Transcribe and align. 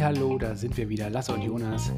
Hallo, 0.00 0.38
da 0.38 0.54
sind 0.54 0.76
wir 0.76 0.88
wieder, 0.88 1.10
Lasse 1.10 1.34
und 1.34 1.42
Jonas. 1.42 1.92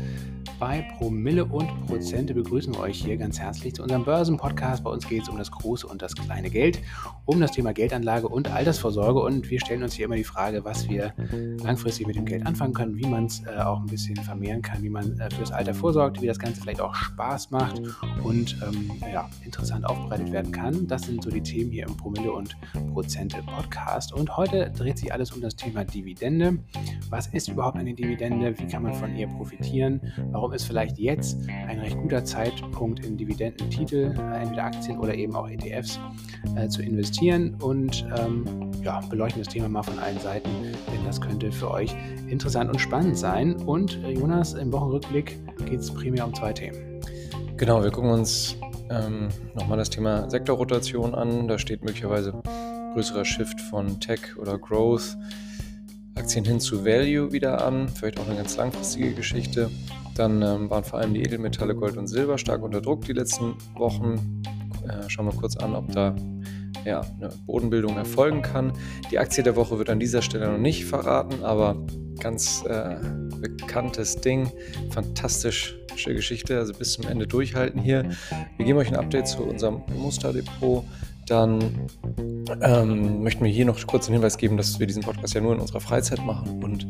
Bei 0.61 0.83
Promille 0.99 1.47
und 1.47 1.87
Prozente 1.87 2.35
begrüßen 2.35 2.75
wir 2.75 2.81
euch 2.81 3.03
hier 3.03 3.17
ganz 3.17 3.41
herzlich 3.41 3.75
zu 3.75 3.83
unserem 3.83 4.05
Börsenpodcast. 4.05 4.85
Bei 4.85 4.91
uns 4.91 5.09
geht 5.09 5.23
es 5.23 5.31
um 5.31 5.39
das 5.39 5.51
große 5.51 5.87
und 5.87 6.03
das 6.03 6.15
kleine 6.15 6.51
Geld, 6.51 6.83
um 7.25 7.41
das 7.41 7.53
Thema 7.53 7.73
Geldanlage 7.73 8.29
und 8.29 8.53
Altersvorsorge. 8.53 9.21
Und 9.21 9.49
wir 9.49 9.59
stellen 9.59 9.83
uns 9.83 9.95
hier 9.95 10.05
immer 10.05 10.17
die 10.17 10.25
Frage, 10.25 10.63
was 10.63 10.87
wir 10.87 11.15
langfristig 11.63 12.07
mit 12.07 12.17
dem 12.17 12.27
Geld 12.27 12.47
anfangen 12.47 12.75
können, 12.75 12.99
wie 12.99 13.07
man 13.07 13.25
es 13.25 13.43
äh, 13.47 13.59
auch 13.59 13.81
ein 13.81 13.87
bisschen 13.87 14.17
vermehren 14.17 14.61
kann, 14.61 14.83
wie 14.83 14.91
man 14.91 15.19
äh, 15.19 15.31
fürs 15.35 15.51
Alter 15.51 15.73
vorsorgt, 15.73 16.21
wie 16.21 16.27
das 16.27 16.39
Ganze 16.39 16.61
vielleicht 16.61 16.83
auch 16.83 16.95
Spaß 16.95 17.51
macht 17.53 17.81
und 18.23 18.59
ähm, 18.63 18.91
ja, 19.11 19.31
interessant 19.43 19.87
aufbereitet 19.87 20.31
werden 20.31 20.53
kann. 20.53 20.87
Das 20.87 21.05
sind 21.05 21.25
so 21.25 21.31
die 21.31 21.43
Themen 21.43 21.71
hier 21.71 21.87
im 21.87 21.97
Promille 21.97 22.33
und 22.33 22.55
Prozente 22.93 23.39
Podcast. 23.47 24.13
Und 24.13 24.37
heute 24.37 24.71
dreht 24.77 24.99
sich 24.99 25.11
alles 25.11 25.33
um 25.33 25.41
das 25.41 25.57
Thema 25.57 25.85
Dividende. 25.85 26.59
Was 27.09 27.29
ist 27.29 27.49
überhaupt 27.49 27.79
eine 27.79 27.95
Dividende? 27.95 28.59
Wie 28.59 28.67
kann 28.67 28.83
man 28.83 28.93
von 28.93 29.17
ihr 29.17 29.27
profitieren? 29.27 30.03
Warum 30.33 30.50
Warum 30.51 30.57
ist 30.57 30.67
vielleicht 30.67 30.99
jetzt 30.99 31.39
ein 31.69 31.79
recht 31.79 31.97
guter 31.97 32.25
Zeitpunkt 32.25 33.07
in 33.07 33.17
Dividendentitel, 33.17 34.13
äh, 34.19 34.43
entweder 34.43 34.65
Aktien 34.65 34.99
oder 34.99 35.15
eben 35.15 35.37
auch 35.37 35.49
ETFs, 35.49 36.01
äh, 36.57 36.67
zu 36.67 36.83
investieren 36.83 37.55
und 37.63 38.05
ähm, 38.19 38.73
ja, 38.83 38.99
beleuchten 39.09 39.45
das 39.45 39.53
Thema 39.53 39.69
mal 39.69 39.85
von 39.85 39.97
allen 40.01 40.19
Seiten, 40.19 40.51
denn 40.93 41.05
das 41.05 41.21
könnte 41.21 41.53
für 41.53 41.71
euch 41.71 41.95
interessant 42.27 42.69
und 42.69 42.81
spannend 42.81 43.17
sein. 43.17 43.63
Und 43.63 44.03
äh, 44.03 44.11
Jonas, 44.11 44.55
im 44.55 44.73
Wochenrückblick 44.73 45.39
geht 45.67 45.79
es 45.79 45.95
primär 45.95 46.27
um 46.27 46.35
zwei 46.35 46.53
Themen. 46.53 47.01
Genau, 47.57 47.85
wir 47.85 47.93
gucken 47.93 48.11
uns 48.11 48.57
ähm, 48.91 49.29
nochmal 49.55 49.79
das 49.79 49.89
Thema 49.89 50.29
Sektorrotation 50.29 51.15
an. 51.15 51.47
Da 51.47 51.61
steht 51.61 51.85
möglicherweise 51.85 52.43
größerer 52.95 53.25
Shift 53.25 53.61
von 53.61 54.01
Tech 54.01 54.37
oder 54.37 54.59
Growth. 54.59 55.17
Aktien 56.17 56.45
hin 56.45 56.59
zu 56.59 56.85
Value 56.85 57.33
wieder 57.33 57.65
an, 57.65 57.89
vielleicht 57.89 58.19
auch 58.19 58.27
eine 58.27 58.37
ganz 58.37 58.57
langfristige 58.57 59.13
Geschichte. 59.13 59.71
Dann 60.15 60.43
ähm, 60.43 60.71
waren 60.71 60.85
vor 60.85 60.99
allem 60.99 61.15
die 61.15 61.23
Edelmetalle 61.23 61.75
Gold 61.75 61.97
und 61.97 62.07
Silber 62.07 62.39
stark 62.39 62.63
unter 62.63 62.81
Druck 62.81 63.05
die 63.05 63.13
letzten 63.13 63.55
Wochen. 63.75 64.43
Äh, 64.89 65.09
schauen 65.09 65.27
wir 65.27 65.33
kurz 65.33 65.57
an, 65.57 65.75
ob 65.75 65.91
da 65.93 66.15
ja, 66.85 67.03
eine 67.19 67.31
Bodenbildung 67.47 67.97
erfolgen 67.97 68.43
kann. 68.43 68.73
Die 69.11 69.19
Aktie 69.19 69.43
der 69.43 69.57
Woche 69.57 69.79
wird 69.79 69.91
an 69.91 70.01
dieser 70.01 70.23
Stelle 70.23 70.51
noch 70.51 70.59
nicht 70.59 70.85
verraten, 70.85 71.45
aber 71.45 71.77
ganz 72.21 72.65
äh, 72.67 72.97
bekanntes 73.41 74.17
Ding. 74.17 74.51
Fantastische 74.91 75.77
Geschichte, 76.07 76.59
also 76.59 76.73
bis 76.73 76.93
zum 76.93 77.07
Ende 77.07 77.27
durchhalten 77.27 77.81
hier. 77.81 78.11
Wir 78.57 78.67
geben 78.67 78.79
euch 78.79 78.89
ein 78.89 78.97
Update 78.97 79.29
zu 79.29 79.43
unserem 79.43 79.83
Musterdepot 79.97 80.85
dann 81.31 81.89
ähm, 82.61 83.23
möchten 83.23 83.45
wir 83.45 83.51
hier 83.51 83.65
noch 83.65 83.87
kurz 83.87 84.07
den 84.07 84.15
Hinweis 84.15 84.37
geben, 84.37 84.57
dass 84.57 84.81
wir 84.81 84.87
diesen 84.87 85.03
Podcast 85.03 85.35
ja 85.35 85.41
nur 85.41 85.55
in 85.55 85.61
unserer 85.61 85.81
Freizeit 85.81 86.25
machen 86.25 86.63
und 86.65 86.87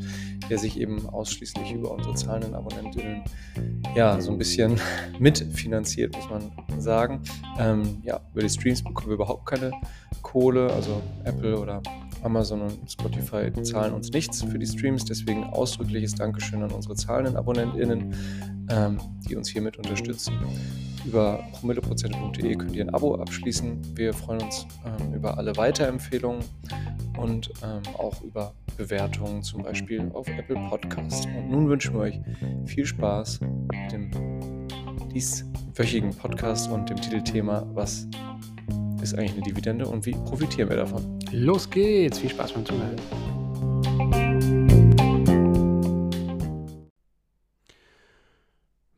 der 0.48 0.58
sich 0.58 0.80
eben 0.80 1.06
ausschließlich 1.08 1.72
über 1.72 1.90
unsere 1.90 2.14
zahlenden 2.14 2.54
Abonnentinnen 2.54 3.22
ja 3.94 4.18
so 4.20 4.32
ein 4.32 4.38
bisschen 4.38 4.80
mitfinanziert, 5.18 6.16
muss 6.16 6.30
man 6.30 6.80
sagen. 6.80 7.20
Ähm, 7.58 7.98
ja, 8.02 8.20
über 8.32 8.42
die 8.42 8.48
Streams 8.48 8.82
bekommen 8.82 9.08
wir 9.08 9.14
überhaupt 9.14 9.44
keine 9.46 9.72
Kohle, 10.22 10.72
also 10.72 11.02
Apple 11.24 11.58
oder 11.58 11.82
Amazon 12.22 12.62
und 12.62 12.90
Spotify 12.90 13.52
zahlen 13.62 13.92
uns 13.92 14.10
nichts 14.10 14.42
für 14.42 14.58
die 14.58 14.66
Streams, 14.66 15.04
deswegen 15.04 15.44
ausdrückliches 15.44 16.14
Dankeschön 16.14 16.62
an 16.62 16.70
unsere 16.70 16.94
zahlenden 16.94 17.36
AbonnentInnen, 17.36 18.14
ähm, 18.70 18.98
die 19.28 19.36
uns 19.36 19.48
hiermit 19.48 19.76
unterstützen. 19.76 20.34
Über 21.04 21.42
promilleprozente.de 21.52 22.54
könnt 22.56 22.76
ihr 22.76 22.84
ein 22.84 22.94
Abo 22.94 23.14
abschließen. 23.16 23.96
Wir 23.96 24.12
freuen 24.12 24.42
uns 24.42 24.66
ähm, 24.84 25.14
über 25.14 25.38
alle 25.38 25.56
Weiterempfehlungen 25.56 26.44
und 27.18 27.50
ähm, 27.62 27.82
auch 27.98 28.22
über 28.22 28.52
Bewertungen, 28.76 29.42
zum 29.42 29.62
Beispiel 29.62 30.10
auf 30.14 30.28
Apple 30.28 30.56
Podcast. 30.68 31.26
Und 31.26 31.50
nun 31.50 31.68
wünschen 31.68 31.94
wir 31.94 32.00
euch 32.00 32.20
viel 32.66 32.86
Spaß 32.86 33.40
mit 33.40 33.92
dem 33.92 34.10
dieswöchigen 35.12 36.14
Podcast 36.14 36.70
und 36.70 36.88
dem 36.88 36.96
Titelthema 37.00 37.66
Was 37.74 38.06
ist 39.02 39.14
eigentlich 39.14 39.32
eine 39.32 39.42
Dividende 39.42 39.86
und 39.86 40.04
wie 40.06 40.12
profitieren 40.12 40.68
wir 40.68 40.76
davon? 40.76 41.18
Los 41.32 41.68
geht's! 41.68 42.18
Viel 42.18 42.30
Spaß 42.30 42.52
beim 42.52 42.66
Zuhören. 42.66 43.39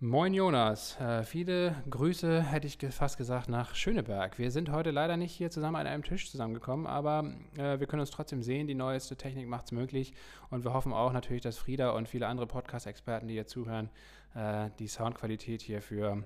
Moin 0.05 0.35
Jonas, 0.35 0.99
äh, 0.99 1.23
viele 1.23 1.77
Grüße 1.89 2.43
hätte 2.43 2.67
ich 2.67 2.77
fast 2.93 3.19
gesagt 3.19 3.49
nach 3.49 3.77
Schöneberg. 3.77 4.37
Wir 4.37 4.51
sind 4.51 4.73
heute 4.73 4.91
leider 4.91 5.17
nicht 5.17 5.31
hier 5.31 5.49
zusammen 5.49 5.77
an 5.77 5.87
einem 5.87 6.03
Tisch 6.03 6.29
zusammengekommen, 6.29 6.89
aber 6.89 7.33
äh, 7.57 7.79
wir 7.79 7.87
können 7.87 8.01
uns 8.01 8.11
trotzdem 8.11 8.43
sehen. 8.43 8.67
Die 8.67 8.75
neueste 8.75 9.15
Technik 9.15 9.47
macht 9.47 9.67
es 9.67 9.71
möglich 9.71 10.13
und 10.51 10.65
wir 10.65 10.73
hoffen 10.73 10.93
auch 10.93 11.13
natürlich, 11.13 11.43
dass 11.43 11.57
Frieda 11.57 11.91
und 11.91 12.09
viele 12.09 12.27
andere 12.27 12.49
Podcast-Experten, 12.49 13.29
die 13.29 13.35
hier 13.35 13.47
zuhören, 13.47 13.91
äh, 14.35 14.71
die 14.81 14.89
Soundqualität 14.89 15.63
hier 15.63 15.81
für 15.81 16.25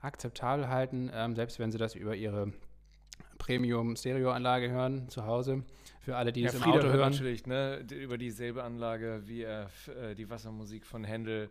akzeptabel 0.00 0.68
halten, 0.68 1.10
ähm, 1.12 1.34
selbst 1.34 1.58
wenn 1.58 1.72
sie 1.72 1.78
das 1.78 1.96
über 1.96 2.14
ihre 2.14 2.52
Premium-Stereoanlage 3.38 4.70
hören 4.70 5.08
zu 5.08 5.26
Hause. 5.26 5.64
Für 5.98 6.16
alle, 6.16 6.32
die 6.32 6.42
ja, 6.42 6.50
es 6.50 6.54
im 6.54 6.60
Frieda 6.60 6.78
Auto 6.78 6.88
hören. 6.90 7.10
natürlich, 7.10 7.44
ne, 7.44 7.84
über 7.90 8.18
dieselbe 8.18 8.62
Anlage 8.62 9.22
wie 9.26 9.42
äh, 9.42 9.66
die 10.16 10.30
Wassermusik 10.30 10.86
von 10.86 11.02
Händel 11.02 11.50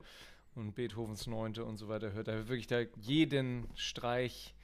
und 0.56 0.74
Beethovens 0.74 1.28
Neunte 1.28 1.66
und 1.66 1.78
so 1.78 1.88
weiter 1.88 2.14
hört. 2.14 2.28
Er 2.28 2.48
wirklich 2.48 2.68
da 2.68 2.82
jeden 3.02 3.68
Streich, 3.76 4.56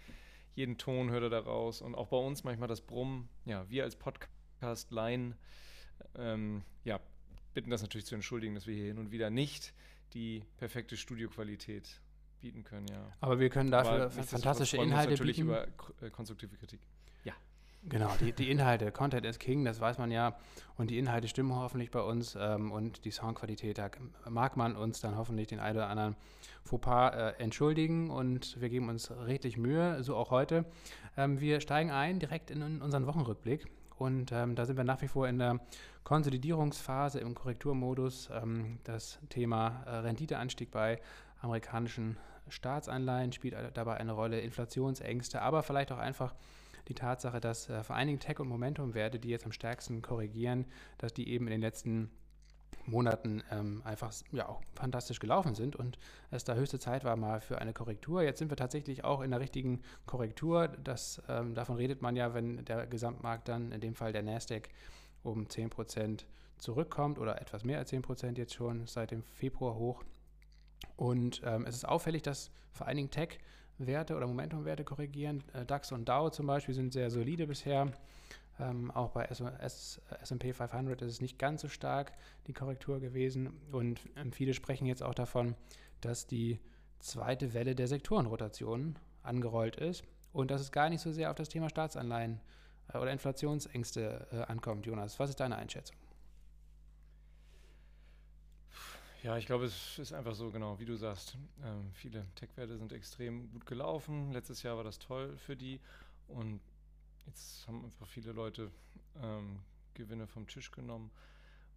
jeden 0.55 0.77
Ton 0.77 1.09
hört 1.11 1.23
er 1.23 1.29
da 1.29 1.39
raus. 1.39 1.81
Und 1.81 1.95
auch 1.95 2.07
bei 2.07 2.17
uns 2.17 2.43
manchmal 2.43 2.67
das 2.67 2.81
Brummen. 2.81 3.29
Ja, 3.45 3.69
wir 3.69 3.83
als 3.83 3.95
Podcast-Line 3.95 5.35
ähm, 6.15 6.63
ja, 6.83 6.99
bitten 7.53 7.69
das 7.69 7.81
natürlich 7.81 8.05
zu 8.05 8.15
entschuldigen, 8.15 8.55
dass 8.55 8.67
wir 8.67 8.75
hier 8.75 8.85
hin 8.85 8.97
und 8.97 9.11
wieder 9.11 9.29
nicht 9.29 9.73
die 10.13 10.43
perfekte 10.57 10.97
Studioqualität 10.97 12.01
bieten 12.39 12.63
können, 12.63 12.87
ja. 12.87 13.11
Aber 13.19 13.39
wir 13.39 13.49
können 13.49 13.71
dafür 13.71 14.09
fantastische 14.09 14.77
Inhalte 14.77 15.11
natürlich 15.11 15.37
bieten. 15.37 15.49
über 15.49 15.67
äh, 16.01 16.09
konstruktive 16.09 16.55
Kritik. 16.57 16.81
Genau, 17.83 18.11
die, 18.19 18.31
die 18.31 18.51
Inhalte, 18.51 18.91
Content 18.91 19.25
is 19.25 19.39
King, 19.39 19.65
das 19.65 19.79
weiß 19.79 19.97
man 19.97 20.11
ja. 20.11 20.37
Und 20.77 20.91
die 20.91 20.99
Inhalte 20.99 21.27
stimmen 21.27 21.55
hoffentlich 21.55 21.89
bei 21.89 22.01
uns 22.01 22.37
ähm, 22.39 22.71
und 22.71 23.05
die 23.05 23.11
Soundqualität, 23.11 23.79
da 23.79 23.89
mag 24.29 24.55
man 24.55 24.75
uns 24.75 25.01
dann 25.01 25.17
hoffentlich 25.17 25.47
den 25.47 25.59
einen 25.59 25.77
oder 25.77 25.87
anderen 25.87 26.15
Fauxpas 26.63 27.15
äh, 27.15 27.33
entschuldigen 27.39 28.11
und 28.11 28.61
wir 28.61 28.69
geben 28.69 28.89
uns 28.89 29.09
redlich 29.09 29.57
Mühe, 29.57 30.03
so 30.03 30.15
auch 30.15 30.29
heute. 30.29 30.65
Ähm, 31.17 31.39
wir 31.41 31.59
steigen 31.59 31.89
ein 31.89 32.19
direkt 32.19 32.51
in, 32.51 32.81
unseren 32.81 33.07
Wochenrückblick 33.07 33.65
und 33.97 34.31
ähm, 34.31 34.55
da 34.55 34.65
sind 34.65 34.77
wir 34.77 34.83
nach 34.83 35.01
wie 35.01 35.07
vor 35.07 35.27
in 35.27 35.39
der 35.39 35.59
Konsolidierungsphase 36.03 37.19
im 37.19 37.33
Korrekturmodus. 37.33 38.29
Ähm, 38.31 38.77
das 38.83 39.17
Thema 39.29 39.83
äh, 39.87 39.95
Renditeanstieg 39.97 40.69
bei 40.69 41.01
amerikanischen 41.41 42.17
Staatsanleihen 42.47 43.31
spielt 43.31 43.55
dabei 43.73 43.97
eine 43.97 44.11
Rolle, 44.11 44.39
Inflationsängste, 44.39 45.41
aber 45.41 45.63
vielleicht 45.63 45.91
auch 45.91 45.97
einfach 45.97 46.35
die 46.91 46.95
Tatsache, 46.95 47.39
dass 47.39 47.69
äh, 47.69 47.83
vor 47.83 47.95
allen 47.95 48.07
Dingen 48.07 48.19
Tech- 48.19 48.39
und 48.39 48.49
Momentum-Werte, 48.49 49.19
die 49.19 49.29
jetzt 49.29 49.45
am 49.45 49.51
stärksten 49.51 50.01
korrigieren, 50.01 50.65
dass 50.97 51.13
die 51.13 51.29
eben 51.29 51.47
in 51.47 51.51
den 51.51 51.61
letzten 51.61 52.11
Monaten 52.85 53.43
ähm, 53.51 53.81
einfach 53.85 54.11
ja 54.31 54.49
auch 54.49 54.61
fantastisch 54.75 55.19
gelaufen 55.19 55.55
sind 55.55 55.75
und 55.75 55.99
es 56.31 56.43
da 56.43 56.55
höchste 56.55 56.79
Zeit 56.79 57.03
war 57.03 57.15
mal 57.15 57.39
für 57.39 57.59
eine 57.59 57.73
Korrektur. 57.73 58.23
Jetzt 58.23 58.39
sind 58.39 58.49
wir 58.49 58.57
tatsächlich 58.57 59.03
auch 59.03 59.21
in 59.21 59.31
der 59.31 59.39
richtigen 59.39 59.81
Korrektur. 60.05 60.67
Das, 60.67 61.21
ähm, 61.29 61.53
davon 61.53 61.75
redet 61.75 62.01
man 62.01 62.15
ja, 62.15 62.33
wenn 62.33 62.65
der 62.65 62.87
Gesamtmarkt 62.87 63.47
dann, 63.47 63.71
in 63.71 63.81
dem 63.81 63.95
Fall 63.95 64.13
der 64.13 64.23
Nasdaq, 64.23 64.69
um 65.23 65.45
10% 65.45 66.25
zurückkommt 66.57 67.19
oder 67.19 67.39
etwas 67.41 67.63
mehr 67.63 67.77
als 67.77 67.91
10% 67.91 68.37
jetzt 68.37 68.53
schon 68.53 68.87
seit 68.87 69.11
dem 69.11 69.23
Februar 69.23 69.75
hoch. 69.75 70.03
Und 70.95 71.41
ähm, 71.45 71.65
es 71.65 71.75
ist 71.75 71.87
auffällig, 71.87 72.23
dass 72.23 72.51
vor 72.73 72.87
allen 72.87 72.97
Dingen 72.97 73.11
Tech 73.11 73.39
Werte 73.87 74.15
oder 74.15 74.27
Momentumwerte 74.27 74.83
korrigieren. 74.83 75.43
Äh, 75.53 75.65
DAX 75.65 75.91
und 75.91 76.07
Dow 76.07 76.29
zum 76.29 76.47
Beispiel 76.47 76.73
sind 76.73 76.93
sehr 76.93 77.09
solide 77.09 77.47
bisher. 77.47 77.91
Ähm, 78.59 78.91
auch 78.91 79.09
bei 79.09 79.25
SP 79.25 80.53
500 80.53 81.01
ist 81.01 81.13
es 81.13 81.21
nicht 81.21 81.39
ganz 81.39 81.61
so 81.61 81.67
stark 81.67 82.13
die 82.47 82.53
Korrektur 82.53 82.99
gewesen. 82.99 83.49
Und 83.71 84.01
ähm, 84.15 84.31
viele 84.31 84.53
sprechen 84.53 84.85
jetzt 84.85 85.03
auch 85.03 85.15
davon, 85.15 85.55
dass 86.01 86.27
die 86.27 86.59
zweite 86.99 87.53
Welle 87.53 87.75
der 87.75 87.87
Sektorenrotation 87.87 88.97
angerollt 89.23 89.75
ist 89.75 90.03
und 90.33 90.51
dass 90.51 90.61
es 90.61 90.71
gar 90.71 90.89
nicht 90.89 91.01
so 91.01 91.11
sehr 91.11 91.29
auf 91.29 91.35
das 91.35 91.49
Thema 91.49 91.69
Staatsanleihen 91.69 92.39
äh, 92.93 92.97
oder 92.97 93.11
Inflationsängste 93.11 94.27
äh, 94.31 94.51
ankommt. 94.51 94.85
Jonas, 94.85 95.19
was 95.19 95.29
ist 95.29 95.39
deine 95.39 95.55
Einschätzung? 95.55 95.95
Ja, 99.23 99.37
ich 99.37 99.45
glaube, 99.45 99.65
es 99.65 99.99
ist 99.99 100.13
einfach 100.13 100.33
so, 100.33 100.49
genau, 100.49 100.79
wie 100.79 100.85
du 100.85 100.95
sagst. 100.95 101.37
Ähm, 101.63 101.91
viele 101.93 102.25
Tech-Werte 102.33 102.75
sind 102.79 102.91
extrem 102.91 103.51
gut 103.51 103.67
gelaufen. 103.67 104.31
Letztes 104.31 104.63
Jahr 104.63 104.77
war 104.77 104.83
das 104.83 104.97
toll 104.97 105.37
für 105.37 105.55
die. 105.55 105.79
Und 106.27 106.59
jetzt 107.27 107.67
haben 107.67 107.85
einfach 107.85 108.07
viele 108.07 108.31
Leute 108.31 108.71
ähm, 109.21 109.59
Gewinne 109.93 110.25
vom 110.25 110.47
Tisch 110.47 110.71
genommen. 110.71 111.11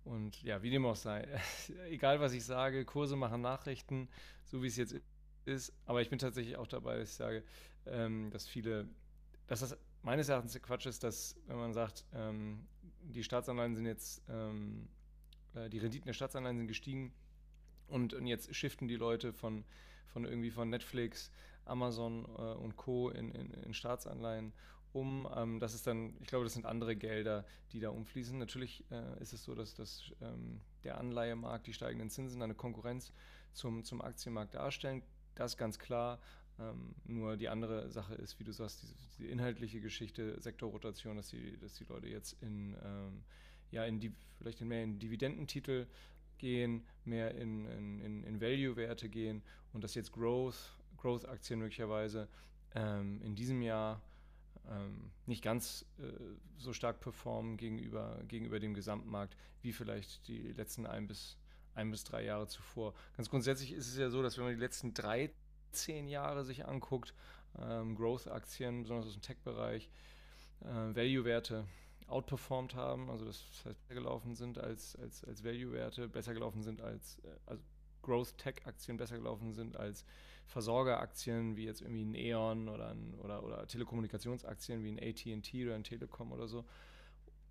Und 0.05 0.43
ja, 0.43 0.63
wie 0.63 0.71
dem 0.71 0.87
auch 0.87 0.97
sei, 0.97 1.29
egal 1.91 2.19
was 2.19 2.33
ich 2.33 2.47
sage, 2.47 2.87
Kurse 2.87 3.15
machen 3.15 3.43
Nachrichten, 3.43 4.09
so 4.47 4.63
wie 4.63 4.69
es 4.69 4.77
jetzt 4.77 4.95
ist. 5.45 5.75
Aber 5.85 6.01
ich 6.01 6.09
bin 6.09 6.19
tatsächlich 6.19 6.57
auch 6.57 6.67
dabei, 6.67 6.97
dass 6.97 7.11
ich 7.11 7.17
sage, 7.17 7.45
ähm, 7.85 8.31
dass 8.31 8.47
viele, 8.47 8.89
dass 9.49 9.61
das 9.61 9.77
meines 10.01 10.31
Erachtens 10.31 10.59
Quatsch 10.63 10.87
ist, 10.87 11.05
dass, 11.05 11.37
wenn 11.47 11.57
man 11.57 11.75
sagt, 11.75 12.07
ähm, 12.15 12.67
die 13.03 13.23
Staatsanleihen 13.23 13.75
sind 13.75 13.85
jetzt, 13.85 14.23
ähm, 14.31 14.89
äh, 15.55 15.69
die 15.69 15.79
Renditen 15.79 16.07
der 16.07 16.15
Staatsanleihen 16.15 16.57
sind 16.57 16.69
gestiegen 16.69 17.13
und, 17.89 18.15
und 18.15 18.27
jetzt 18.27 18.55
shiften 18.55 18.89
die 18.89 18.97
Leute 18.97 19.33
von, 19.33 19.65
von 20.07 20.25
irgendwie 20.25 20.51
von 20.51 20.71
Netflix, 20.71 21.31
Amazon 21.65 22.25
äh, 22.37 22.55
und 22.55 22.77
Co. 22.77 23.11
In, 23.11 23.31
in, 23.33 23.51
in 23.53 23.75
Staatsanleihen 23.75 24.53
um. 24.95 25.29
Ähm, 25.37 25.61
das 25.61 25.75
ist 25.75 25.87
dann, 25.87 26.15
ich 26.21 26.29
glaube, 26.29 26.45
das 26.45 26.55
sind 26.55 26.67
andere 26.67 26.97
Gelder, 26.97 27.45
die 27.73 27.81
da 27.81 27.91
umfließen. 27.91 28.39
Natürlich 28.39 28.85
äh, 28.91 29.21
ist 29.21 29.33
es 29.33 29.43
so, 29.43 29.55
dass, 29.55 29.75
dass 29.75 30.05
ähm, 30.23 30.61
der 30.85 30.99
Anleihemarkt, 30.99 31.67
die 31.67 31.75
steigenden 31.75 32.11
Zinsen 32.11 32.41
eine 32.43 32.55
Konkurrenz 32.55 33.13
zum, 33.53 33.85
zum 33.85 34.01
Aktienmarkt 34.01 34.55
darstellen. 34.55 35.03
Das 35.35 35.57
ganz 35.57 35.79
klar. 35.79 36.21
Ähm, 36.61 36.95
nur 37.05 37.37
die 37.37 37.49
andere 37.49 37.91
Sache 37.91 38.15
ist, 38.15 38.39
wie 38.39 38.45
du 38.45 38.53
sagst, 38.53 38.83
diese, 38.83 38.95
diese 39.19 39.27
inhaltliche 39.27 39.81
Geschichte, 39.81 40.41
Sektorrotation, 40.41 41.17
dass 41.17 41.29
die, 41.29 41.59
dass 41.59 41.75
die 41.75 41.85
Leute 41.85 42.07
jetzt 42.07 42.41
in, 42.41 42.77
ähm, 42.85 43.25
ja, 43.73 43.85
in 43.85 43.99
die, 43.99 44.13
vielleicht 44.39 44.61
in 44.61 44.69
mehr 44.69 44.85
in 44.85 45.01
Dividendentitel 45.01 45.89
gehen, 46.45 46.85
mehr 47.07 47.35
in, 47.37 47.65
in, 47.65 48.23
in 48.23 48.39
Value-Werte 48.39 49.09
gehen 49.09 49.43
und 49.73 49.83
dass 49.83 49.95
jetzt 49.95 50.13
Growth, 50.13 50.77
Growth-Aktien 50.99 51.59
möglicherweise 51.59 52.29
ähm, 52.75 53.23
in 53.23 53.35
diesem 53.35 53.63
Jahr 53.63 54.03
ähm, 54.69 55.11
nicht 55.25 55.43
ganz 55.43 55.87
äh, 55.99 56.03
so 56.59 56.75
stark 56.75 57.01
performen 57.01 57.57
gegenüber, 57.57 58.21
gegenüber 58.29 58.61
dem 58.61 58.75
Gesamtmarkt, 58.75 59.39
wie 59.63 59.73
vielleicht 59.73 60.29
die 60.29 60.53
letzten 60.53 60.85
ein 60.85 61.07
bis, 61.07 61.39
ein 61.75 61.91
bis 61.91 62.05
drei 62.05 62.25
Jahre 62.25 62.47
zuvor. 62.47 62.93
Ganz 63.17 63.31
grundsätzlich 63.31 63.73
ist 63.73 63.89
es 63.89 63.97
ja 63.97 64.11
so, 64.11 64.23
dass 64.23 64.37
wenn 64.37 64.45
man 64.45 64.55
die 64.55 64.61
letzten 64.61 64.93
drei, 64.93 65.31
zehn 65.73 66.09
Jahre 66.09 66.45
sich 66.45 66.67
anguckt, 66.67 67.15
ähm, 67.59 67.95
Growth-Aktien, 67.97 68.83
besonders 68.83 69.07
aus 69.07 69.15
dem 69.15 69.23
Tech-Bereich, 69.23 69.89
äh, 70.61 70.67
Value-Werte 70.67 71.65
outperformed 72.07 72.75
haben, 72.75 73.11
also 73.11 73.25
das 73.25 73.43
heißt 73.65 73.81
besser 73.81 73.95
gelaufen 73.95 74.35
sind 74.35 74.59
als, 74.59 74.97
als, 74.97 75.25
als 75.25 75.43
Value-Werte, 75.43 76.09
besser 76.09 76.35
gelaufen 76.35 76.63
sind 76.63 76.81
als, 76.81 77.19
äh, 77.25 77.29
also 77.47 77.63
Growth-Tech-Aktien 78.03 78.97
besser 78.97 79.17
gelaufen 79.17 79.53
sind 79.53 79.77
als 79.77 80.05
Versorgeraktien 80.47 81.57
wie 81.57 81.65
jetzt 81.65 81.81
irgendwie 81.81 82.05
ein 82.05 82.15
E.ON 82.15 82.69
oder, 82.69 82.91
ein, 82.91 83.15
oder, 83.15 83.43
oder 83.43 83.67
Telekommunikationsaktien 83.67 84.85
wie 84.85 84.91
ein 84.91 84.99
AT&T 84.99 85.65
oder 85.65 85.75
ein 85.75 85.85
Telekom 85.85 86.33
oder 86.33 86.47
so. 86.47 86.65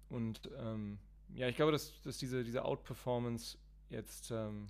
Und 0.09 0.49
ähm, 0.57 0.99
ja, 1.33 1.47
ich 1.47 1.55
glaube, 1.55 1.71
dass, 1.71 2.01
dass 2.03 2.17
diese, 2.17 2.43
diese 2.43 2.65
Outperformance 2.65 3.57
jetzt, 3.89 4.31
ähm, 4.31 4.69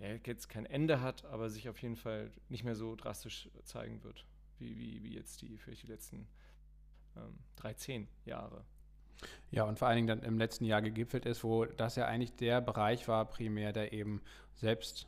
ja, 0.00 0.08
jetzt 0.24 0.48
kein 0.48 0.66
Ende 0.66 1.00
hat, 1.00 1.24
aber 1.26 1.48
sich 1.50 1.68
auf 1.68 1.80
jeden 1.80 1.96
Fall 1.96 2.32
nicht 2.48 2.64
mehr 2.64 2.74
so 2.74 2.96
drastisch 2.96 3.48
zeigen 3.62 4.02
wird, 4.02 4.26
wie, 4.58 4.76
wie, 4.76 5.02
wie 5.04 5.14
jetzt 5.14 5.40
die, 5.42 5.56
vielleicht 5.56 5.84
die 5.84 5.86
letzten 5.86 6.26
ähm, 7.16 7.38
13 7.56 8.08
Jahre. 8.24 8.64
Ja, 9.50 9.64
und 9.64 9.78
vor 9.78 9.88
allen 9.88 9.96
Dingen 9.96 10.08
dann 10.08 10.22
im 10.22 10.38
letzten 10.38 10.64
Jahr 10.64 10.82
gegipfelt 10.82 11.26
ist, 11.26 11.44
wo 11.44 11.64
das 11.64 11.96
ja 11.96 12.06
eigentlich 12.06 12.34
der 12.36 12.60
Bereich 12.60 13.08
war, 13.08 13.24
primär, 13.24 13.72
der 13.72 13.92
eben 13.92 14.20
selbst 14.54 15.06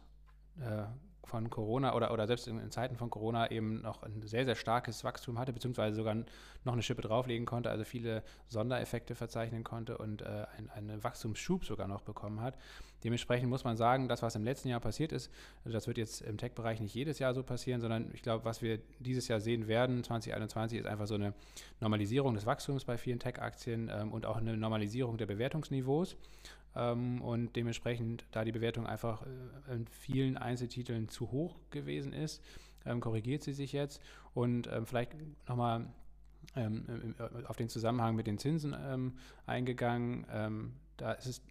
äh, 0.60 0.84
von 1.28 1.50
Corona 1.50 1.94
oder, 1.94 2.12
oder 2.12 2.26
selbst 2.26 2.48
in, 2.48 2.70
Zeiten 2.70 2.96
von 2.96 3.10
Corona 3.10 3.50
eben 3.50 3.82
noch 3.82 4.02
ein 4.02 4.22
sehr, 4.26 4.44
sehr 4.44 4.56
starkes 4.56 5.04
Wachstum 5.04 5.38
hatte, 5.38 5.52
beziehungsweise 5.52 5.94
sogar 5.94 6.16
noch 6.64 6.72
eine 6.72 6.82
Schippe 6.82 7.02
drauflegen 7.02 7.46
konnte, 7.46 7.70
also 7.70 7.84
viele 7.84 8.22
Sondereffekte 8.48 9.14
verzeichnen 9.14 9.62
konnte 9.62 9.98
und 9.98 10.22
äh, 10.22 10.46
ein, 10.56 10.70
einen 10.70 11.04
Wachstumsschub 11.04 11.64
sogar 11.64 11.86
noch 11.86 12.02
bekommen 12.02 12.40
hat. 12.40 12.56
Dementsprechend 13.04 13.48
muss 13.48 13.62
man 13.62 13.76
sagen, 13.76 14.08
das, 14.08 14.22
was 14.22 14.34
im 14.34 14.42
letzten 14.42 14.68
Jahr 14.68 14.80
passiert 14.80 15.12
ist, 15.12 15.30
also 15.64 15.72
das 15.72 15.86
wird 15.86 15.98
jetzt 15.98 16.20
im 16.22 16.36
Tech-Bereich 16.36 16.80
nicht 16.80 16.94
jedes 16.94 17.20
Jahr 17.20 17.32
so 17.32 17.44
passieren, 17.44 17.80
sondern 17.80 18.10
ich 18.12 18.22
glaube, 18.22 18.44
was 18.44 18.60
wir 18.60 18.80
dieses 18.98 19.28
Jahr 19.28 19.40
sehen 19.40 19.68
werden, 19.68 20.02
2021, 20.02 20.80
ist 20.80 20.86
einfach 20.86 21.06
so 21.06 21.14
eine 21.14 21.32
Normalisierung 21.80 22.34
des 22.34 22.44
Wachstums 22.44 22.84
bei 22.84 22.98
vielen 22.98 23.20
Tech-Aktien 23.20 23.88
ähm, 23.92 24.12
und 24.12 24.26
auch 24.26 24.36
eine 24.36 24.56
Normalisierung 24.56 25.16
der 25.16 25.26
Bewertungsniveaus. 25.26 26.16
Ähm, 26.74 27.20
und 27.22 27.56
dementsprechend, 27.56 28.26
da 28.30 28.44
die 28.44 28.52
Bewertung 28.52 28.86
einfach 28.86 29.22
äh, 29.22 29.74
in 29.74 29.86
vielen 29.86 30.36
Einzeltiteln 30.36 31.08
zu 31.08 31.30
hoch 31.30 31.56
gewesen 31.70 32.12
ist, 32.12 32.42
ähm, 32.84 33.00
korrigiert 33.00 33.42
sie 33.42 33.52
sich 33.52 33.72
jetzt. 33.72 34.00
Und 34.34 34.68
ähm, 34.72 34.86
vielleicht 34.86 35.12
nochmal 35.48 35.86
ähm, 36.56 37.14
auf 37.46 37.56
den 37.56 37.68
Zusammenhang 37.68 38.16
mit 38.16 38.26
den 38.26 38.38
Zinsen 38.38 38.74
ähm, 38.78 39.14
eingegangen. 39.46 40.26
Ähm, 40.30 40.74
da 40.96 41.12
ist 41.12 41.26
es 41.26 41.42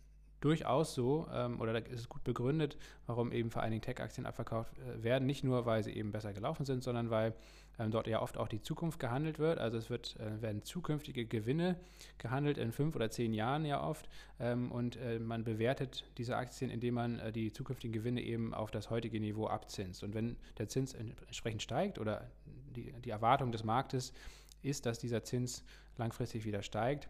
durchaus 0.42 0.94
so, 0.94 1.28
ähm, 1.34 1.60
oder 1.60 1.74
da 1.74 1.80
ist 1.80 2.00
es 2.00 2.10
gut 2.10 2.24
begründet, 2.24 2.78
warum 3.06 3.31
eben 3.31 3.50
vor 3.50 3.62
allen 3.62 3.72
Dingen 3.72 3.81
Tech-Aktien 3.81 4.25
abverkauft 4.25 4.74
äh, 4.78 5.04
werden. 5.04 5.25
Nicht 5.25 5.44
nur, 5.44 5.66
weil 5.66 5.84
sie 5.84 5.92
eben 5.92 6.12
besser 6.12 6.34
gelaufen 6.34 6.66
sind, 6.66 6.84
sondern 6.84 7.10
weil 7.10 7.34
ähm, 7.80 7.92
dort 7.92 8.07
ja 8.07 8.22
oft 8.22 8.38
auch 8.38 8.48
die 8.48 8.62
Zukunft 8.62 9.00
gehandelt 9.00 9.39
wird. 9.39 9.60
Also 9.60 9.78
es 9.78 9.89
wird, 9.89 10.16
äh, 10.19 10.42
werden 10.42 10.63
zukünftige 10.63 11.25
Gewinne 11.25 11.78
gehandelt 12.18 12.57
in 12.57 12.72
fünf 12.72 12.95
oder 12.95 13.10
zehn 13.10 13.34
Jahren 13.34 13.66
ja 13.66 13.84
oft. 13.84 14.07
Ähm, 14.39 14.72
und 14.72 14.95
äh, 14.98 15.19
man 15.19 15.44
bewertet 15.44 16.06
diese 16.18 16.38
Aktien, 16.38 16.69
indem 16.69 16.95
man 16.95 17.19
äh, 17.19 17.31
die 17.31 17.51
zukünftigen 17.51 17.94
Gewinne 17.94 18.22
eben 18.22 18.54
auf 18.54 18.72
das 18.72 18.90
heutige 18.90 19.19
Niveau 19.19 19.48
abzinst. 19.48 20.04
Und 20.04 20.13
wenn 20.13 20.38
der 20.57 20.68
Zins 20.68 20.94
entsprechend 20.94 21.62
steigt 21.62 22.00
oder 22.00 22.30
die, 22.75 22.94
die 23.04 23.10
Erwartung 23.10 23.51
des 23.51 23.63
Marktes 23.63 24.13
ist, 24.62 24.86
dass 24.86 25.00
dieser 25.00 25.24
Zins 25.24 25.63
langfristig 25.98 26.45
wieder 26.45 26.62
steigt, 26.62 27.10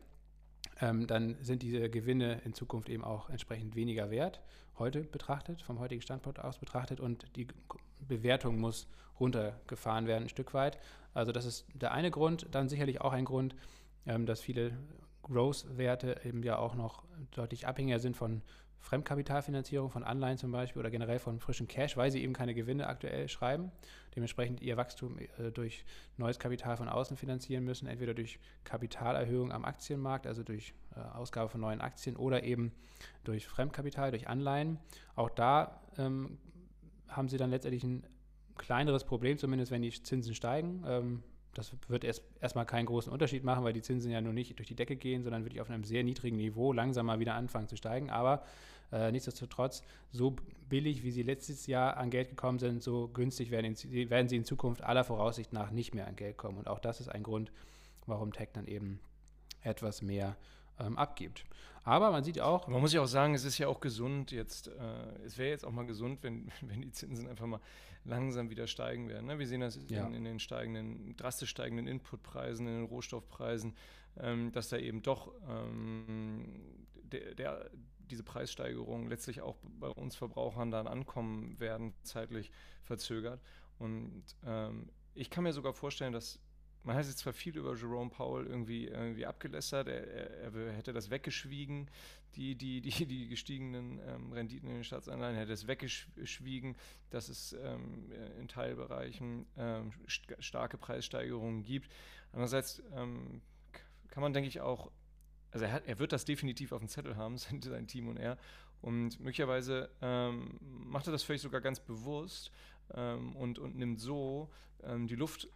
ähm, 0.82 1.08
dann 1.08 1.36
sind 1.42 1.64
diese 1.64 1.90
Gewinne 1.90 2.42
in 2.46 2.54
Zukunft 2.54 2.90
eben 2.90 3.04
auch 3.04 3.30
entsprechend 3.30 3.76
weniger 3.76 4.12
wert, 4.12 4.42
heute 4.78 5.02
betrachtet, 5.02 5.62
vom 5.62 5.80
heutigen 5.80 6.02
Standpunkt 6.02 6.40
aus 6.40 6.58
betrachtet. 6.58 7.00
Und 7.00 7.26
die 7.36 7.48
Bewertung 8.08 8.60
muss 8.60 8.88
runtergefahren 9.20 10.08
werden 10.08 10.24
ein 10.24 10.30
Stück 10.30 10.54
weit. 10.54 10.78
Also 11.14 11.32
das 11.32 11.46
ist 11.46 11.66
der 11.74 11.92
eine 11.92 12.12
Grund, 12.12 12.48
dann 12.52 12.70
sicherlich 12.70 13.02
auch 13.02 13.14
ein 13.14 13.26
Grund, 13.26 13.56
ähm, 14.06 14.26
dass 14.26 14.42
viele 14.42 14.78
Growth-Werte 15.24 16.22
eben 16.24 16.44
ja 16.44 16.58
auch 16.58 16.76
noch 16.76 17.04
deutlich 17.32 17.68
abhängiger 17.68 18.00
sind 18.00 18.16
von 18.16 18.42
Fremdkapitalfinanzierung 18.80 19.90
von 19.90 20.04
Anleihen 20.04 20.38
zum 20.38 20.52
Beispiel 20.52 20.80
oder 20.80 20.92
generell 20.92 21.20
von 21.20 21.40
frischem 21.40 21.68
Cash, 21.68 21.98
weil 21.98 22.12
sie 22.12 22.24
eben 22.24 22.34
keine 22.34 22.54
Gewinne 22.54 22.88
aktuell 22.88 23.28
schreiben, 23.28 23.72
dementsprechend 24.18 24.62
ihr 24.62 24.76
Wachstum 24.78 25.18
äh, 25.20 25.52
durch 25.52 25.86
neues 26.18 26.40
Kapital 26.40 26.76
von 26.76 26.90
außen 26.90 27.16
finanzieren 27.16 27.64
müssen, 27.64 27.88
entweder 27.88 28.16
durch 28.16 28.40
Kapitalerhöhung 28.64 29.52
am 29.52 29.64
Aktienmarkt, 29.64 30.26
also 30.26 30.44
durch 30.44 30.74
äh, 30.96 31.00
Ausgabe 31.00 31.50
von 31.50 31.62
neuen 31.62 31.80
Aktien 31.80 32.18
oder 32.18 32.44
eben 32.44 32.72
durch 33.24 33.48
Fremdkapital, 33.48 34.10
durch 34.10 34.28
Anleihen. 34.28 34.80
Auch 35.16 35.30
da 35.30 35.82
ähm, 35.98 36.40
haben 37.08 37.30
sie 37.30 37.38
dann 37.38 37.52
letztendlich 37.52 37.84
ein 37.84 38.06
kleineres 38.58 39.04
Problem, 39.04 39.38
zumindest 39.38 39.72
wenn 39.72 39.84
die 39.84 39.92
Zinsen 39.92 40.34
steigen. 40.34 40.84
Ähm, 40.88 41.24
das 41.58 41.72
wird 41.88 42.04
erst 42.04 42.24
erstmal 42.40 42.66
keinen 42.66 42.86
großen 42.86 43.12
Unterschied 43.12 43.44
machen, 43.44 43.64
weil 43.64 43.74
die 43.74 43.82
Zinsen 43.82 44.12
ja 44.12 44.22
nur 44.22 44.34
nicht 44.34 44.58
durch 44.60 44.68
die 44.68 44.76
Decke 44.76 44.96
gehen, 44.96 45.24
sondern 45.24 45.44
wirklich 45.44 45.62
auf 45.62 45.70
einem 45.70 45.84
sehr 45.84 46.04
niedrigen 46.04 46.38
Niveau 46.38 46.72
langsam 46.72 47.08
mal 47.08 47.20
wieder 47.20 47.34
anfangen 47.34 47.68
zu 47.68 47.76
steigen. 47.76 48.10
Aber 48.10 48.44
äh, 48.92 49.12
nichtsdestotrotz, 49.12 49.84
so 50.12 50.36
billig, 50.70 51.04
wie 51.04 51.12
sie 51.12 51.24
letztes 51.24 51.68
Jahr 51.68 51.98
an 51.98 52.10
Geld 52.10 52.30
gekommen 52.30 52.60
sind, 52.60 52.84
so 52.84 53.08
günstig 53.08 53.52
werden, 53.52 53.66
in, 53.66 54.10
werden 54.10 54.28
sie 54.28 54.36
in 54.36 54.46
Zukunft 54.46 54.84
aller 54.84 55.04
Voraussicht 55.04 55.52
nach 55.52 55.72
nicht 55.72 55.96
mehr 55.96 56.08
an 56.08 56.16
Geld 56.16 56.38
kommen. 56.38 56.58
Und 56.58 56.68
auch 56.68 56.80
das 56.80 57.02
ist 57.02 57.10
ein 57.10 57.24
Grund, 57.24 57.52
warum 58.06 58.32
Tech 58.32 58.50
dann 58.54 58.68
eben 58.68 59.00
etwas 59.64 60.02
mehr 60.02 60.38
ähm, 60.80 60.98
abgibt. 60.98 61.46
Aber 61.84 62.12
man 62.12 62.24
sieht 62.24 62.42
auch. 62.42 62.68
Man 62.68 62.82
muss 62.82 62.92
ja 62.92 63.02
auch 63.02 63.08
sagen, 63.08 63.34
es 63.34 63.46
ist 63.46 63.58
ja 63.60 63.70
auch 63.70 63.80
gesund 63.80 64.32
jetzt. 64.32 64.68
Äh, 64.68 65.24
es 65.26 65.38
wäre 65.38 65.50
jetzt 65.50 65.66
auch 65.66 65.72
mal 65.72 65.86
gesund, 65.86 66.22
wenn, 66.22 66.52
wenn 66.62 66.82
die 66.82 66.92
Zinsen 66.92 67.28
einfach 67.28 67.46
mal 67.46 67.62
langsam 68.04 68.50
wieder 68.50 68.68
steigen 68.68 69.08
werden. 69.08 69.28
Ne? 69.28 69.40
Wir 69.40 69.48
sehen 69.48 69.62
das 69.62 69.80
ja. 69.90 70.06
in, 70.06 70.14
in, 70.14 70.24
den 70.26 70.40
steigenden, 70.40 71.16
drastisch 71.16 71.50
steigenden 71.50 71.88
Inputpreisen, 71.88 72.68
in 72.68 72.74
den 72.76 72.86
Rohstoffpreisen, 72.86 73.74
ähm, 74.18 74.52
dass 74.52 74.70
da 74.70 74.78
eben 74.78 75.02
doch 75.02 75.34
ähm, 75.48 76.62
der, 76.94 77.36
der, 77.36 77.70
diese 78.10 78.24
Preissteigerungen 78.24 79.08
letztlich 79.08 79.42
auch 79.42 79.58
bei 79.80 79.88
uns 79.88 80.16
Verbrauchern 80.16 80.72
dann 80.72 80.88
ankommen 80.88 81.60
werden, 81.60 81.94
zeitlich 82.04 82.52
verzögert. 82.84 83.42
Und 83.80 84.24
ähm, 84.46 84.90
ich 85.14 85.30
kann 85.30 85.44
mir 85.44 85.54
sogar 85.54 85.74
vorstellen, 85.74 86.14
dass 86.14 86.40
man 86.84 86.96
hat 86.96 87.06
jetzt 87.06 87.20
zwar 87.20 87.34
viel 87.34 87.58
über 87.58 87.76
Jerome 87.76 88.10
Powell 88.10 88.46
irgendwie, 88.46 88.88
irgendwie 88.88 89.26
abgelästert, 89.26 89.88
er, 89.88 90.08
er, 90.08 90.56
er 90.56 90.74
hätte 90.74 90.94
das 90.94 91.10
weggeschwiegen, 91.10 91.90
die, 92.38 92.56
die, 92.56 92.82
die, 92.82 93.06
die 93.06 93.28
gestiegenen 93.28 94.00
ähm, 94.08 94.32
Renditen 94.32 94.70
in 94.70 94.76
den 94.76 94.84
Staatsanleihen, 94.84 95.36
er 95.36 95.42
hätte 95.42 95.54
es 95.54 95.68
weggeschwiegen, 95.68 96.76
dass 97.10 97.30
es 97.30 97.54
ähm, 97.54 98.12
in 98.40 98.48
Teilbereichen 98.48 99.48
ähm, 99.58 99.92
st 100.08 100.36
starke 100.40 100.78
Preissteigerungen 100.78 101.64
gibt. 101.64 101.92
Andererseits 102.32 102.82
ähm, 102.96 103.42
kann 104.10 104.22
man, 104.22 104.34
denke 104.34 104.48
ich, 104.48 104.62
auch, 104.62 104.92
also 105.52 105.66
er, 105.66 105.72
hat, 105.74 105.88
er 105.88 106.00
wird 106.00 106.12
das 106.12 106.26
definitiv 106.26 106.72
auf 106.72 106.80
dem 106.80 106.88
Zettel 106.88 107.16
haben, 107.16 107.38
sein 107.38 107.88
Team 107.88 108.08
und 108.08 108.18
er, 108.18 108.38
und 108.82 109.20
möglicherweise 109.20 109.90
ähm, 110.02 110.60
macht 110.62 111.08
er 111.08 111.12
das 111.12 111.24
vielleicht 111.24 111.42
sogar 111.42 111.62
ganz 111.62 111.80
bewusst 111.80 112.52
ähm, 112.94 113.36
und, 113.36 113.58
und 113.58 113.76
nimmt 113.76 114.00
so 114.00 114.50
die 114.96 115.16
Luft 115.16 115.50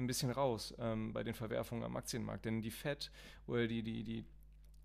ein 0.00 0.06
bisschen 0.06 0.30
raus 0.30 0.74
ähm, 0.78 1.12
bei 1.12 1.22
den 1.22 1.34
Verwerfungen 1.34 1.84
am 1.84 1.96
Aktienmarkt. 1.96 2.44
Denn 2.44 2.62
die 2.62 2.70
FED 2.70 3.10
oder 3.46 3.66
die, 3.66 3.82
die, 3.82 4.02
die, 4.02 4.24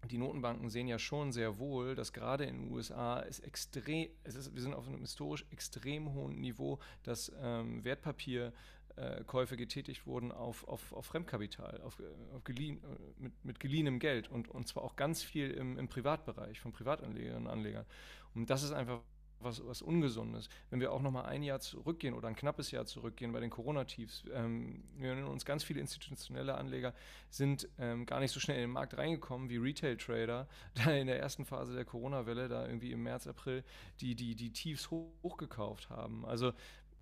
die 0.09 0.17
Notenbanken 0.17 0.69
sehen 0.69 0.87
ja 0.87 0.99
schon 0.99 1.31
sehr 1.31 1.57
wohl, 1.57 1.95
dass 1.95 2.13
gerade 2.13 2.45
in 2.45 2.63
den 2.63 2.71
USA 2.71 3.21
es 3.21 3.39
extrem, 3.39 4.09
es 4.23 4.35
ist, 4.35 4.53
wir 4.53 4.61
sind 4.61 4.73
auf 4.73 4.87
einem 4.87 5.01
historisch 5.01 5.45
extrem 5.51 6.13
hohen 6.13 6.39
Niveau, 6.39 6.79
dass 7.03 7.31
ähm, 7.41 7.83
Wertpapier 7.83 8.53
äh, 8.97 9.23
getätigt 9.57 10.05
wurden 10.05 10.31
auf, 10.31 10.67
auf, 10.67 10.93
auf 10.93 11.05
Fremdkapital, 11.05 11.81
auf, 11.81 12.01
auf 12.33 12.43
geliehen, 12.43 12.81
mit, 13.17 13.33
mit 13.43 13.59
geliehenem 13.59 13.99
Geld 13.99 14.29
und, 14.29 14.49
und 14.49 14.67
zwar 14.67 14.83
auch 14.83 14.95
ganz 14.95 15.21
viel 15.21 15.51
im, 15.51 15.77
im 15.77 15.89
Privatbereich 15.89 16.59
von 16.59 16.71
Privatanlegerinnen 16.71 17.47
und 17.47 17.51
Anlegern. 17.51 17.85
Und 18.33 18.49
das 18.49 18.63
ist 18.63 18.71
einfach 18.71 19.01
was, 19.39 19.65
was 19.65 19.81
Ungesundes. 19.81 20.49
Wenn 20.69 20.79
wir 20.79 20.91
auch 20.91 21.01
noch 21.01 21.11
mal 21.11 21.25
ein 21.25 21.43
Jahr 21.43 21.59
zurückgehen 21.59 22.13
oder 22.13 22.27
ein 22.27 22.35
knappes 22.35 22.71
Jahr 22.71 22.85
zurückgehen 22.85 23.31
bei 23.31 23.39
den 23.39 23.49
Corona-Tiefs, 23.49 24.25
ähm, 24.33 24.83
wir 24.97 25.09
erinnern 25.09 25.29
uns, 25.29 25.45
ganz 25.45 25.63
viele 25.63 25.79
institutionelle 25.79 26.55
Anleger 26.55 26.93
sind 27.29 27.67
ähm, 27.77 28.05
gar 28.05 28.19
nicht 28.19 28.31
so 28.31 28.39
schnell 28.39 28.57
in 28.57 28.63
den 28.63 28.71
Markt 28.71 28.97
reingekommen 28.97 29.49
wie 29.49 29.57
Retail-Trader, 29.57 30.47
da 30.73 30.91
in 30.91 31.07
der 31.07 31.19
ersten 31.19 31.45
Phase 31.45 31.73
der 31.73 31.85
Corona-Welle, 31.85 32.47
da 32.47 32.65
irgendwie 32.65 32.91
im 32.91 33.03
März, 33.03 33.27
April, 33.27 33.63
die, 34.01 34.15
die, 34.15 34.35
die 34.35 34.51
Tiefs 34.51 34.89
hoch, 34.91 35.11
hochgekauft 35.23 35.89
haben. 35.89 36.25
Also 36.25 36.53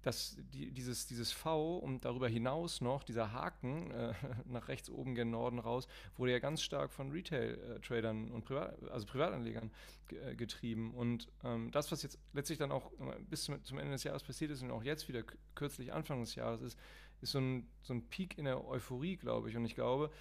dass 0.04 0.38
die, 0.54 0.72
dieses, 0.72 1.08
dieses 1.08 1.32
V 1.32 1.78
und 1.78 2.06
darüber 2.06 2.28
hinaus 2.28 2.82
noch 2.82 3.04
dieser 3.04 3.32
Haken 3.32 3.90
äh, 3.92 4.14
nach 4.46 4.68
rechts 4.68 4.90
oben 4.90 5.16
gen 5.16 5.32
Norden 5.32 5.60
raus, 5.60 5.88
wurde 6.18 6.34
ja 6.34 6.40
ganz 6.40 6.62
stark 6.62 6.92
von 6.92 7.12
Retail-Tradern 7.12 8.32
und 8.32 8.46
Privat, 8.46 8.78
also 8.92 9.06
Privatanlegern 9.08 9.72
äh, 10.12 10.36
getrieben. 10.36 10.94
Und 10.94 11.30
ähm, 11.44 11.72
das, 11.72 11.92
was 11.92 12.04
jetzt 12.04 12.20
letztlich 12.34 12.60
dann 12.60 12.72
auch 12.72 12.92
bis 13.30 13.46
zum, 13.46 13.64
zum, 13.64 13.80
Ende 13.80 13.94
des 13.94 14.04
Jahres 14.04 14.24
passiert 14.24 14.52
ist 14.52 14.62
und 14.62 14.72
auch 14.72 14.84
jetzt 14.84 15.08
wieder 15.08 15.24
kürzlich 15.56 15.94
Anfang 15.94 16.20
des 16.20 16.36
Jahres 16.36 16.62
ist, 16.62 16.78
ist 17.22 17.32
so 17.32 17.40
ein, 17.40 17.68
so 17.82 17.94
ein 17.94 18.08
Peak 18.10 18.38
in 18.38 18.46
der 18.46 18.68
Euphorie, 18.68 19.16
glaube 19.16 19.50
ich. 19.50 19.56
Und 19.56 19.66
ich 19.66 19.76
glaube, 19.76 20.12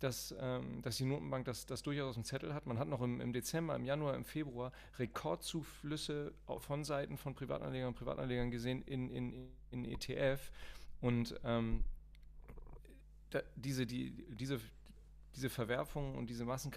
dass, 0.00 0.34
ähm, 0.38 0.82
dass 0.82 0.96
die 0.96 1.04
Notenbank 1.04 1.44
das, 1.44 1.66
das 1.66 1.82
durchaus 1.82 2.10
auf 2.10 2.14
dem 2.14 2.24
Zettel 2.24 2.54
hat. 2.54 2.66
Man 2.66 2.78
hat 2.78 2.88
noch 2.88 3.00
im, 3.00 3.20
im 3.20 3.32
Dezember, 3.32 3.74
im 3.76 3.84
Januar, 3.84 4.14
im 4.14 4.24
Februar 4.24 4.72
Rekordzuflüsse 4.98 6.32
von 6.58 6.84
Seiten 6.84 7.16
von 7.16 7.34
Privatanlegern 7.34 7.88
und 7.88 7.94
Privatanlegern 7.94 8.50
gesehen 8.50 8.82
in, 8.82 9.10
in, 9.10 9.48
in 9.70 9.84
ETF. 9.84 10.50
Und 11.00 11.38
ähm, 11.44 11.84
da, 13.30 13.42
diese, 13.56 13.86
die, 13.86 14.10
diese, 14.28 14.60
diese 15.34 15.50
Verwerfungen 15.50 16.16
und 16.16 16.30
diese 16.30 16.44
Massen, 16.44 16.72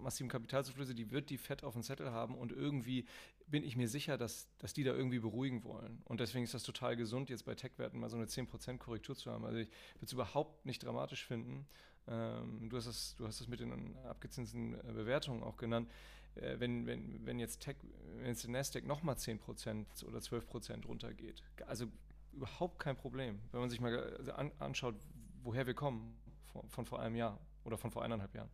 massiven 0.00 0.28
Kapitalzuflüsse, 0.28 0.94
die 0.94 1.10
wird 1.10 1.30
die 1.30 1.38
FED 1.38 1.64
auf 1.64 1.74
dem 1.74 1.82
Zettel 1.82 2.10
haben 2.10 2.34
und 2.34 2.52
irgendwie 2.52 3.06
bin 3.46 3.64
ich 3.64 3.76
mir 3.76 3.88
sicher, 3.88 4.18
dass, 4.18 4.48
dass 4.58 4.74
die 4.74 4.84
da 4.84 4.92
irgendwie 4.92 5.20
beruhigen 5.20 5.64
wollen. 5.64 6.02
Und 6.04 6.20
deswegen 6.20 6.44
ist 6.44 6.54
das 6.54 6.62
total 6.62 6.96
gesund, 6.96 7.30
jetzt 7.30 7.44
bei 7.44 7.54
Tech-Werten 7.54 7.98
mal 7.98 8.10
so 8.10 8.16
eine 8.16 8.26
10% 8.26 8.78
Korrektur 8.78 9.16
zu 9.16 9.30
haben. 9.30 9.44
Also 9.44 9.58
ich 9.58 9.68
würde 9.68 10.06
es 10.06 10.12
überhaupt 10.12 10.66
nicht 10.66 10.84
dramatisch 10.84 11.24
finden. 11.26 11.66
Ähm, 12.08 12.68
du, 12.68 12.76
hast 12.76 12.86
das, 12.86 13.14
du 13.16 13.26
hast 13.26 13.40
das 13.40 13.48
mit 13.48 13.60
den 13.60 13.96
abgezinsten 14.06 14.74
äh, 14.74 14.92
Bewertungen 14.92 15.42
auch 15.42 15.56
genannt. 15.56 15.90
Äh, 16.36 16.58
wenn, 16.58 16.86
wenn, 16.86 17.24
wenn 17.26 17.38
jetzt 17.38 17.60
Tech, 17.60 17.76
wenn 18.16 18.26
jetzt 18.26 18.44
der 18.44 18.50
Nasdaq 18.50 18.86
nochmal 18.86 19.16
10% 19.16 20.04
oder 20.04 20.18
12% 20.18 20.86
runtergeht, 20.86 21.42
also 21.66 21.86
überhaupt 22.32 22.78
kein 22.78 22.96
Problem, 22.96 23.40
wenn 23.52 23.60
man 23.60 23.70
sich 23.70 23.80
mal 23.80 23.98
also 24.18 24.32
an, 24.32 24.52
anschaut, 24.58 24.94
woher 25.42 25.66
wir 25.66 25.74
kommen 25.74 26.16
von, 26.52 26.68
von 26.68 26.86
vor 26.86 27.00
einem 27.00 27.16
Jahr 27.16 27.38
oder 27.64 27.76
von 27.76 27.90
vor 27.90 28.02
eineinhalb 28.02 28.34
Jahren. 28.34 28.50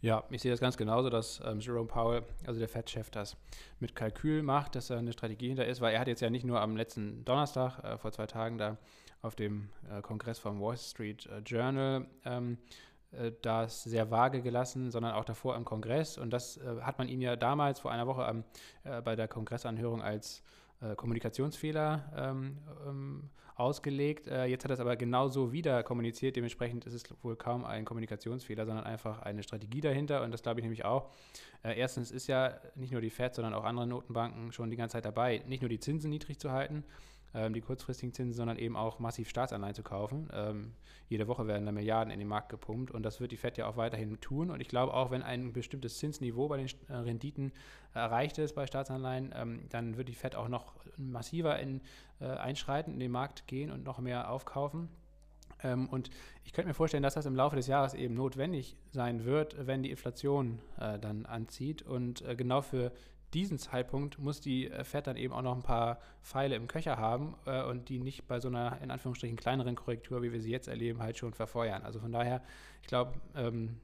Ja, 0.00 0.24
ich 0.30 0.42
sehe 0.42 0.50
das 0.50 0.58
ganz 0.58 0.76
genauso, 0.76 1.10
dass 1.10 1.40
ähm, 1.44 1.60
Jerome 1.60 1.86
Powell, 1.86 2.24
also 2.44 2.58
der 2.58 2.68
Fed-Chef, 2.68 3.08
das 3.10 3.36
mit 3.78 3.94
Kalkül 3.94 4.42
macht, 4.42 4.74
dass 4.74 4.90
er 4.90 4.98
eine 4.98 5.12
Strategie 5.12 5.46
hinter 5.46 5.64
ist, 5.64 5.80
weil 5.80 5.94
er 5.94 6.00
hat 6.00 6.08
jetzt 6.08 6.20
ja 6.20 6.28
nicht 6.28 6.44
nur 6.44 6.60
am 6.60 6.76
letzten 6.76 7.24
Donnerstag, 7.24 7.78
äh, 7.84 7.98
vor 7.98 8.10
zwei 8.10 8.26
Tagen, 8.26 8.58
da 8.58 8.78
auf 9.22 9.36
dem 9.36 9.68
äh, 9.90 10.02
Kongress 10.02 10.38
vom 10.38 10.60
Wall 10.60 10.76
Street 10.76 11.26
äh, 11.26 11.38
Journal 11.38 12.06
ähm, 12.24 12.58
äh, 13.12 13.32
das 13.40 13.84
sehr 13.84 14.10
vage 14.10 14.42
gelassen, 14.42 14.90
sondern 14.90 15.14
auch 15.14 15.24
davor 15.24 15.56
im 15.56 15.64
Kongress. 15.64 16.18
Und 16.18 16.30
das 16.30 16.58
äh, 16.58 16.80
hat 16.82 16.98
man 16.98 17.08
ihm 17.08 17.20
ja 17.20 17.36
damals 17.36 17.80
vor 17.80 17.92
einer 17.92 18.06
Woche 18.06 18.26
ähm, 18.28 18.44
bei 19.04 19.16
der 19.16 19.28
Kongressanhörung 19.28 20.02
als 20.02 20.42
Kommunikationsfehler 20.96 22.12
ähm, 22.16 22.58
ähm, 22.88 23.30
ausgelegt. 23.54 24.26
Äh, 24.26 24.46
jetzt 24.46 24.64
hat 24.64 24.70
er 24.70 24.74
es 24.74 24.80
aber 24.80 24.96
genauso 24.96 25.52
wieder 25.52 25.82
kommuniziert. 25.82 26.36
Dementsprechend 26.36 26.84
ist 26.86 26.94
es 26.94 27.04
wohl 27.22 27.36
kaum 27.36 27.64
ein 27.64 27.84
Kommunikationsfehler, 27.84 28.66
sondern 28.66 28.84
einfach 28.84 29.20
eine 29.22 29.42
Strategie 29.42 29.80
dahinter. 29.80 30.22
Und 30.22 30.32
das 30.32 30.42
glaube 30.42 30.60
ich 30.60 30.64
nämlich 30.64 30.84
auch. 30.84 31.10
Äh, 31.62 31.78
erstens 31.78 32.10
ist 32.10 32.26
ja 32.26 32.54
nicht 32.74 32.92
nur 32.92 33.00
die 33.00 33.10
Fed, 33.10 33.34
sondern 33.34 33.54
auch 33.54 33.64
andere 33.64 33.86
Notenbanken 33.86 34.52
schon 34.52 34.70
die 34.70 34.76
ganze 34.76 34.94
Zeit 34.94 35.04
dabei, 35.04 35.42
nicht 35.46 35.62
nur 35.62 35.68
die 35.68 35.80
Zinsen 35.80 36.10
niedrig 36.10 36.38
zu 36.38 36.50
halten, 36.50 36.84
ähm, 37.34 37.54
die 37.54 37.60
kurzfristigen 37.60 38.12
Zinsen, 38.12 38.34
sondern 38.34 38.58
eben 38.58 38.76
auch 38.76 38.98
massiv 38.98 39.28
Staatsanleihen 39.28 39.74
zu 39.74 39.82
kaufen. 39.82 40.28
Ähm, 40.32 40.72
jede 41.08 41.28
Woche 41.28 41.46
werden 41.46 41.66
da 41.66 41.72
Milliarden 41.72 42.12
in 42.12 42.18
den 42.18 42.28
Markt 42.28 42.48
gepumpt 42.48 42.90
und 42.90 43.02
das 43.02 43.20
wird 43.20 43.32
die 43.32 43.36
FED 43.36 43.58
ja 43.58 43.66
auch 43.66 43.76
weiterhin 43.76 44.20
tun. 44.20 44.50
Und 44.50 44.60
ich 44.60 44.68
glaube 44.68 44.94
auch, 44.94 45.10
wenn 45.10 45.22
ein 45.22 45.52
bestimmtes 45.52 45.98
Zinsniveau 45.98 46.48
bei 46.48 46.56
den 46.56 46.68
äh, 46.88 46.94
Renditen 46.94 47.52
erreicht 47.94 48.38
ist 48.38 48.54
bei 48.54 48.66
Staatsanleihen, 48.66 49.34
ähm, 49.36 49.60
dann 49.70 49.96
wird 49.96 50.08
die 50.08 50.14
FED 50.14 50.36
auch 50.36 50.48
noch 50.48 50.74
massiver 50.96 51.58
in, 51.58 51.80
äh, 52.20 52.26
einschreiten, 52.26 52.94
in 52.94 53.00
den 53.00 53.10
Markt 53.10 53.46
gehen 53.46 53.70
und 53.70 53.84
noch 53.84 53.98
mehr 53.98 54.30
aufkaufen. 54.30 54.88
Ähm, 55.62 55.88
und 55.88 56.10
ich 56.44 56.52
könnte 56.52 56.68
mir 56.68 56.74
vorstellen, 56.74 57.02
dass 57.02 57.14
das 57.14 57.26
im 57.26 57.36
Laufe 57.36 57.56
des 57.56 57.66
Jahres 57.66 57.94
eben 57.94 58.14
notwendig 58.14 58.76
sein 58.90 59.24
wird, 59.24 59.66
wenn 59.66 59.82
die 59.82 59.90
Inflation 59.90 60.58
äh, 60.78 60.98
dann 60.98 61.26
anzieht. 61.26 61.82
Und 61.82 62.22
äh, 62.22 62.34
genau 62.36 62.62
für 62.62 62.92
diesen 63.34 63.58
Zeitpunkt 63.58 64.18
muss 64.18 64.40
die 64.40 64.70
äh, 64.70 64.84
Fed 64.84 65.06
dann 65.06 65.16
eben 65.16 65.32
auch 65.32 65.42
noch 65.42 65.54
ein 65.54 65.62
paar 65.62 65.98
Pfeile 66.22 66.56
im 66.56 66.68
Köcher 66.68 66.98
haben 66.98 67.34
äh, 67.46 67.62
und 67.64 67.88
die 67.88 67.98
nicht 67.98 68.26
bei 68.26 68.40
so 68.40 68.48
einer 68.48 68.80
in 68.82 68.90
Anführungsstrichen 68.90 69.36
kleineren 69.36 69.74
Korrektur, 69.74 70.22
wie 70.22 70.32
wir 70.32 70.40
sie 70.40 70.50
jetzt 70.50 70.68
erleben, 70.68 71.00
halt 71.00 71.18
schon 71.18 71.32
verfeuern. 71.32 71.82
Also 71.82 72.00
von 72.00 72.12
daher, 72.12 72.42
ich 72.82 72.88
glaube, 72.88 73.12
ähm, 73.34 73.80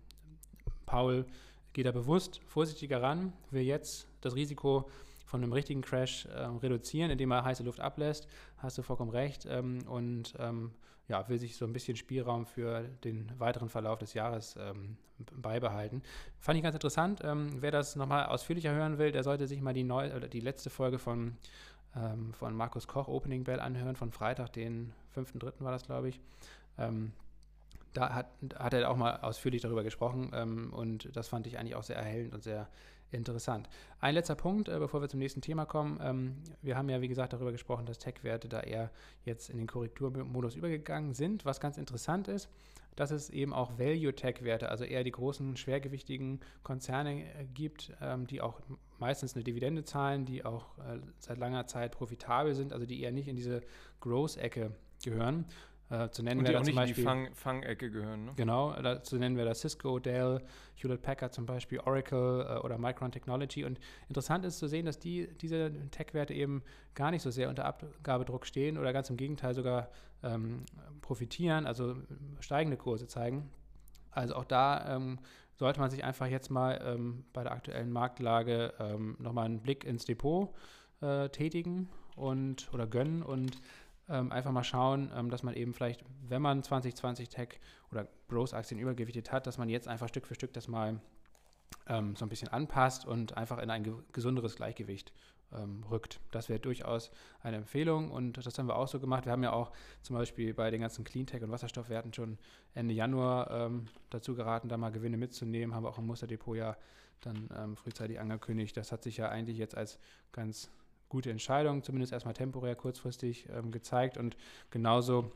Paul 0.87 1.27
geht 1.73 1.87
da 1.87 1.93
bewusst 1.93 2.41
vorsichtiger 2.47 3.03
ran, 3.03 3.33
will 3.51 3.63
jetzt 3.63 4.09
das 4.21 4.35
Risiko 4.35 4.89
von 5.27 5.43
einem 5.43 5.53
richtigen 5.53 5.83
Crash 5.83 6.27
äh, 6.27 6.39
reduzieren, 6.39 7.11
indem 7.11 7.31
er 7.31 7.45
heiße 7.45 7.63
Luft 7.63 7.81
ablässt. 7.81 8.27
Hast 8.57 8.79
du 8.79 8.83
vollkommen 8.83 9.11
recht. 9.11 9.47
Ähm, 9.49 9.87
und 9.87 10.35
ähm, 10.39 10.73
ja, 11.09 11.29
will 11.29 11.39
sich 11.39 11.57
so 11.57 11.65
ein 11.65 11.73
bisschen 11.73 11.97
Spielraum 11.97 12.47
für 12.47 12.83
den 13.05 13.33
weiteren 13.39 13.69
Verlauf 13.69 13.99
des 13.99 14.15
Jahres 14.15 14.57
ähm, 14.59 14.97
beibehalten. 15.33 16.03
Fand 16.39 16.57
ich 16.57 16.63
ganz 16.63 16.75
interessant. 16.75 17.21
Ähm, 17.25 17.49
wer 17.61 17.71
das 17.71 17.97
nochmal 17.97 18.27
ausführlicher 18.27 18.73
hören 18.73 18.99
will, 18.99 19.11
der 19.11 19.25
sollte 19.25 19.47
sich 19.47 19.61
mal 19.61 19.75
die, 19.75 19.85
neu, 19.85 20.15
oder 20.15 20.29
die 20.29 20.41
letzte 20.41 20.71
Folge 20.71 20.99
von, 20.99 21.37
ähm, 21.97 22.33
von 22.35 22.55
Markus 22.55 22.87
Koch, 22.87 23.09
Opening 23.09 23.45
Bell, 23.45 23.61
anhören, 23.61 23.97
von 23.97 24.13
Freitag, 24.13 24.53
den 24.53 24.93
5.3. 25.17 25.65
war 25.65 25.73
das, 25.73 25.85
glaube 25.85 26.11
ich 26.11 26.21
ähm, 26.79 27.13
da 27.93 28.15
hat, 28.15 28.27
hat 28.57 28.73
er 28.75 28.91
auch 28.91 28.97
mal 28.97 29.17
ausführlich 29.21 29.63
darüber 29.63 29.83
gesprochen 29.83 30.31
ähm, 30.35 30.73
und 30.73 31.15
das 31.17 31.29
fand 31.29 31.47
ich 31.47 31.59
eigentlich 31.59 31.75
auch 31.75 31.83
sehr 31.83 31.97
erhellend 31.97 32.33
und 32.35 32.43
sehr 32.43 32.69
interessant. 33.11 33.69
Ein 34.01 34.15
letzter 34.15 34.35
Punkt, 34.35 34.69
äh, 34.69 34.79
bevor 34.79 35.01
wir 35.01 35.09
zum 35.09 35.21
nächsten 35.21 35.41
Thema 35.41 35.65
kommen. 35.65 35.99
Ähm, 36.03 36.37
wir 36.63 36.77
haben 36.77 36.89
ja, 36.89 37.01
wie 37.01 37.09
gesagt, 37.09 37.33
darüber 37.33 37.53
gesprochen, 37.53 37.87
dass 37.87 37.99
Tech-Werte 37.99 38.49
da 38.49 38.61
eher 38.61 38.91
jetzt 39.25 39.51
in 39.51 39.59
den 39.59 39.67
Korrekturmodus 39.67 40.55
übergegangen 40.55 41.15
sind. 41.15 41.45
Was 41.45 41.61
ganz 41.61 41.79
interessant 41.79 42.29
ist, 42.29 42.49
dass 42.97 43.11
es 43.11 43.31
eben 43.31 43.53
auch 43.53 43.79
Value-Tech-Werte, 43.79 44.69
also 44.69 44.85
eher 44.85 45.05
die 45.05 45.13
großen, 45.13 45.57
schwergewichtigen 45.57 46.41
Konzerne 46.63 47.23
äh, 47.23 47.45
gibt, 47.55 47.93
ähm, 48.01 48.27
die 48.27 48.41
auch 48.41 48.61
meistens 48.99 49.35
eine 49.35 49.45
Dividende 49.45 49.85
zahlen, 49.85 50.25
die 50.25 50.45
auch 50.45 50.77
äh, 50.79 50.99
seit 51.19 51.39
langer 51.39 51.67
Zeit 51.67 51.93
profitabel 51.93 52.55
sind, 52.55 52.73
also 52.73 52.87
die 52.87 53.01
eher 53.01 53.13
nicht 53.13 53.29
in 53.29 53.37
diese 53.37 53.63
Growth-Ecke 54.01 54.73
gehören. 55.05 55.47
Äh, 55.91 56.11
zu 56.11 56.23
nennen 56.23 56.47
wäre 56.47 56.63
zum 56.63 56.75
Beispiel 56.75 56.97
die 56.97 57.03
Fang, 57.03 57.35
Fangecke 57.35 57.91
gehören. 57.91 58.27
Ne? 58.27 58.33
Genau, 58.37 58.73
da, 58.83 59.03
zu 59.03 59.17
nennen 59.17 59.37
wir 59.37 59.47
da 59.47 59.55
Cisco, 59.55 59.99
Dell, 59.99 60.43
Hewlett 60.75 61.01
Packard 61.01 61.33
zum 61.33 61.47
Beispiel, 61.47 61.81
Oracle 61.81 62.47
äh, 62.47 62.59
oder 62.59 62.77
Micron 62.77 63.11
Technology. 63.11 63.65
Und 63.65 63.81
interessant 64.09 64.45
ist 64.45 64.59
zu 64.59 64.69
sehen, 64.69 64.85
dass 64.85 64.99
die, 64.99 65.29
diese 65.41 65.73
Tech-Werte 65.91 66.35
eben 66.35 66.63
gar 66.95 67.11
nicht 67.11 67.23
so 67.23 67.31
sehr 67.31 67.49
unter 67.49 67.65
Abgabedruck 67.65 68.45
stehen 68.45 68.77
oder 68.77 68.93
ganz 68.93 69.09
im 69.09 69.17
Gegenteil 69.17 69.55
sogar 69.55 69.89
ähm, 70.23 70.65
profitieren, 71.01 71.67
also 71.67 71.97
steigende 72.41 72.77
Kurse 72.77 73.07
zeigen. 73.07 73.49
Also 74.11 74.35
auch 74.35 74.45
da 74.45 74.95
ähm, 74.95 75.19
sollte 75.55 75.81
man 75.81 75.91
sich 75.91 76.05
einfach 76.05 76.27
jetzt 76.27 76.51
mal 76.51 76.81
ähm, 76.85 77.25
bei 77.33 77.43
der 77.43 77.53
aktuellen 77.53 77.91
Marktlage 77.91 78.75
ähm, 78.79 79.17
nochmal 79.19 79.47
einen 79.47 79.61
Blick 79.61 79.85
ins 79.85 80.05
Depot 80.05 80.55
äh, 81.01 81.29
tätigen 81.31 81.89
und 82.15 82.69
oder 82.73 82.87
gönnen 82.87 83.23
und 83.23 83.61
ähm, 84.09 84.33
einfach 84.33 84.53
mal 84.53 84.65
schauen, 84.65 85.11
ähm, 85.15 85.31
dass 85.31 85.43
man 85.43 85.55
eben 85.55 85.75
vielleicht, 85.75 86.05
wenn 86.29 86.43
man 86.43 86.63
2020 86.63 87.29
Tech 87.29 87.61
oder 87.91 88.09
Growth-Aktien 88.29 88.81
übergewichtet 88.81 89.33
hat, 89.33 89.47
dass 89.47 89.59
man 89.59 89.69
jetzt 89.69 89.89
einfach 89.89 90.09
Stück 90.09 90.27
für 90.27 90.35
Stück 90.35 90.53
das 90.53 90.69
mal 90.69 91.01
ähm, 91.87 92.17
so 92.17 92.25
ein 92.25 92.29
bisschen 92.29 92.49
anpasst 92.49 93.07
und 93.07 93.37
einfach 93.37 93.59
in 93.59 93.71
ein 93.71 93.85
ge 93.85 93.95
gesunderes 94.13 94.57
Gleichgewicht 94.57 95.13
ähm, 95.53 95.85
rückt. 95.91 96.21
Das 96.31 96.49
wäre 96.49 96.61
durchaus 96.61 97.11
eine 97.43 97.57
Empfehlung 97.57 98.11
und 98.11 98.45
das 98.45 98.59
haben 98.59 98.67
wir 98.67 98.77
auch 98.77 98.89
so 98.89 99.01
gemacht. 99.01 99.25
Wir 99.25 99.33
haben 99.33 99.43
ja 99.43 99.53
auch 99.53 99.73
zum 100.03 100.17
Beispiel 100.17 100.55
bei 100.55 100.71
den 100.71 100.81
ganzen 100.81 101.05
Cleantech 101.05 101.43
und 101.43 101.51
Wasserstoffwerten 101.51 102.13
schon 102.13 102.39
Ende 102.75 102.95
Januar 102.95 103.51
ähm, 103.51 103.87
dazu 104.11 104.35
geraten, 104.35 104.69
da 104.69 104.77
mal 104.77 104.91
Gewinne 104.91 105.17
mitzunehmen. 105.17 105.75
Haben 105.75 105.85
wir 105.85 105.91
auch 105.91 105.99
im 105.99 106.07
Musterdepot 106.07 106.57
ja 106.57 106.77
dann 107.21 107.49
ähm, 107.57 107.77
frühzeitig 107.77 108.21
angekündigt. 108.21 108.77
Das 108.77 108.93
hat 108.93 109.03
sich 109.03 109.17
ja 109.17 109.29
eigentlich 109.29 109.59
jetzt 109.59 109.77
als 109.77 109.99
ganz 110.33 110.71
gute 111.09 111.31
Entscheidung, 111.31 111.83
zumindest 111.83 112.13
erstmal 112.13 112.35
temporär 112.35 112.75
kurzfristig 112.75 113.49
ähm, 113.51 113.71
gezeigt. 113.71 114.17
Und 114.17 114.37
genauso 114.71 115.33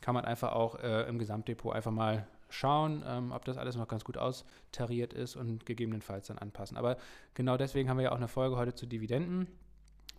kann 0.00 0.14
man 0.14 0.24
einfach 0.24 0.52
auch 0.52 0.76
äh, 0.76 1.08
im 1.08 1.18
Gesamtdepot 1.18 1.74
einfach 1.74 1.92
mal 1.92 2.26
schauen, 2.48 3.04
ähm, 3.06 3.32
ob 3.32 3.44
das 3.44 3.58
alles 3.58 3.76
noch 3.76 3.86
ganz 3.86 4.04
gut 4.04 4.16
austariert 4.16 5.12
ist 5.12 5.36
und 5.36 5.66
gegebenenfalls 5.66 6.26
dann 6.28 6.38
anpassen. 6.38 6.76
Aber 6.76 6.96
genau 7.34 7.56
deswegen 7.56 7.88
haben 7.88 7.98
wir 7.98 8.04
ja 8.04 8.12
auch 8.12 8.16
eine 8.16 8.28
Folge 8.28 8.56
heute 8.56 8.74
zu 8.74 8.86
Dividenden, 8.86 9.46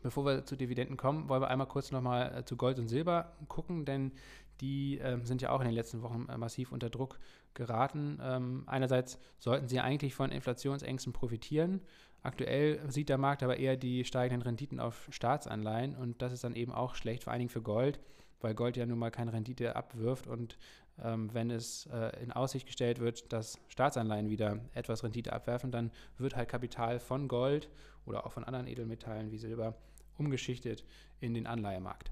Bevor 0.03 0.25
wir 0.25 0.45
zu 0.45 0.55
Dividenden 0.55 0.97
kommen, 0.97 1.29
wollen 1.29 1.41
wir 1.41 1.49
einmal 1.49 1.67
kurz 1.67 1.91
nochmal 1.91 2.39
äh, 2.39 2.45
zu 2.45 2.57
Gold 2.57 2.79
und 2.79 2.87
Silber 2.87 3.33
gucken, 3.47 3.85
denn 3.85 4.11
die 4.59 4.99
äh, 4.99 5.19
sind 5.23 5.41
ja 5.41 5.51
auch 5.51 5.59
in 5.59 5.67
den 5.67 5.75
letzten 5.75 6.01
Wochen 6.01 6.27
äh, 6.29 6.37
massiv 6.37 6.71
unter 6.71 6.89
Druck 6.89 7.19
geraten. 7.53 8.19
Ähm, 8.21 8.63
einerseits 8.65 9.19
sollten 9.37 9.67
sie 9.67 9.79
eigentlich 9.79 10.15
von 10.15 10.31
Inflationsängsten 10.31 11.13
profitieren. 11.13 11.81
Aktuell 12.23 12.79
sieht 12.89 13.09
der 13.09 13.17
Markt 13.17 13.41
aber 13.41 13.57
eher 13.57 13.75
die 13.77 14.05
steigenden 14.05 14.43
Renditen 14.43 14.79
auf 14.79 15.07
Staatsanleihen 15.09 15.95
und 15.95 16.21
das 16.21 16.31
ist 16.31 16.43
dann 16.43 16.55
eben 16.55 16.71
auch 16.71 16.95
schlecht, 16.95 17.23
vor 17.23 17.33
allen 17.33 17.39
Dingen 17.39 17.49
für 17.49 17.63
Gold, 17.63 17.99
weil 18.41 18.53
Gold 18.53 18.77
ja 18.77 18.85
nun 18.85 18.99
mal 18.99 19.09
keine 19.09 19.33
Rendite 19.33 19.75
abwirft 19.75 20.27
und 20.27 20.57
ähm, 21.03 21.33
wenn 21.33 21.49
es 21.49 21.87
äh, 21.87 22.21
in 22.21 22.31
Aussicht 22.31 22.67
gestellt 22.67 22.99
wird, 22.99 23.33
dass 23.33 23.59
Staatsanleihen 23.69 24.29
wieder 24.29 24.59
etwas 24.73 25.03
Rendite 25.03 25.33
abwerfen, 25.33 25.71
dann 25.71 25.91
wird 26.19 26.35
halt 26.35 26.49
Kapital 26.49 26.99
von 26.99 27.27
Gold 27.27 27.69
oder 28.05 28.25
auch 28.25 28.31
von 28.31 28.43
anderen 28.43 28.67
Edelmetallen 28.67 29.31
wie 29.31 29.37
Silber 29.37 29.75
umgeschichtet 30.17 30.83
in 31.19 31.33
den 31.33 31.47
Anleihemarkt. 31.47 32.11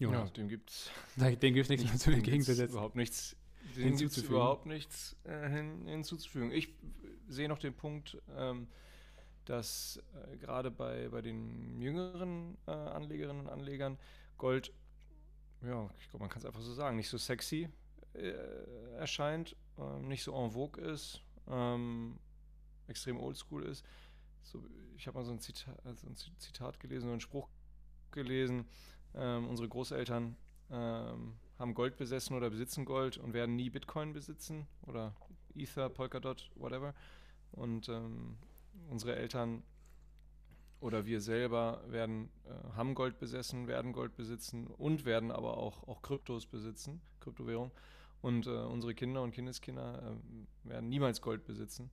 Jonas. 0.00 0.28
Ja, 0.28 0.34
dem 0.34 0.48
gibt 0.48 0.70
es 0.70 0.90
dem 1.40 1.54
gibt's 1.54 1.70
nichts 1.70 1.98
zu 1.98 2.10
entgegenzusetzen. 2.10 2.72
Überhaupt 2.72 2.96
nichts 2.96 3.36
dem 3.76 3.96
gibt 3.96 4.16
überhaupt 4.18 4.66
nichts 4.66 5.16
äh, 5.24 5.48
hin, 5.48 5.86
hinzuzufügen. 5.86 6.50
Ich 6.50 6.74
sehe 7.28 7.48
noch 7.48 7.58
den 7.58 7.74
Punkt, 7.74 8.18
ähm, 8.36 8.68
dass 9.44 10.02
äh, 10.32 10.36
gerade 10.36 10.70
bei, 10.70 11.08
bei 11.08 11.20
den 11.20 11.80
jüngeren 11.80 12.56
äh, 12.66 12.70
Anlegerinnen 12.70 13.46
und 13.46 13.48
Anlegern 13.48 13.98
Gold, 14.38 14.72
ja, 15.62 15.88
ich 16.00 16.08
glaube, 16.10 16.24
man 16.24 16.30
kann 16.30 16.40
es 16.40 16.46
einfach 16.46 16.60
so 16.60 16.72
sagen, 16.72 16.96
nicht 16.96 17.08
so 17.08 17.18
sexy 17.18 17.68
äh, 18.14 18.32
erscheint, 18.96 19.56
ähm, 19.78 20.08
nicht 20.08 20.22
so 20.22 20.34
en 20.34 20.50
vogue 20.50 20.82
ist, 20.82 21.22
ähm, 21.48 22.18
extrem 22.86 23.18
oldschool 23.18 23.64
ist. 23.64 23.84
So, 24.42 24.62
ich 24.96 25.06
habe 25.06 25.18
mal 25.18 25.24
so 25.24 25.32
ein, 25.32 25.40
Zitat, 25.40 25.74
also 25.84 26.06
ein 26.06 26.16
Zitat 26.16 26.78
gelesen, 26.80 27.06
so 27.06 27.12
einen 27.12 27.20
Spruch 27.20 27.48
gelesen. 28.10 28.66
Ähm, 29.14 29.48
unsere 29.48 29.68
Großeltern 29.68 30.36
ähm, 30.70 31.34
haben 31.58 31.74
Gold 31.74 31.96
besessen 31.96 32.36
oder 32.36 32.50
besitzen 32.50 32.84
Gold 32.84 33.16
und 33.16 33.32
werden 33.32 33.56
nie 33.56 33.70
Bitcoin 33.70 34.12
besitzen 34.12 34.66
oder 34.82 35.14
Ether, 35.54 35.88
Polkadot, 35.88 36.50
whatever. 36.56 36.94
Und 37.52 37.88
ähm, 37.88 38.36
unsere 38.90 39.16
Eltern 39.16 39.62
oder 40.80 41.06
wir 41.06 41.20
selber 41.20 41.82
werden, 41.88 42.28
äh, 42.44 42.76
haben 42.76 42.94
Gold 42.94 43.18
besessen, 43.18 43.66
werden 43.68 43.92
Gold 43.92 44.16
besitzen 44.16 44.66
und 44.66 45.04
werden 45.04 45.30
aber 45.30 45.56
auch, 45.56 45.86
auch 45.88 46.02
Kryptos 46.02 46.46
besitzen, 46.46 47.00
Kryptowährung. 47.20 47.70
Und 48.20 48.46
äh, 48.46 48.50
unsere 48.50 48.94
Kinder 48.94 49.22
und 49.22 49.32
Kindeskinder 49.32 50.16
äh, 50.64 50.68
werden 50.68 50.88
niemals 50.88 51.20
Gold 51.20 51.44
besitzen 51.44 51.90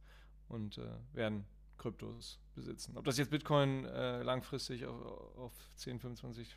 und 0.50 0.78
äh, 0.78 0.88
werden 1.14 1.46
Kryptos 1.78 2.40
besitzen. 2.54 2.98
Ob 2.98 3.06
das 3.06 3.18
jetzt 3.18 3.32
Bitcoin 3.32 3.86
äh, 3.86 4.24
langfristig 4.24 4.86
auf, 4.86 5.38
auf 5.38 5.54
10, 5.76 6.00
25 6.00 6.56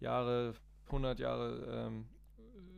Jahre, 0.00 0.54
100 0.86 1.18
Jahre 1.18 1.88
ähm, 1.88 2.06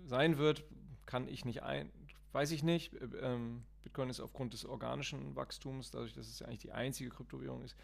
sein 0.05 0.39
wird, 0.39 0.65
kann 1.07 1.29
ich 1.29 1.45
nicht 1.45 1.63
ein, 1.63 1.91
weiß 2.33 2.51
ich 2.51 2.63
nicht. 2.63 2.93
Ähm, 3.21 3.65
Bitcoin 3.83 4.11
ist 4.11 4.21
aufgrund 4.21 4.53
des 4.53 4.65
organischen 4.65 5.37
Wachstums, 5.37 5.91
dadurch, 5.91 6.13
dass 6.13 6.29
es 6.29 6.41
ja 6.41 6.47
eigentlich 6.47 6.61
die 6.61 6.73
einzige 6.73 7.11
Kryptowährung 7.11 7.63
ist, 7.63 7.77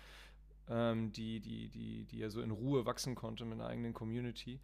ähm, 0.69 1.13
die, 1.13 1.41
die, 1.41 1.69
die, 1.69 2.05
die 2.05 2.19
ja 2.19 2.31
so 2.31 2.41
in 2.41 2.51
Ruhe 2.51 2.87
wachsen 2.87 3.15
konnte 3.15 3.45
mit 3.45 3.59
einer 3.59 3.69
eigenen 3.69 3.95
Community, 3.95 4.61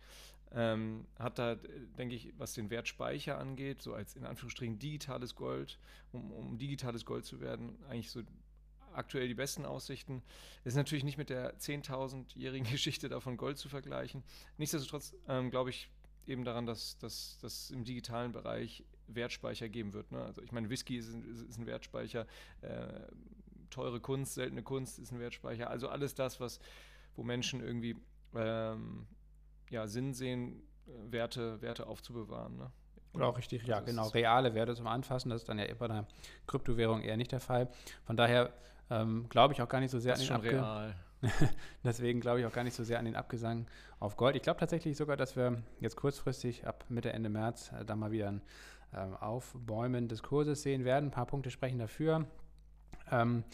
ähm, 0.52 1.06
hat 1.18 1.38
da, 1.38 1.56
denke 1.98 2.14
ich, 2.14 2.32
was 2.36 2.54
den 2.54 2.70
Wertspeicher 2.70 3.38
angeht, 3.38 3.82
so 3.82 3.94
als 3.94 4.16
in 4.16 4.24
Anführungsstrichen 4.24 4.78
digitales 4.78 5.34
Gold, 5.34 5.78
um, 6.12 6.32
um 6.32 6.58
digitales 6.58 7.04
Gold 7.04 7.24
zu 7.24 7.40
werden, 7.40 7.78
eigentlich 7.88 8.10
so 8.10 8.22
aktuell 8.92 9.28
die 9.28 9.34
besten 9.34 9.64
Aussichten. 9.64 10.22
Ist 10.64 10.74
natürlich 10.74 11.04
nicht 11.04 11.18
mit 11.18 11.30
der 11.30 11.56
10.000-jährigen 11.58 12.66
Geschichte 12.70 13.08
davon 13.08 13.36
Gold 13.36 13.58
zu 13.58 13.68
vergleichen. 13.68 14.24
Nichtsdestotrotz 14.58 15.14
ähm, 15.28 15.50
glaube 15.50 15.70
ich 15.70 15.88
eben 16.26 16.44
daran, 16.44 16.66
dass 16.66 16.98
das 16.98 17.70
im 17.70 17.84
digitalen 17.84 18.32
Bereich 18.32 18.84
Wertspeicher 19.14 19.68
geben 19.68 19.92
wird. 19.92 20.12
Ne? 20.12 20.22
Also 20.22 20.42
ich 20.42 20.52
meine, 20.52 20.70
Whisky 20.70 20.96
ist, 20.96 21.08
ist 21.08 21.58
ein 21.58 21.66
Wertspeicher, 21.66 22.26
äh, 22.62 22.86
teure 23.70 24.00
Kunst, 24.00 24.34
seltene 24.34 24.62
Kunst 24.62 24.98
ist 24.98 25.12
ein 25.12 25.20
Wertspeicher. 25.20 25.70
Also 25.70 25.88
alles 25.88 26.14
das, 26.14 26.40
was, 26.40 26.60
wo 27.16 27.22
Menschen 27.22 27.60
irgendwie 27.60 27.96
ähm, 28.34 29.06
ja, 29.70 29.86
Sinn 29.86 30.14
sehen, 30.14 30.62
äh, 30.86 31.12
Werte, 31.12 31.60
Werte 31.62 31.86
aufzubewahren. 31.86 32.56
Ne? 32.56 32.70
Oder 33.12 33.26
auch 33.26 33.38
richtig, 33.38 33.66
ja, 33.66 33.80
genau, 33.80 34.08
reale 34.08 34.54
Werte 34.54 34.74
zum 34.74 34.86
Anfassen. 34.86 35.30
Das 35.30 35.42
ist 35.42 35.48
dann 35.48 35.58
ja 35.58 35.66
bei 35.74 35.86
einer 35.86 36.06
Kryptowährung 36.46 37.02
eher 37.02 37.16
nicht 37.16 37.32
der 37.32 37.40
Fall. 37.40 37.68
Von 38.04 38.16
daher 38.16 38.52
ähm, 38.88 39.28
glaube 39.28 39.54
ich 39.54 39.62
auch 39.62 39.68
gar 39.68 39.80
nicht 39.80 39.90
so 39.90 39.98
sehr 39.98 40.14
das 40.14 40.30
an 40.30 40.42
den 40.42 40.58
Abge 40.58 40.94
Deswegen 41.84 42.20
glaube 42.20 42.40
ich 42.40 42.46
auch 42.46 42.52
gar 42.52 42.64
nicht 42.64 42.74
so 42.74 42.84
sehr 42.84 42.98
an 42.98 43.04
den 43.04 43.16
Abgesang 43.16 43.66
auf 43.98 44.16
Gold. 44.16 44.36
Ich 44.36 44.42
glaube 44.42 44.60
tatsächlich 44.60 44.96
sogar, 44.96 45.16
dass 45.16 45.36
wir 45.36 45.62
jetzt 45.80 45.96
kurzfristig 45.96 46.66
ab 46.66 46.84
Mitte, 46.88 47.12
Ende 47.12 47.28
März 47.28 47.72
äh, 47.72 47.84
da 47.84 47.96
mal 47.96 48.10
wieder 48.10 48.28
ein 48.28 48.42
ähm, 48.94 49.14
Aufbäumen 49.14 50.08
des 50.08 50.22
Kurses 50.22 50.62
sehen 50.62 50.84
werden. 50.84 51.06
Ein 51.06 51.12
paar 51.12 51.26
Punkte 51.26 51.50
sprechen 51.50 51.78
dafür. 51.78 52.26
Ähm, 53.10 53.44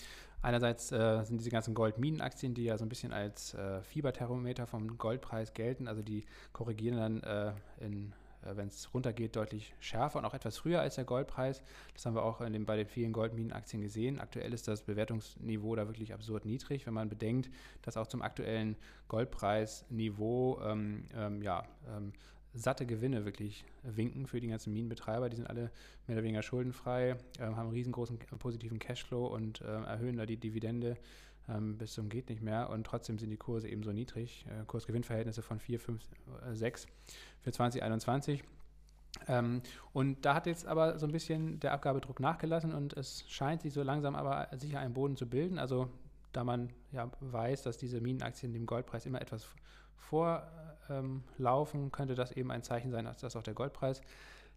einerseits 0.43 0.93
äh, 0.93 1.25
sind 1.25 1.39
diese 1.39 1.51
ganzen 1.51 1.75
Goldminenaktien, 1.75 2.55
die 2.55 2.65
ja 2.65 2.79
so 2.79 2.85
ein 2.85 2.89
bisschen 2.89 3.13
als 3.13 3.55
äh, 3.55 3.83
Fieberthermometer 3.83 4.67
vom 4.67 4.97
Goldpreis 4.99 5.55
gelten, 5.55 5.89
also 5.89 6.03
die 6.03 6.25
korrigieren 6.53 6.97
dann 6.97 7.23
äh, 7.23 7.53
in 7.85 8.13
wenn 8.55 8.69
es 8.69 8.93
runtergeht, 8.95 9.37
deutlich 9.37 9.75
schärfer 9.81 10.19
und 10.19 10.25
auch 10.25 10.35
etwas 10.35 10.59
früher 10.59 10.81
als 10.81 10.97
der 10.97 11.05
Goldpreis. 11.05 11.63
Das 11.95 12.07
haben 12.07 12.15
wir 12.15 12.23
auch 12.23 12.45
den, 12.45 12.67
bei 12.67 12.77
den 12.77 12.87
vielen 12.87 13.13
Goldminenaktien 13.13 13.83
gesehen. 13.83 14.21
Aktuell 14.21 14.53
ist 14.53 14.69
das 14.69 14.83
Bewertungsniveau 14.83 15.75
da 15.75 15.87
wirklich 15.87 16.13
absurd 16.13 16.45
niedrig, 16.45 16.87
wenn 16.87 16.95
man 16.95 17.09
bedenkt, 17.09 17.51
dass 17.83 17.97
auch 17.97 18.07
zum 18.07 18.23
aktuellen 18.23 18.77
Goldpreisniveau 19.09 20.61
ähm, 20.63 21.05
ähm, 21.17 21.43
ja, 21.43 21.65
ähm, 21.97 22.13
satte 22.57 22.87
Gewinne 22.87 23.25
wirklich 23.25 23.65
winken 23.83 24.27
für 24.27 24.41
die 24.41 24.49
ganzen 24.49 24.73
Minenbetreiber. 24.73 25.29
Die 25.29 25.37
sind 25.37 25.49
alle 25.49 25.71
mehr 26.07 26.17
oder 26.17 26.23
weniger 26.23 26.43
schuldenfrei, 26.43 27.17
äh, 27.39 27.43
haben 27.43 27.59
einen 27.59 27.71
riesengroßen 27.71 28.19
positiven 28.39 28.79
Cashflow 28.79 29.27
und 29.27 29.61
äh, 29.61 29.65
erhöhen 29.65 30.17
da 30.17 30.27
die 30.27 30.37
Dividende 30.37 30.97
ähm, 31.49 31.79
bis 31.79 31.93
zum 31.93 32.09
geht 32.09 32.29
nicht 32.29 32.43
mehr 32.43 32.71
und 32.71 32.85
trotzdem 32.85 33.19
sind 33.19 33.31
die 33.31 33.37
Kurse 33.37 33.69
eben 33.69 33.83
so 33.83 33.93
niedrig. 33.93 34.47
Äh, 34.49 34.65
Kursgewinnverhältnisse 34.67 35.43
von 35.43 35.59
4, 35.59 35.81
5, 35.81 36.03
6 36.53 36.87
für 37.41 37.53
2021. 37.53 38.43
Ähm, 39.29 39.63
und 39.93 40.25
da 40.25 40.35
hat 40.35 40.47
jetzt 40.47 40.67
aber 40.67 40.99
so 40.99 41.07
ein 41.07 41.13
bisschen 41.13 41.61
der 41.61 41.73
Abgabedruck 41.73 42.21
nachgelassen 42.21 42.75
und 42.75 42.93
es 42.95 43.25
scheint 43.29 43.63
sich 43.63 43.73
so 43.73 43.83
langsam 43.83 44.15
aber 44.15 44.49
sicher 44.57 44.81
einen 44.81 44.95
Boden 44.95 45.17
zu 45.17 45.29
bilden. 45.29 45.59
Also 45.59 45.89
da 46.33 46.45
man 46.45 46.71
ja 46.93 47.11
weiß, 47.21 47.63
dass 47.63 47.79
diese 47.79 48.01
Minenaktien 48.01 48.53
dem 48.53 48.67
Goldpreis 48.67 49.07
immer 49.07 49.23
etwas 49.23 49.47
vorlaufen, 49.97 51.85
ähm, 51.85 51.93
könnte 51.93 52.15
das 52.15 52.33
eben 52.33 52.51
ein 52.51 52.63
Zeichen 52.63 52.91
sein, 52.91 53.05
dass 53.21 53.37
auch 53.37 53.43
der 53.43 53.55
Goldpreis 53.55 54.03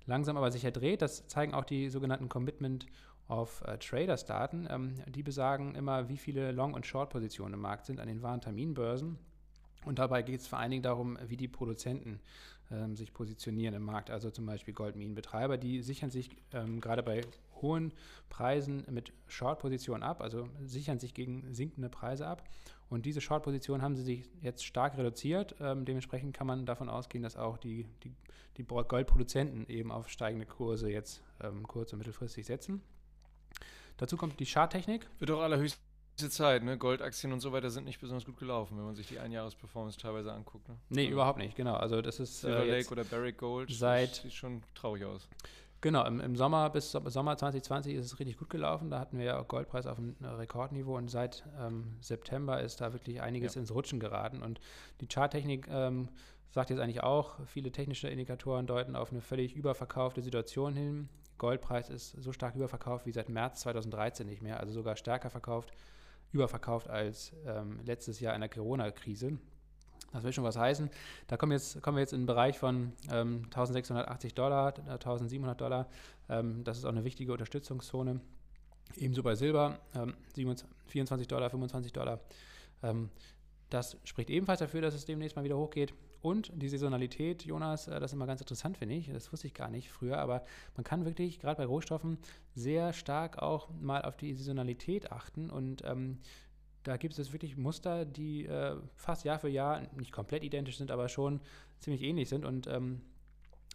langsam 0.05 0.37
aber 0.37 0.51
sicher 0.51 0.71
dreht. 0.71 1.01
Das 1.01 1.27
zeigen 1.27 1.53
auch 1.53 1.65
die 1.65 1.89
sogenannten 1.89 2.29
Commitment 2.29 2.85
auf 3.29 3.63
äh, 3.65 3.77
Traders-Daten. 3.77 4.67
Ähm, 4.69 4.95
die 5.07 5.23
besagen 5.23 5.75
immer, 5.75 6.09
wie 6.09 6.17
viele 6.17 6.51
Long- 6.51 6.73
und 6.73 6.85
Short-Positionen 6.85 7.53
im 7.53 7.61
Markt 7.61 7.85
sind 7.85 7.99
an 7.99 8.07
den 8.07 8.21
wahren 8.21 8.41
Terminbörsen. 8.41 9.17
Und 9.85 9.99
dabei 9.99 10.23
geht 10.23 10.41
es 10.41 10.47
vor 10.47 10.59
allen 10.59 10.71
Dingen 10.71 10.83
darum, 10.83 11.17
wie 11.27 11.37
die 11.37 11.47
Produzenten 11.47 12.19
ähm, 12.71 12.95
sich 12.95 13.13
positionieren 13.13 13.75
im 13.75 13.83
Markt. 13.83 14.09
Also 14.09 14.29
zum 14.29 14.45
Beispiel 14.45 14.73
Goldminenbetreiber, 14.73 15.57
die 15.57 15.81
sichern 15.81 16.09
sich 16.09 16.31
ähm, 16.53 16.81
gerade 16.81 17.03
bei 17.03 17.21
hohen 17.61 17.93
Preisen 18.29 18.83
mit 18.89 19.13
Short-Positionen 19.27 20.03
ab, 20.03 20.21
also 20.21 20.49
sichern 20.65 20.99
sich 20.99 21.13
gegen 21.13 21.53
sinkende 21.53 21.89
Preise 21.89 22.27
ab. 22.27 22.43
Und 22.89 23.05
diese 23.05 23.21
Short-Positionen 23.21 23.83
haben 23.83 23.95
sie 23.95 24.03
sich 24.03 24.25
jetzt 24.41 24.65
stark 24.65 24.97
reduziert. 24.97 25.55
Ähm, 25.59 25.85
dementsprechend 25.85 26.35
kann 26.35 26.47
man 26.47 26.65
davon 26.65 26.89
ausgehen, 26.89 27.21
dass 27.21 27.37
auch 27.37 27.57
die, 27.57 27.85
die, 28.03 28.11
die 28.57 28.63
Goldproduzenten 28.63 29.67
eben 29.67 29.91
auf 29.91 30.09
steigende 30.09 30.47
Kurse 30.47 30.89
jetzt 30.89 31.21
ähm, 31.41 31.67
kurz- 31.67 31.93
und 31.93 31.99
mittelfristig 31.99 32.47
setzen. 32.47 32.81
Dazu 33.99 34.15
kommt 34.15 34.39
die 34.39 34.45
Charttechnik. 34.45 35.05
Wird 35.19 35.29
auch 35.31 35.41
allerhöchste 35.41 35.77
Zeit, 36.29 36.63
ne? 36.63 36.77
Goldaktien 36.77 37.33
und 37.33 37.41
so 37.41 37.51
weiter 37.51 37.69
sind 37.69 37.83
nicht 37.83 37.99
besonders 37.99 38.25
gut 38.25 38.37
gelaufen, 38.37 38.77
wenn 38.77 38.85
man 38.85 38.95
sich 38.95 39.07
die 39.07 39.19
Einjahresperformance 39.19 39.97
teilweise 39.97 40.31
anguckt. 40.31 40.69
Ne? 40.69 40.77
Nee, 40.87 41.01
also 41.01 41.11
überhaupt 41.11 41.37
nicht, 41.37 41.55
genau. 41.55 41.75
Also 41.75 42.01
das 42.01 42.19
ist 42.19 42.39
Silver 42.39 42.63
äh, 42.63 42.77
Lake 42.77 42.89
oder 42.91 43.03
Barrick 43.03 43.37
Gold 43.37 43.69
seit, 43.71 44.15
sieht 44.15 44.33
schon 44.33 44.63
traurig 44.73 45.03
aus. 45.03 45.27
Genau, 45.81 46.05
im, 46.05 46.21
im, 46.21 46.37
Sommer 46.37 46.69
bis 46.69 46.91
Sommer 46.91 47.37
2020 47.37 47.95
ist 47.95 48.05
es 48.05 48.19
richtig 48.19 48.37
gut 48.37 48.49
gelaufen. 48.49 48.89
Da 48.89 48.99
hatten 48.99 49.17
wir 49.17 49.25
ja 49.25 49.41
Goldpreis 49.41 49.85
auf 49.85 49.97
einem 49.97 50.15
Rekordniveau 50.21 50.95
und 50.95 51.09
seit 51.09 51.43
ähm, 51.59 51.97
September 51.99 52.61
ist 52.61 52.79
da 52.79 52.93
wirklich 52.93 53.21
einiges 53.21 53.55
ja. 53.55 53.61
ins 53.61 53.73
Rutschen 53.73 53.99
geraten. 53.99 54.41
Und 54.41 54.61
die 55.01 55.07
Charttechnik 55.07 55.67
ähm, 55.69 56.07
sagt 56.51 56.69
jetzt 56.69 56.79
eigentlich 56.79 57.03
auch, 57.03 57.35
viele 57.45 57.71
technische 57.71 58.07
Indikatoren 58.07 58.65
deuten 58.65 58.95
auf 58.95 59.11
eine 59.11 59.21
völlig 59.21 59.55
überverkaufte 59.55 60.21
Situation 60.21 60.73
hin. 60.73 61.09
Goldpreis 61.39 61.89
ist 61.89 62.11
so 62.21 62.31
stark 62.31 62.55
überverkauft 62.55 63.07
wie 63.07 63.11
seit 63.11 63.29
März 63.29 63.61
2013 63.61 64.27
nicht 64.27 64.43
mehr, 64.43 64.59
also 64.59 64.71
sogar 64.71 64.95
stärker 64.95 65.31
verkauft, 65.31 65.71
überverkauft 66.31 66.87
als 66.87 67.33
ähm, 67.47 67.79
letztes 67.83 68.19
Jahr 68.19 68.35
in 68.35 68.41
der 68.41 68.49
Corona-Krise. 68.49 69.39
Das 70.11 70.23
will 70.23 70.33
schon 70.33 70.43
was 70.43 70.57
heißen. 70.57 70.89
Da 71.27 71.37
kommen, 71.37 71.51
jetzt, 71.51 71.81
kommen 71.81 71.97
wir 71.97 72.01
jetzt 72.01 72.13
in 72.13 72.21
den 72.21 72.25
Bereich 72.25 72.57
von 72.57 72.93
ähm, 73.11 73.43
1680 73.45 74.33
Dollar, 74.33 74.73
1700 74.87 75.59
Dollar. 75.59 75.87
Ähm, 76.29 76.63
das 76.63 76.77
ist 76.77 76.85
auch 76.85 76.89
eine 76.89 77.03
wichtige 77.03 77.31
Unterstützungszone. 77.31 78.19
Ebenso 78.95 79.21
bei 79.21 79.35
Silber, 79.35 79.77
24 80.87 81.25
ähm, 81.25 81.27
Dollar, 81.27 81.49
25 81.49 81.93
Dollar. 81.93 82.19
Ähm, 82.81 83.09
das 83.69 83.97
spricht 84.03 84.31
ebenfalls 84.31 84.59
dafür, 84.59 84.81
dass 84.81 84.95
es 84.95 85.05
demnächst 85.05 85.35
mal 85.35 85.43
wieder 85.43 85.57
hochgeht. 85.57 85.93
Und 86.21 86.51
die 86.53 86.67
Saisonalität, 86.67 87.43
Jonas, 87.45 87.87
äh, 87.87 87.99
das 87.99 88.11
ist 88.11 88.15
immer 88.15 88.27
ganz 88.27 88.41
interessant, 88.41 88.77
finde 88.77 88.95
ich. 88.95 89.11
Das 89.11 89.31
wusste 89.31 89.47
ich 89.47 89.53
gar 89.53 89.69
nicht 89.69 89.91
früher, 89.91 90.17
aber 90.17 90.43
man 90.75 90.83
kann 90.83 91.05
wirklich 91.05 91.39
gerade 91.39 91.57
bei 91.57 91.65
Rohstoffen 91.65 92.17
sehr 92.55 92.93
stark 92.93 93.39
auch 93.41 93.69
mal 93.79 94.01
auf 94.03 94.17
die 94.17 94.33
Saisonalität 94.33 95.11
achten. 95.11 95.49
Und 95.49 95.83
ähm, 95.85 96.19
da 96.83 96.97
gibt 96.97 97.17
es 97.17 97.31
wirklich 97.31 97.57
Muster, 97.57 98.05
die 98.05 98.45
äh, 98.45 98.75
fast 98.95 99.23
Jahr 99.23 99.39
für 99.39 99.49
Jahr 99.49 99.81
nicht 99.95 100.11
komplett 100.11 100.43
identisch 100.43 100.77
sind, 100.77 100.91
aber 100.91 101.07
schon 101.09 101.39
ziemlich 101.79 102.01
ähnlich 102.03 102.29
sind. 102.29 102.45
Und 102.45 102.67
ähm, 102.67 103.01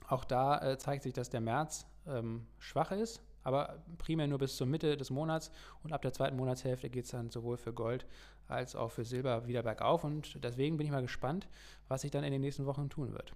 auch 0.09 0.25
da 0.25 0.73
äh, 0.73 0.79
zeigt 0.79 1.03
sich, 1.03 1.13
dass 1.13 1.31
der 1.31 1.41
März 1.41 1.87
ähm, 2.07 2.47
schwach 2.59 2.93
ist, 2.93 3.23
aber 3.43 3.83
primär 3.99 4.27
nur 4.27 4.39
bis 4.39 4.57
zur 4.57 4.67
Mitte 4.67 4.97
des 4.97 5.11
Monats. 5.11 5.51
Und 5.83 5.93
ab 5.93 6.03
der 6.03 6.13
zweiten 6.13 6.37
Monatshälfte 6.37 6.91
geht 6.91 7.05
es 7.05 7.11
dann 7.11 7.31
sowohl 7.31 7.57
für 7.57 7.73
Gold 7.73 8.07
als 8.49 8.77
auch 8.77 8.91
für 8.91 9.05
Silber 9.05 9.47
wieder 9.47 9.63
bergauf. 9.63 10.05
Und 10.05 10.43
deswegen 10.43 10.77
bin 10.77 10.87
ich 10.87 10.93
mal 10.93 11.03
gespannt, 11.03 11.49
was 11.89 12.03
sich 12.03 12.11
dann 12.11 12.25
in 12.25 12.33
den 12.33 12.41
nächsten 12.41 12.67
Wochen 12.67 12.89
tun 12.89 13.13
wird. 13.13 13.33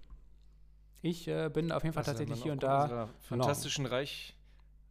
Ich 1.01 1.27
äh, 1.27 1.49
bin 1.49 1.71
auf 1.71 1.83
jeden 1.83 1.93
Fall 1.93 2.03
tatsächlich 2.03 2.43
hier 2.43 2.51
und 2.51 2.63
da. 2.63 3.09
Fantastischen 3.21 3.85
long. 3.85 3.93
Reich. 3.93 4.35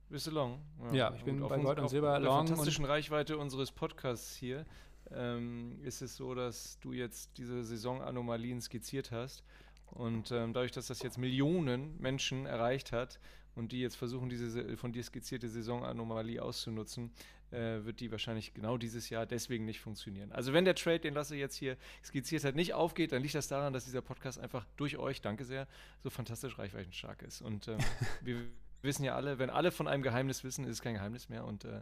Bist 0.08 0.26
du 0.26 0.30
long? 0.30 0.62
Ja, 0.86 0.94
ja 0.94 1.14
ich 1.14 1.24
bin 1.24 1.40
bei 1.40 1.58
Gold 1.58 1.80
und 1.80 1.88
Silber 1.88 2.18
long. 2.18 2.46
Der 2.46 2.54
fantastischen 2.54 2.86
Reichweite 2.86 3.36
unseres 3.36 3.70
Podcasts 3.72 4.34
hier 4.34 4.64
ähm, 5.10 5.78
ist 5.82 6.00
es 6.00 6.16
so, 6.16 6.34
dass 6.34 6.78
du 6.80 6.92
jetzt 6.92 7.36
diese 7.36 7.62
Saisonanomalien 7.62 8.62
skizziert 8.62 9.10
hast. 9.10 9.44
Und 9.86 10.30
ähm, 10.32 10.52
dadurch, 10.52 10.72
dass 10.72 10.86
das 10.86 11.02
jetzt 11.02 11.18
Millionen 11.18 11.98
Menschen 12.00 12.46
erreicht 12.46 12.92
hat 12.92 13.18
und 13.58 13.72
die 13.72 13.80
jetzt 13.80 13.96
versuchen, 13.96 14.28
diese 14.28 14.76
von 14.76 14.92
dir 14.92 15.02
skizzierte 15.02 15.48
Saisonanomalie 15.48 16.40
auszunutzen, 16.40 17.10
äh, 17.50 17.84
wird 17.84 18.00
die 18.00 18.10
wahrscheinlich 18.10 18.54
genau 18.54 18.76
dieses 18.76 19.08
Jahr 19.10 19.26
deswegen 19.26 19.64
nicht 19.64 19.80
funktionieren. 19.80 20.32
Also 20.32 20.52
wenn 20.52 20.64
der 20.64 20.74
Trade, 20.74 21.00
den 21.00 21.14
Lasse 21.14 21.34
jetzt 21.36 21.56
hier 21.56 21.76
skizziert 22.04 22.44
hat, 22.44 22.54
nicht 22.54 22.74
aufgeht, 22.74 23.12
dann 23.12 23.22
liegt 23.22 23.34
das 23.34 23.48
daran, 23.48 23.72
dass 23.72 23.84
dieser 23.84 24.02
Podcast 24.02 24.38
einfach 24.38 24.66
durch 24.76 24.98
euch, 24.98 25.20
danke 25.20 25.44
sehr, 25.44 25.66
so 26.02 26.10
fantastisch 26.10 26.58
reichweitenstark 26.58 27.22
ist. 27.22 27.40
Und 27.40 27.68
ähm, 27.68 27.78
wir 28.22 28.36
wissen 28.82 29.04
ja 29.04 29.14
alle, 29.14 29.38
wenn 29.38 29.50
alle 29.50 29.70
von 29.70 29.88
einem 29.88 30.02
Geheimnis 30.02 30.44
wissen, 30.44 30.64
ist 30.64 30.72
es 30.72 30.82
kein 30.82 30.94
Geheimnis 30.94 31.28
mehr. 31.28 31.44
Und 31.44 31.64
äh, 31.64 31.80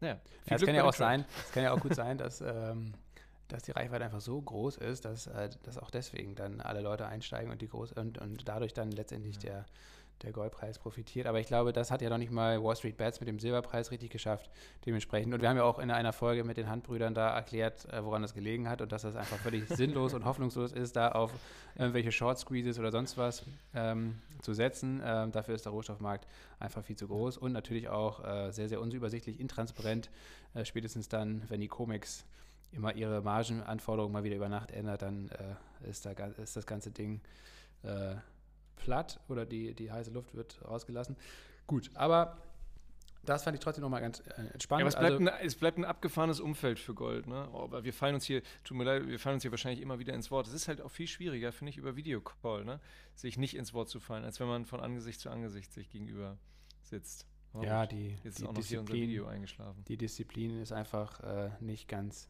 naja, 0.00 0.20
ja, 0.46 0.56
es 0.56 0.64
kann 0.64 0.74
ja 0.74 0.84
auch 0.84 0.94
sein, 0.94 1.24
es 1.44 1.52
kann 1.52 1.64
ja 1.64 1.72
auch 1.72 1.80
gut 1.80 1.94
sein, 1.94 2.18
dass, 2.18 2.40
ähm, 2.40 2.94
dass 3.48 3.64
die 3.64 3.72
Reichweite 3.72 4.04
einfach 4.04 4.20
so 4.20 4.40
groß 4.40 4.78
ist, 4.78 5.04
dass, 5.04 5.26
äh, 5.26 5.50
dass 5.64 5.78
auch 5.78 5.90
deswegen 5.90 6.34
dann 6.34 6.60
alle 6.60 6.80
Leute 6.80 7.06
einsteigen 7.06 7.50
und 7.50 7.60
die 7.60 7.68
groß 7.68 7.92
und, 7.92 8.18
und 8.18 8.48
dadurch 8.48 8.72
dann 8.72 8.90
letztendlich 8.90 9.36
ja. 9.36 9.42
der 9.42 9.66
der 10.22 10.32
Goldpreis 10.32 10.78
profitiert. 10.78 11.26
Aber 11.26 11.40
ich 11.40 11.46
glaube, 11.46 11.72
das 11.72 11.90
hat 11.90 12.02
ja 12.02 12.10
noch 12.10 12.18
nicht 12.18 12.32
mal 12.32 12.62
Wall 12.62 12.76
Street 12.76 12.96
Bets 12.96 13.20
mit 13.20 13.28
dem 13.28 13.38
Silberpreis 13.38 13.90
richtig 13.90 14.10
geschafft, 14.10 14.50
dementsprechend. 14.86 15.32
Und 15.34 15.42
wir 15.42 15.48
haben 15.48 15.56
ja 15.56 15.64
auch 15.64 15.78
in 15.78 15.90
einer 15.90 16.12
Folge 16.12 16.44
mit 16.44 16.56
den 16.56 16.68
Handbrüdern 16.68 17.14
da 17.14 17.34
erklärt, 17.34 17.86
äh, 17.92 18.04
woran 18.04 18.22
das 18.22 18.34
gelegen 18.34 18.68
hat 18.68 18.80
und 18.80 18.92
dass 18.92 19.02
das 19.02 19.16
einfach 19.16 19.38
völlig 19.38 19.68
sinnlos 19.68 20.14
und 20.14 20.24
hoffnungslos 20.24 20.72
ist, 20.72 20.96
da 20.96 21.12
auf 21.12 21.32
irgendwelche 21.76 22.12
Short 22.12 22.38
Squeezes 22.38 22.78
oder 22.78 22.90
sonst 22.90 23.16
was 23.16 23.44
ähm, 23.74 24.18
zu 24.42 24.54
setzen. 24.54 25.00
Ähm, 25.04 25.32
dafür 25.32 25.54
ist 25.54 25.64
der 25.64 25.72
Rohstoffmarkt 25.72 26.26
einfach 26.58 26.82
viel 26.82 26.96
zu 26.96 27.06
groß 27.06 27.38
und 27.38 27.52
natürlich 27.52 27.88
auch 27.88 28.24
äh, 28.24 28.50
sehr, 28.50 28.68
sehr 28.68 28.80
unübersichtlich, 28.80 29.40
intransparent. 29.40 30.10
Äh, 30.54 30.64
spätestens 30.64 31.08
dann, 31.08 31.42
wenn 31.48 31.60
die 31.60 31.68
Comics 31.68 32.24
immer 32.72 32.94
ihre 32.94 33.22
Margenanforderungen 33.22 34.12
mal 34.12 34.24
wieder 34.24 34.36
über 34.36 34.48
Nacht 34.48 34.72
ändert, 34.72 35.02
dann 35.02 35.30
äh, 35.30 35.88
ist, 35.88 36.04
da, 36.04 36.10
ist 36.10 36.56
das 36.56 36.66
ganze 36.66 36.90
Ding 36.90 37.20
äh, 37.82 38.16
platt 38.78 39.20
oder 39.28 39.44
die, 39.44 39.74
die 39.74 39.90
heiße 39.90 40.10
Luft 40.10 40.34
wird 40.34 40.60
rausgelassen. 40.64 41.16
Gut, 41.66 41.90
aber 41.94 42.38
das 43.28 43.44
fand 43.44 43.54
ich 43.56 43.60
trotzdem 43.60 43.82
nochmal 43.82 44.00
ganz 44.00 44.20
äh, 44.20 44.42
entspannt. 44.52 44.80
Ja, 44.80 44.86
es, 44.86 44.96
bleibt 44.96 45.12
also, 45.12 45.30
ein, 45.30 45.46
es 45.46 45.54
bleibt 45.54 45.78
ein 45.78 45.84
abgefahrenes 45.84 46.40
Umfeld 46.40 46.78
für 46.78 46.94
Gold. 46.94 47.26
Ne? 47.26 47.48
Oh, 47.52 47.62
aber 47.64 47.84
wir 47.84 47.92
fallen 47.92 48.14
uns 48.14 48.24
hier, 48.24 48.42
tut 48.64 48.76
mir 48.76 48.84
leid, 48.84 49.06
wir 49.06 49.18
fallen 49.18 49.34
uns 49.34 49.42
hier 49.42 49.50
wahrscheinlich 49.50 49.82
immer 49.82 49.98
wieder 49.98 50.14
ins 50.14 50.30
Wort. 50.30 50.46
Es 50.46 50.54
ist 50.54 50.68
halt 50.68 50.80
auch 50.80 50.90
viel 50.90 51.06
schwieriger, 51.06 51.52
finde 51.52 51.70
ich, 51.70 51.76
über 51.76 51.96
Videocall, 51.96 52.64
ne? 52.64 52.80
sich 53.14 53.36
nicht 53.36 53.54
ins 53.54 53.74
Wort 53.74 53.88
zu 53.88 54.00
fallen, 54.00 54.24
als 54.24 54.40
wenn 54.40 54.46
man 54.46 54.64
von 54.64 54.80
Angesicht 54.80 55.20
zu 55.20 55.30
Angesicht 55.30 55.72
sich 55.72 55.90
gegenüber 55.90 56.38
sitzt. 56.82 57.26
Oh, 57.54 57.62
ja, 57.62 57.86
die, 57.86 58.16
jetzt 58.24 58.38
die 58.38 58.42
ist 58.42 58.42
auch 58.42 58.52
noch 58.52 58.54
Disziplin, 58.54 58.68
hier 58.68 58.80
unser 58.80 58.94
Video 58.94 59.26
eingeschlafen. 59.26 59.84
Die 59.88 59.96
Disziplin 59.96 60.60
ist 60.60 60.72
einfach 60.72 61.20
äh, 61.20 61.50
nicht 61.60 61.88
ganz 61.88 62.28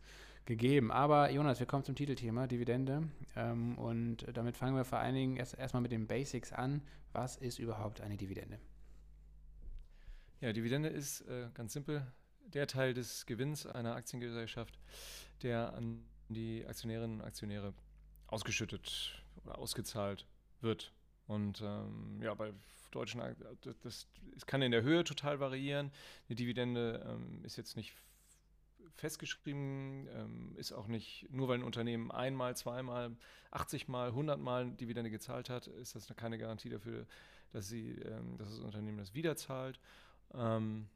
gegeben. 0.48 0.90
Aber 0.90 1.30
Jonas, 1.30 1.60
wir 1.60 1.66
kommen 1.66 1.84
zum 1.84 1.94
Titelthema, 1.94 2.46
Dividende. 2.46 3.08
Ähm, 3.36 3.76
und 3.78 4.26
damit 4.32 4.56
fangen 4.56 4.74
wir 4.74 4.84
vor 4.84 4.98
allen 4.98 5.14
Dingen 5.14 5.36
erst, 5.36 5.56
erstmal 5.56 5.82
mit 5.82 5.92
den 5.92 6.06
Basics 6.06 6.52
an. 6.52 6.82
Was 7.12 7.36
ist 7.36 7.58
überhaupt 7.58 8.00
eine 8.00 8.16
Dividende? 8.16 8.58
Ja, 10.40 10.52
Dividende 10.52 10.88
ist 10.88 11.20
äh, 11.22 11.50
ganz 11.52 11.74
simpel 11.74 12.06
der 12.40 12.66
Teil 12.66 12.94
des 12.94 13.26
Gewinns 13.26 13.66
einer 13.66 13.94
Aktiengesellschaft, 13.94 14.78
der 15.42 15.74
an 15.74 16.02
die 16.28 16.64
Aktionärinnen 16.66 17.20
und 17.20 17.26
Aktionäre 17.26 17.74
ausgeschüttet 18.26 19.22
oder 19.44 19.58
ausgezahlt 19.58 20.26
wird. 20.62 20.92
Und 21.26 21.60
ähm, 21.60 22.20
ja, 22.22 22.32
bei 22.32 22.54
deutschen, 22.90 23.20
das, 23.60 24.06
das, 24.32 24.46
kann 24.46 24.62
in 24.62 24.70
der 24.70 24.82
Höhe 24.82 25.04
total 25.04 25.40
variieren. 25.40 25.90
Eine 26.26 26.36
Dividende 26.36 27.04
ähm, 27.06 27.44
ist 27.44 27.56
jetzt 27.58 27.76
nicht 27.76 27.92
festgeschrieben, 28.98 30.08
ähm, 30.12 30.54
ist 30.56 30.72
auch 30.72 30.88
nicht, 30.88 31.26
nur 31.30 31.48
weil 31.48 31.58
ein 31.58 31.64
Unternehmen 31.64 32.10
einmal, 32.10 32.56
zweimal, 32.56 33.16
80 33.50 33.88
Mal, 33.88 34.08
100 34.08 34.38
Mal 34.38 34.70
Dividende 34.72 35.10
gezahlt 35.10 35.48
hat, 35.48 35.66
ist 35.68 35.94
das 35.94 36.12
keine 36.16 36.38
Garantie 36.38 36.68
dafür, 36.68 37.06
dass, 37.52 37.68
sie, 37.68 37.92
ähm, 37.92 38.36
dass 38.38 38.50
das 38.50 38.58
Unternehmen 38.58 38.98
das 38.98 39.14
wieder 39.14 39.36
zahlt. 39.36 39.78
Ähm, 40.34 40.88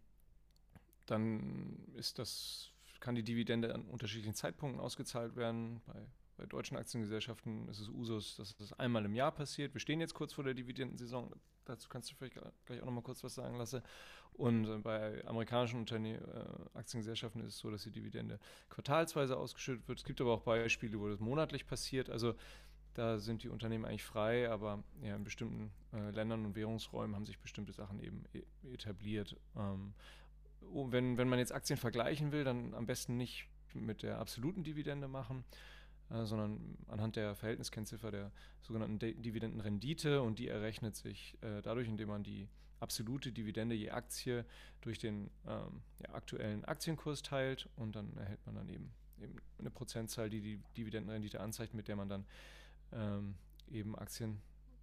dann 1.06 1.78
ist 1.94 2.18
das, 2.18 2.70
kann 3.00 3.14
die 3.14 3.22
Dividende 3.22 3.74
an 3.74 3.82
unterschiedlichen 3.82 4.34
Zeitpunkten 4.34 4.80
ausgezahlt 4.80 5.36
werden. 5.36 5.80
Bei, 5.86 6.06
bei 6.36 6.46
deutschen 6.46 6.76
Aktiengesellschaften 6.76 7.68
ist 7.68 7.80
es 7.80 7.88
Usus, 7.88 8.36
dass 8.36 8.56
das 8.56 8.72
einmal 8.74 9.04
im 9.04 9.14
Jahr 9.14 9.32
passiert. 9.32 9.74
Wir 9.74 9.80
stehen 9.80 10.00
jetzt 10.00 10.14
kurz 10.14 10.32
vor 10.32 10.44
der 10.44 10.54
Dividendensaison. 10.54 11.30
Dazu 11.64 11.88
kannst 11.88 12.10
du 12.10 12.16
vielleicht 12.16 12.36
gleich 12.66 12.80
auch 12.80 12.86
noch 12.86 12.92
mal 12.92 13.02
kurz 13.02 13.22
was 13.22 13.34
sagen 13.34 13.56
lassen. 13.56 13.82
Und 14.32 14.66
äh, 14.66 14.78
bei 14.78 15.24
amerikanischen 15.26 15.80
Unternehmen, 15.80 16.22
äh, 16.24 16.78
Aktiengesellschaften 16.78 17.42
ist 17.42 17.54
es 17.54 17.58
so, 17.58 17.70
dass 17.70 17.82
die 17.82 17.90
Dividende 17.90 18.40
quartalsweise 18.70 19.36
ausgeschüttet 19.36 19.86
wird. 19.88 19.98
Es 19.98 20.04
gibt 20.04 20.20
aber 20.20 20.32
auch 20.32 20.42
Beispiele, 20.42 20.98
wo 20.98 21.08
das 21.08 21.20
monatlich 21.20 21.66
passiert. 21.66 22.08
Also 22.08 22.34
da 22.94 23.18
sind 23.18 23.42
die 23.42 23.48
Unternehmen 23.48 23.84
eigentlich 23.84 24.04
frei, 24.04 24.50
aber 24.50 24.82
ja, 25.02 25.16
in 25.16 25.24
bestimmten 25.24 25.70
äh, 25.92 26.10
Ländern 26.10 26.44
und 26.44 26.56
Währungsräumen 26.56 27.14
haben 27.14 27.26
sich 27.26 27.38
bestimmte 27.38 27.72
Sachen 27.72 28.00
eben 28.00 28.24
e 28.34 28.42
etabliert. 28.72 29.36
Ähm, 29.56 29.94
oh, 30.72 30.90
wenn, 30.90 31.16
wenn 31.16 31.28
man 31.28 31.38
jetzt 31.38 31.52
Aktien 31.52 31.78
vergleichen 31.78 32.32
will, 32.32 32.44
dann 32.44 32.74
am 32.74 32.86
besten 32.86 33.16
nicht 33.16 33.48
mit 33.74 34.02
der 34.02 34.18
absoluten 34.18 34.64
Dividende 34.64 35.08
machen, 35.08 35.44
äh, 36.12 36.24
sondern 36.26 36.76
anhand 36.88 37.16
der 37.16 37.34
Verhältniskennziffer 37.34 38.10
der 38.10 38.32
sogenannten 38.60 38.98
Dividendenrendite 38.98 40.22
und 40.22 40.38
die 40.38 40.48
errechnet 40.48 40.96
sich 40.96 41.38
äh, 41.42 41.62
dadurch, 41.62 41.88
indem 41.88 42.08
man 42.08 42.22
die 42.22 42.48
absolute 42.80 43.32
Dividende 43.32 43.74
je 43.74 43.90
Aktie 43.90 44.44
durch 44.80 44.98
den 44.98 45.30
ähm, 45.46 45.82
ja, 46.00 46.14
aktuellen 46.14 46.64
Aktienkurs 46.64 47.22
teilt 47.22 47.68
und 47.76 47.94
dann 47.96 48.16
erhält 48.16 48.44
man 48.44 48.56
dann 48.56 48.68
eben, 48.68 48.92
eben 49.20 49.36
eine 49.58 49.70
Prozentzahl, 49.70 50.28
die 50.28 50.40
die 50.40 50.60
Dividendenrendite 50.76 51.40
anzeigt, 51.40 51.74
mit 51.74 51.88
der 51.88 51.96
man 51.96 52.08
dann 52.08 52.26
ähm, 52.92 53.36
eben 53.70 53.96
Aktien 53.96 54.42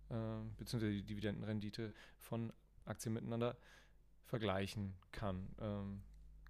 äh, 0.10 0.16
bzw. 0.58 0.92
die 0.92 1.04
Dividendenrendite 1.04 1.94
von 2.18 2.54
Aktien 2.86 3.14
miteinander 3.14 3.58
vergleichen 4.26 4.94
kann. 5.12 5.48
Ähm, 5.60 6.02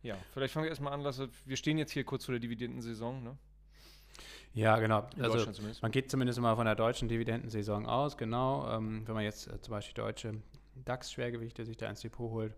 ja, 0.03 0.17
vielleicht 0.31 0.53
fangen 0.53 0.65
wir 0.65 0.69
erstmal 0.69 0.93
an, 0.93 1.01
Lasse. 1.01 1.29
Wir 1.45 1.57
stehen 1.57 1.77
jetzt 1.77 1.91
hier 1.91 2.03
kurz 2.03 2.25
vor 2.25 2.33
der 2.33 2.39
Dividendensaison, 2.39 3.23
ne? 3.23 3.37
Ja, 4.53 4.77
genau. 4.79 5.08
In 5.15 5.23
also 5.23 5.51
man 5.82 5.91
geht 5.91 6.10
zumindest 6.10 6.39
mal 6.39 6.55
von 6.55 6.65
der 6.65 6.75
deutschen 6.75 7.08
Dividendensaison 7.08 7.86
aus, 7.86 8.17
genau. 8.17 8.67
Ähm, 8.69 9.03
wenn 9.05 9.15
man 9.15 9.23
jetzt 9.23 9.47
äh, 9.47 9.62
zum 9.62 9.71
Beispiel 9.71 9.93
deutsche 9.93 10.34
DAX-Schwergewichte 10.86 11.65
sich 11.65 11.77
da 11.77 11.89
ins 11.89 12.01
Depot 12.01 12.32
holt, 12.32 12.53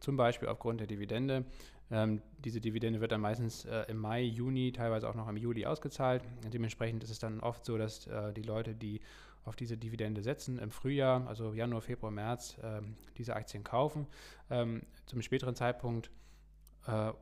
zum 0.00 0.16
Beispiel 0.16 0.48
aufgrund 0.48 0.80
der 0.80 0.86
Dividende. 0.86 1.44
Ähm, 1.90 2.22
diese 2.38 2.60
Dividende 2.60 3.00
wird 3.00 3.12
dann 3.12 3.20
meistens 3.20 3.64
äh, 3.64 3.84
im 3.88 3.98
Mai, 3.98 4.22
Juni, 4.22 4.72
teilweise 4.72 5.08
auch 5.08 5.14
noch 5.14 5.28
im 5.28 5.36
Juli 5.36 5.66
ausgezahlt. 5.66 6.22
Dementsprechend 6.52 7.04
ist 7.04 7.10
es 7.10 7.18
dann 7.18 7.40
oft 7.40 7.64
so, 7.64 7.76
dass 7.76 8.06
äh, 8.06 8.32
die 8.32 8.42
Leute, 8.42 8.74
die 8.74 9.00
auf 9.44 9.56
diese 9.56 9.76
Dividende 9.76 10.22
setzen, 10.22 10.58
im 10.58 10.70
Frühjahr, 10.70 11.26
also 11.26 11.52
Januar, 11.52 11.82
Februar, 11.82 12.12
März, 12.12 12.56
äh, 12.62 12.80
diese 13.18 13.34
Aktien 13.34 13.64
kaufen. 13.64 14.06
Ähm, 14.50 14.82
zum 15.06 15.20
späteren 15.20 15.54
Zeitpunkt 15.54 16.10
äh, 16.86 17.12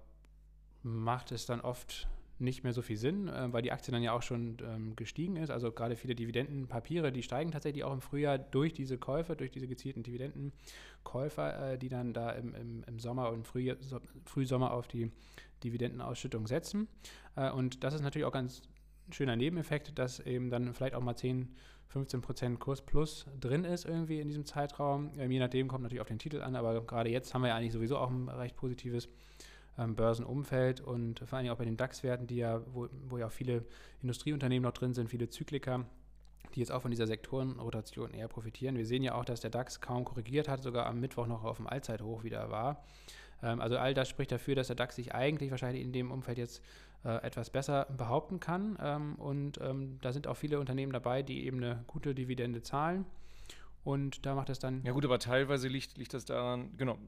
macht 0.83 1.33
es 1.33 1.47
dann 1.47 1.61
oft 1.61 2.09
nicht 2.41 2.65
mehr 2.65 2.73
so 2.73 2.83
viel 2.83 2.97
Sinn, 2.97 3.29
äh, 3.29 3.53
weil 3.53 3.63
die 3.63 3.73
Aktie 3.73 3.93
dann 3.93 4.03
ja 4.03 4.13
auch 4.13 4.23
schon 4.23 4.57
ähm, 4.63 4.97
gestiegen 4.97 5.37
ist. 5.37 5.51
Also 5.51 5.73
gerade 5.73 5.97
viele 5.97 6.15
Dividendenpapiere, 6.15 7.13
die 7.13 7.23
steigen 7.23 7.51
tatsächlich 7.51 7.85
auch 7.85 7.93
im 7.93 8.01
Frühjahr 8.01 8.39
durch 8.39 8.73
diese 8.73 8.99
Käufe, 8.99 9.37
durch 9.37 9.51
diese 9.51 9.69
gezielten 9.69 10.03
Dividendenkäufer, 10.03 11.73
äh, 11.73 11.79
die 11.79 11.89
dann 11.89 12.13
da 12.13 12.31
im, 12.33 12.55
im, 12.55 12.85
im 12.85 12.99
Sommer 12.99 13.31
und 13.31 13.47
Frühjahr, 13.47 13.77
so, 13.81 14.01
Frühsommer 14.25 14.73
auf 14.73 14.89
die 14.89 15.11
Dividendenausschüttung 15.63 16.47
setzen. 16.47 16.89
Äh, 17.37 17.51
und 17.51 17.85
das 17.85 17.95
ist 17.95 18.03
natürlich 18.03 18.27
auch 18.27 18.33
ganz 18.33 18.63
schöner 19.11 19.37
Nebeneffekt, 19.37 19.99
dass 19.99 20.21
eben 20.21 20.51
dann 20.51 20.73
vielleicht 20.75 20.95
auch 20.95 21.03
mal 21.03 21.17
10, 21.17 21.49
15 21.89 22.21
Prozent 22.21 22.61
Kurs 22.61 22.83
plus 22.83 23.27
drin 23.41 23.65
ist 23.65 23.85
irgendwie 23.85 24.21
in 24.21 24.29
diesem 24.29 24.45
Zeitraum. 24.45 25.11
Ähm, 25.19 25.31
je 25.31 25.41
nachdem 25.41 25.69
kommt 25.69 25.83
natürlich 25.83 26.01
auf 26.01 26.09
den 26.09 26.19
Titel 26.19 26.41
an, 26.41 26.57
aber 26.57 26.81
gerade 26.87 27.11
jetzt 27.11 27.35
haben 27.35 27.43
wir 27.43 27.49
ja 27.49 27.57
eigentlich 27.57 27.73
sowieso 27.73 27.99
auch 27.99 28.11
ein 28.11 28.29
recht 28.29 28.57
positives 28.57 29.09
ähm, 29.79 29.95
Börsenumfeld 29.95 30.81
und 30.81 31.21
vor 31.21 31.39
allem 31.39 31.51
auch 31.51 31.57
bei 31.57 31.65
den 31.65 31.77
DAX-Werten, 31.77 32.27
die 32.27 32.37
ja, 32.37 32.61
wo, 32.73 32.89
wo 33.09 33.19
ja 33.19 33.27
auch 33.27 33.33
viele 33.33 33.65
Industrieunternehmen 34.03 34.65
noch 34.65 34.73
drin 34.73 34.95
sind, 34.95 35.09
viele 35.09 35.29
Zykliker, 35.29 35.85
die 36.55 36.61
jetzt 36.61 36.73
auch 36.73 36.83
von 36.83 36.91
dieser 36.91 37.07
Sektorenrotation 37.07 38.13
eher 38.13 38.29
profitieren. 38.29 38.77
Wir 38.77 38.87
sehen 38.87 39.03
ja 39.03 39.15
auch, 39.15 39.25
dass 39.25 39.41
der 39.41 39.51
DAX 39.51 39.81
kaum 39.81 40.05
korrigiert 40.05 40.49
hat, 40.49 40.63
sogar 40.63 40.87
am 40.87 41.01
Mittwoch 41.01 41.27
noch 41.27 41.45
auf 41.45 41.59
dem 41.59 41.67
Allzeithoch 41.67 42.25
wieder 42.25 42.51
war. 42.51 42.85
Ähm, 43.43 43.61
also 43.61 43.79
all 43.79 43.95
das 43.95 44.09
spricht 44.09 44.33
dafür, 44.33 44.55
dass 44.55 44.67
der 44.67 44.77
DAX 44.77 44.97
sich 44.97 45.15
eigentlich 45.15 45.51
wahrscheinlich 45.51 45.83
in 45.83 45.93
dem 45.93 46.11
Umfeld 46.11 46.39
jetzt 46.39 46.63
äh, 47.05 47.23
etwas 47.25 47.51
besser 47.51 47.87
behaupten 47.97 48.41
kann. 48.41 48.77
Ähm, 48.83 49.15
und 49.17 49.59
ähm, 49.63 49.99
da 50.03 50.13
sind 50.13 50.27
auch 50.27 50.37
viele 50.37 50.61
Unternehmen 50.61 50.93
dabei, 50.93 51.23
die 51.23 51.47
eben 51.47 51.59
eine 51.59 51.85
gute 51.87 52.15
Dividende 52.15 52.63
zahlen. 52.63 53.07
Und 53.85 54.27
da 54.27 54.35
macht 54.35 54.51
es 54.51 54.59
dann. 54.59 54.83
Ja, 54.85 54.93
gut, 54.93 55.05
aber 55.05 55.19
teilweise 55.19 55.69
liegt, 55.69 55.97
liegt 55.97 56.13
das 56.13 56.27
daran, 56.27 56.77
genau, 56.77 56.99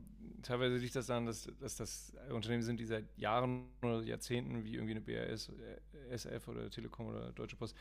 teilweise 0.42 0.76
liegt 0.76 0.94
das 0.96 1.06
daran, 1.06 1.26
dass, 1.26 1.48
dass 1.60 1.76
das 1.76 2.12
Unternehmen 2.30 2.62
sind, 2.62 2.78
die 2.80 2.84
seit 2.84 3.04
Jahren 3.16 3.66
oder 3.82 4.02
Jahrzehnten, 4.02 4.64
wie 4.64 4.74
irgendwie 4.74 4.92
eine 4.92 5.00
BRS, 5.00 5.50
äh, 5.50 6.14
SF 6.14 6.48
oder 6.48 6.70
Telekom 6.70 7.06
oder 7.06 7.32
Deutsche 7.32 7.56
Post, 7.56 7.76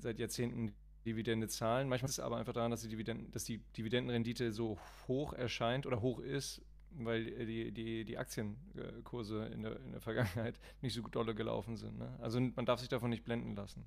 seit 0.00 0.18
Jahrzehnten 0.18 0.72
Dividende 1.04 1.48
zahlen. 1.48 1.88
Manchmal 1.88 2.08
ist 2.08 2.18
es 2.18 2.24
aber 2.24 2.36
einfach 2.36 2.52
daran, 2.52 2.70
dass 2.70 2.82
die, 2.82 2.88
Dividenden, 2.88 3.30
dass 3.32 3.44
die 3.44 3.58
Dividendenrendite 3.76 4.52
so 4.52 4.78
hoch 5.08 5.32
erscheint 5.32 5.86
oder 5.86 6.00
hoch 6.00 6.20
ist, 6.20 6.62
weil 6.90 7.24
die, 7.46 7.72
die, 7.72 8.04
die 8.04 8.18
Aktienkurse 8.18 9.46
in 9.46 9.62
der, 9.62 9.80
in 9.80 9.92
der 9.92 10.00
Vergangenheit 10.00 10.60
nicht 10.80 10.94
so 10.94 11.02
dolle 11.02 11.34
gelaufen 11.34 11.76
sind. 11.76 11.98
Ne? 11.98 12.16
Also 12.20 12.40
man 12.40 12.66
darf 12.66 12.80
sich 12.80 12.88
davon 12.88 13.10
nicht 13.10 13.24
blenden 13.24 13.56
lassen. 13.56 13.84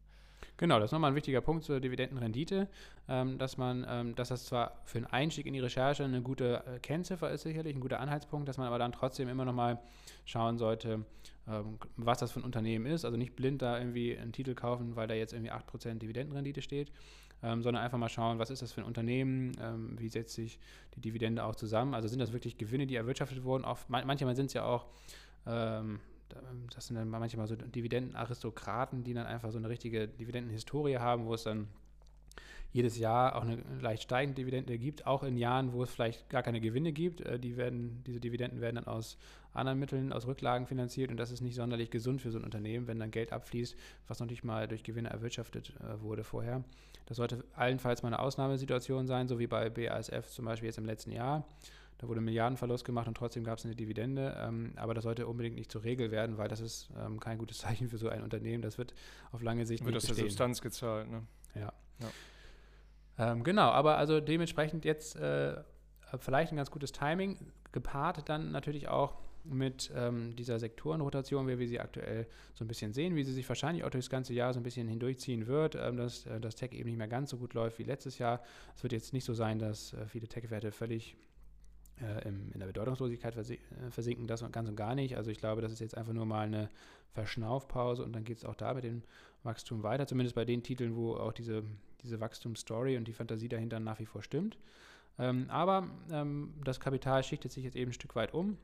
Genau, 0.58 0.80
das 0.80 0.88
ist 0.88 0.92
nochmal 0.94 1.12
ein 1.12 1.16
wichtiger 1.16 1.42
Punkt 1.42 1.66
zur 1.66 1.80
Dividendenrendite, 1.80 2.68
ähm, 3.10 3.38
dass 3.38 3.58
man, 3.58 3.86
ähm, 3.90 4.16
dass 4.16 4.30
das 4.30 4.46
zwar 4.46 4.80
für 4.86 5.00
einen 5.00 5.08
Einstieg 5.08 5.46
in 5.48 5.54
die 5.54 5.60
Recherche 5.60 6.04
eine 6.04 6.22
gute 6.22 6.64
äh, 6.66 6.80
Kennziffer 6.80 7.30
ist, 7.32 7.42
sicherlich 7.42 7.76
ein 7.76 7.82
guter 7.82 8.00
Anhaltspunkt, 8.00 8.48
dass 8.48 8.58
man 8.58 8.68
aber 8.68 8.80
dann 8.80 8.94
trotzdem 8.94 9.28
immer 9.28 9.44
nochmal 9.44 9.80
schauen 10.26 10.58
sollte, 10.58 11.06
ähm, 11.48 11.78
was 11.98 12.20
das 12.20 12.32
für 12.32 12.40
ein 12.40 12.44
Unternehmen 12.44 12.86
ist. 12.86 13.04
Also 13.04 13.18
nicht 13.18 13.36
blind 13.36 13.62
da 13.62 13.78
irgendwie 13.78 14.18
einen 14.18 14.32
Titel 14.32 14.56
kaufen, 14.56 14.96
weil 14.96 15.08
da 15.08 15.14
jetzt 15.14 15.34
irgendwie 15.34 15.52
8% 15.52 16.00
Dividendenrendite 16.00 16.62
steht, 16.62 16.92
ähm, 17.44 17.62
sondern 17.62 17.84
einfach 17.84 17.98
mal 17.98 18.10
schauen, 18.10 18.40
was 18.40 18.50
ist 18.50 18.62
das 18.62 18.72
für 18.72 18.82
ein 18.82 18.88
Unternehmen, 18.88 19.52
ähm, 19.62 20.00
wie 20.00 20.08
setzt 20.08 20.36
sich 20.36 20.58
die 20.96 21.02
Dividende 21.02 21.44
auch 21.44 21.56
zusammen. 21.56 21.94
Also 21.94 22.08
sind 22.08 22.20
das 22.20 22.32
wirklich 22.32 22.58
Gewinne, 22.58 22.88
die 22.88 22.96
erwirtschaftet 22.96 23.44
wurden. 23.44 23.66
Oft, 23.66 23.90
manchmal 23.90 24.36
sind 24.36 24.48
es 24.48 24.54
ja 24.54 24.64
auch 24.64 24.86
ähm, 25.46 26.00
das 26.74 26.88
sind 26.88 26.96
dann 26.96 27.10
manchmal 27.10 27.48
so 27.48 27.56
Dividendenaristokraten, 27.56 29.04
die 29.04 29.14
dann 29.14 29.26
einfach 29.26 29.52
so 29.52 29.58
eine 29.58 29.70
richtige 29.70 30.08
Dividendenhistorie 30.08 30.98
haben, 30.98 31.26
wo 31.26 31.34
es 31.34 31.44
dann 31.44 31.68
jedes 32.76 32.98
Jahr 32.98 33.38
auch 33.38 33.44
eine 33.44 33.64
leicht 33.80 34.04
steigende 34.04 34.42
Dividende 34.42 34.78
gibt, 34.78 35.08
auch 35.08 35.24
in 35.24 35.38
Jahren, 35.38 35.72
wo 35.72 35.84
es 35.84 35.90
vielleicht 35.92 36.30
gar 36.30 36.44
keine 36.44 36.60
Gewinne 36.60 36.92
gibt. 36.92 37.22
Äh, 37.22 37.40
die 37.40 37.56
werden, 37.56 38.04
diese 38.06 38.20
Dividenden 38.20 38.60
werden 38.60 38.76
dann 38.76 38.88
aus 38.88 39.18
anderen 39.54 39.80
Mitteln, 39.80 40.12
aus 40.12 40.28
Rücklagen 40.28 40.68
finanziert 40.68 41.10
und 41.10 41.16
das 41.16 41.32
ist 41.32 41.40
nicht 41.40 41.56
sonderlich 41.56 41.90
gesund 41.90 42.22
für 42.22 42.32
so 42.32 42.38
ein 42.38 42.44
Unternehmen, 42.44 42.88
wenn 42.88 43.00
dann 43.00 43.12
Geld 43.12 43.32
abfließt, 43.32 43.78
was 44.10 44.20
noch 44.20 44.28
nicht 44.28 44.44
mal 44.44 44.68
durch 44.68 44.84
Gewinne 44.84 45.10
erwirtschaftet 45.10 45.74
äh, 45.80 46.02
wurde 46.02 46.26
vorher. 46.26 46.66
Das 47.06 47.16
sollte 47.16 47.46
allenfalls 47.54 48.04
mal 48.04 48.10
eine 48.10 48.20
Ausnahmesituation 48.20 49.08
sein, 49.08 49.30
so 49.30 49.40
wie 49.40 49.48
bei 49.48 49.70
BASF 49.70 50.28
zum 50.28 50.44
Beispiel 50.44 50.68
jetzt 50.68 50.78
im 50.78 50.86
letzten 50.86 51.12
Jahr. 51.12 51.46
Da 51.98 52.08
wurde 52.08 52.22
Milliardenverlust 52.22 52.84
gemacht 52.84 53.08
und 53.08 53.16
trotzdem 53.16 53.44
gab 53.44 53.58
es 53.58 53.66
eine 53.66 53.76
Dividende. 53.76 54.36
Ähm, 54.40 54.74
aber 54.76 54.94
das 54.94 55.04
sollte 55.04 55.28
unbedingt 55.28 55.56
nicht 55.56 55.72
zur 55.72 55.84
Regel 55.84 56.12
werden, 56.12 56.38
weil 56.38 56.48
das 56.48 56.60
ist 56.60 56.90
ähm, 57.00 57.20
kein 57.20 57.38
gutes 57.38 57.58
Zeichen 57.60 57.90
für 57.90 57.98
so 57.98 58.10
ein 58.10 58.22
Unternehmen. 58.22 58.62
Das 58.62 58.78
wird 58.78 58.94
auf 59.32 59.42
lange 59.42 59.66
Sicht 59.66 59.84
wird 59.84 59.96
nicht 59.96 60.10
aus 60.10 60.16
der 60.16 60.26
Substanz 60.26 60.62
gezahlt. 60.62 61.10
Ne? 61.10 61.24
Ja. 61.56 61.74
ja. 62.00 63.32
Ähm, 63.32 63.44
genau, 63.44 63.70
aber 63.70 63.98
also 63.98 64.20
dementsprechend 64.20 64.84
jetzt 64.84 65.16
äh, 65.16 65.56
vielleicht 66.20 66.52
ein 66.52 66.58
ganz 66.58 66.72
gutes 66.72 66.92
Timing, 66.92 67.38
gepaart 67.72 68.28
dann 68.30 68.52
natürlich 68.52 68.88
auch 68.88 69.18
mit 69.44 69.92
ähm, 69.96 70.36
dieser 70.36 70.60
Sektorenrotation, 70.60 71.48
wie 71.48 71.60
wir 71.60 71.68
sie 71.68 71.80
aktuell 71.80 72.28
so 72.56 72.66
ein 72.66 72.68
bisschen 72.68 72.94
sehen, 72.94 73.16
wie 73.16 73.24
sie 73.24 73.34
sich 73.34 73.48
wahrscheinlich 73.48 73.84
auch 73.84 73.90
durchs 73.90 74.10
ganze 74.10 74.34
Jahr 74.34 74.54
so 74.54 74.60
ein 74.60 74.64
bisschen 74.64 74.88
hindurchziehen 74.88 75.48
wird, 75.48 75.76
ähm, 75.76 75.98
dass 75.98 76.26
äh, 76.26 76.40
das 76.40 76.56
Tech 76.56 76.74
eben 76.74 76.90
nicht 76.90 76.98
mehr 76.98 77.08
ganz 77.08 77.30
so 77.30 77.38
gut 77.38 77.54
läuft 77.54 77.80
wie 77.80 77.84
letztes 77.84 78.18
Jahr. 78.18 78.42
Es 78.76 78.84
wird 78.84 78.94
jetzt 78.94 79.14
nicht 79.14 79.24
so 79.24 79.34
sein, 79.34 79.60
dass 79.60 79.94
äh, 79.94 80.08
viele 80.08 80.28
Tech-Werte 80.28 80.72
völlig 80.72 81.16
äh, 82.02 82.28
im, 82.28 82.52
in 82.52 82.60
der 82.60 82.68
Bedeutungslosigkeit 82.68 83.36
äh, 83.38 83.58
versinken, 83.90 84.28
das 84.28 84.44
ganz 84.52 84.70
und 84.70 84.76
gar 84.76 84.96
nicht. 84.96 85.18
Also 85.18 85.32
ich 85.32 85.40
glaube, 85.40 85.62
das 85.62 85.72
ist 85.72 85.80
jetzt 85.80 85.98
einfach 85.98 86.14
nur 86.14 86.26
mal 86.26 86.46
eine 86.46 86.70
Verschnaufpause 87.14 88.04
und 88.04 88.14
dann 88.14 88.24
geht 88.24 88.38
es 88.38 88.46
auch 88.46 88.56
da 88.56 88.74
mit 88.74 88.84
dem 88.84 89.04
Wachstum 89.44 89.84
weiter, 89.84 90.08
zumindest 90.08 90.36
bei 90.36 90.46
den 90.46 90.64
Titeln, 90.64 90.96
wo 90.96 91.16
auch 91.16 91.32
diese, 91.32 91.64
diese 92.04 92.20
Wachstumsstory 92.20 92.98
und 92.98 93.08
die 93.08 93.14
Fantasie 93.14 93.48
dahinter 93.48 93.80
nach 93.80 94.00
wie 94.00 94.06
vor 94.06 94.22
stimmt. 94.22 94.58
Ähm, 95.18 95.46
aber 95.50 95.88
ähm, 96.12 96.54
das 96.64 96.80
Kapital 96.80 97.24
schichtet 97.24 97.52
sich 97.52 97.64
jetzt 97.64 97.76
eben 97.76 97.92
ein 97.92 97.94
Stück 97.94 98.16
weit 98.16 98.34
um. 98.34 98.58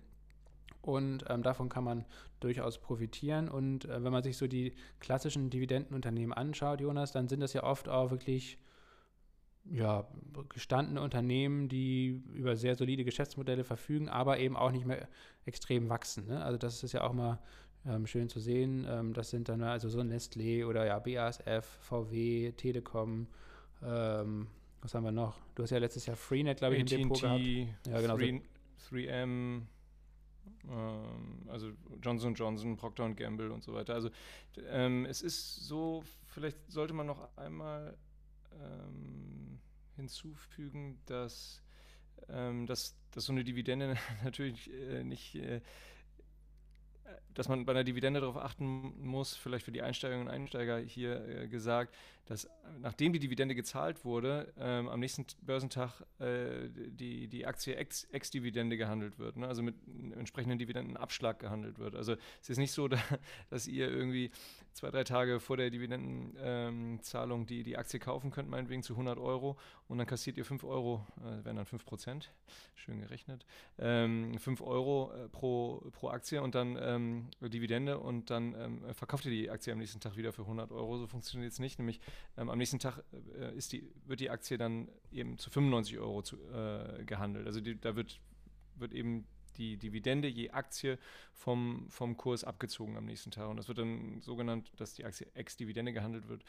Und 0.81 1.25
ähm, 1.29 1.43
davon 1.43 1.69
kann 1.69 1.83
man 1.83 2.05
durchaus 2.39 2.79
profitieren. 2.79 3.49
Und 3.49 3.85
äh, 3.85 4.03
wenn 4.03 4.11
man 4.11 4.23
sich 4.23 4.35
so 4.35 4.47
die 4.47 4.73
klassischen 4.99 5.49
Dividendenunternehmen 5.49 6.33
anschaut, 6.33 6.81
Jonas, 6.81 7.11
dann 7.11 7.27
sind 7.27 7.39
das 7.39 7.53
ja 7.53 7.63
oft 7.63 7.87
auch 7.87 8.09
wirklich 8.11 8.57
ja, 9.65 10.07
gestandene 10.49 11.01
Unternehmen, 11.01 11.69
die 11.69 12.21
über 12.33 12.55
sehr 12.55 12.75
solide 12.75 13.03
Geschäftsmodelle 13.03 13.63
verfügen, 13.63 14.09
aber 14.09 14.39
eben 14.39 14.57
auch 14.57 14.71
nicht 14.71 14.85
mehr 14.85 15.07
extrem 15.45 15.89
wachsen. 15.89 16.27
Ne? 16.27 16.43
Also 16.43 16.57
das 16.57 16.83
ist 16.83 16.93
ja 16.93 17.03
auch 17.03 17.13
mal 17.13 17.39
ähm, 17.85 18.07
schön 18.07 18.29
zu 18.29 18.39
sehen. 18.39 18.85
Ähm, 18.89 19.13
das 19.13 19.29
sind 19.29 19.49
dann 19.49 19.61
also 19.63 19.89
so 19.89 19.99
Nestlé 20.01 20.65
oder 20.65 20.85
ja 20.85 20.99
BASF, 20.99 21.65
VW, 21.81 22.51
Telekom. 22.53 23.27
Ähm, 23.83 24.47
was 24.81 24.93
haben 24.95 25.03
wir 25.03 25.11
noch? 25.11 25.39
Du 25.55 25.63
hast 25.63 25.69
ja 25.69 25.77
letztes 25.77 26.05
Jahr 26.05 26.17
Freenet, 26.17 26.57
glaube 26.57 26.75
ich, 26.75 26.81
im 26.81 26.87
Depot 26.87 27.21
gehabt. 27.21 27.41
Ja, 27.87 28.01
genau. 28.01 28.17
3, 28.17 28.41
3M, 28.89 29.61
ähm, 30.69 31.47
also 31.47 31.71
Johnson 32.01 32.33
Johnson, 32.33 32.77
Procter 32.77 33.09
Gamble 33.13 33.51
und 33.51 33.63
so 33.63 33.73
weiter. 33.73 33.93
Also 33.93 34.09
ähm, 34.69 35.05
es 35.05 35.21
ist 35.21 35.67
so, 35.67 36.03
vielleicht 36.25 36.57
sollte 36.67 36.93
man 36.93 37.07
noch 37.07 37.37
einmal 37.37 37.95
ähm, 38.53 39.59
hinzufügen, 39.95 40.99
dass, 41.05 41.61
ähm, 42.29 42.65
dass, 42.65 42.95
dass 43.11 43.25
so 43.25 43.33
eine 43.33 43.43
Dividende 43.43 43.97
natürlich 44.23 44.71
äh, 44.73 45.03
nicht 45.03 45.35
äh, 45.35 45.61
dass 47.33 47.47
man 47.47 47.65
bei 47.65 47.71
einer 47.71 47.83
Dividende 47.83 48.19
darauf 48.19 48.37
achten 48.37 48.93
muss, 49.05 49.35
vielleicht 49.35 49.65
für 49.65 49.71
die 49.71 49.81
Einsteigerinnen 49.81 50.27
und 50.27 50.33
Einsteiger 50.33 50.79
hier 50.79 51.25
äh, 51.27 51.47
gesagt, 51.47 51.95
dass 52.25 52.47
nachdem 52.79 53.13
die 53.13 53.19
Dividende 53.19 53.55
gezahlt 53.55 54.05
wurde, 54.05 54.53
ähm, 54.57 54.87
am 54.87 54.99
nächsten 54.99 55.25
Börsentag 55.41 56.01
äh, 56.19 56.69
die, 56.69 57.27
die 57.27 57.45
Aktie 57.45 57.75
ex-Dividende 57.75 58.75
ex 58.75 58.79
gehandelt 58.79 59.19
wird, 59.19 59.37
ne? 59.37 59.47
also 59.47 59.61
mit 59.61 59.75
entsprechenden 60.13 60.57
Dividendenabschlag 60.57 61.39
gehandelt 61.39 61.79
wird. 61.79 61.95
Also 61.95 62.15
es 62.41 62.49
ist 62.49 62.57
nicht 62.57 62.71
so, 62.71 62.87
da, 62.87 62.97
dass 63.49 63.67
ihr 63.67 63.89
irgendwie 63.89 64.31
zwei, 64.73 64.89
drei 64.89 65.03
Tage 65.03 65.39
vor 65.39 65.57
der 65.57 65.69
Dividendenzahlung 65.69 67.41
ähm, 67.41 67.47
die, 67.47 67.63
die 67.63 67.77
Aktie 67.77 67.99
kaufen 67.99 68.31
könnt, 68.31 68.49
meinetwegen 68.49 68.83
zu 68.83 68.93
100 68.93 69.19
Euro 69.19 69.57
und 69.87 69.97
dann 69.97 70.07
kassiert 70.07 70.37
ihr 70.37 70.45
5 70.45 70.63
Euro, 70.63 71.05
äh, 71.19 71.43
wären 71.43 71.57
dann 71.57 71.65
5 71.65 71.85
Prozent, 71.85 72.31
schön 72.75 73.01
gerechnet, 73.01 73.45
ähm, 73.77 74.37
5 74.37 74.61
Euro 74.61 75.11
äh, 75.13 75.27
pro, 75.29 75.83
pro 75.91 76.09
Aktie 76.09 76.41
und 76.41 76.55
dann 76.55 76.77
ähm, 76.81 77.29
Dividende 77.41 77.99
und 77.99 78.29
dann 78.29 78.55
ähm, 78.55 78.93
verkauft 78.93 79.25
ihr 79.25 79.31
die 79.31 79.49
Aktie 79.49 79.73
am 79.73 79.79
nächsten 79.79 79.99
Tag 79.99 80.15
wieder 80.15 80.31
für 80.31 80.43
100 80.43 80.71
Euro. 80.71 80.97
So 80.97 81.07
funktioniert 81.07 81.51
es 81.51 81.59
nicht, 81.59 81.79
nämlich 81.79 81.99
ähm, 82.37 82.49
am 82.49 82.57
nächsten 82.57 82.79
Tag 82.79 83.03
äh, 83.37 83.55
ist 83.55 83.71
die, 83.71 83.89
wird 84.05 84.19
die 84.19 84.29
Aktie 84.29 84.57
dann 84.57 84.89
eben 85.11 85.37
zu 85.37 85.49
95 85.49 85.99
Euro 85.99 86.21
zu, 86.21 86.37
äh, 86.51 87.03
gehandelt. 87.05 87.47
Also 87.47 87.61
die, 87.61 87.79
da 87.79 87.95
wird, 87.95 88.19
wird 88.75 88.93
eben 88.93 89.25
die 89.57 89.77
Dividende 89.77 90.27
je 90.27 90.51
Aktie 90.51 90.97
vom, 91.33 91.87
vom 91.89 92.17
Kurs 92.17 92.43
abgezogen 92.43 92.97
am 92.97 93.05
nächsten 93.05 93.31
Tag. 93.31 93.49
Und 93.49 93.57
das 93.57 93.67
wird 93.67 93.77
dann 93.77 94.21
so 94.21 94.35
genannt, 94.35 94.71
dass 94.77 94.93
die 94.93 95.05
Aktie 95.05 95.27
ex-Dividende 95.33 95.93
gehandelt 95.93 96.27
wird. 96.27 96.43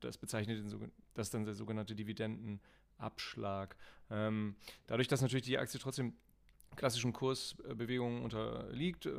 Das 0.00 0.18
bezeichnet 0.18 0.58
den, 0.58 0.92
das 1.14 1.30
dann 1.30 1.44
der 1.44 1.54
sogenannte 1.54 1.94
Dividendenabschlag. 1.94 3.76
Ähm, 4.10 4.56
dadurch, 4.86 5.08
dass 5.08 5.20
natürlich 5.20 5.44
die 5.44 5.58
Aktie 5.58 5.80
trotzdem 5.80 6.14
klassischen 6.76 7.12
Kursbewegungen 7.12 8.22
unterliegt, 8.22 9.06
äh, 9.06 9.12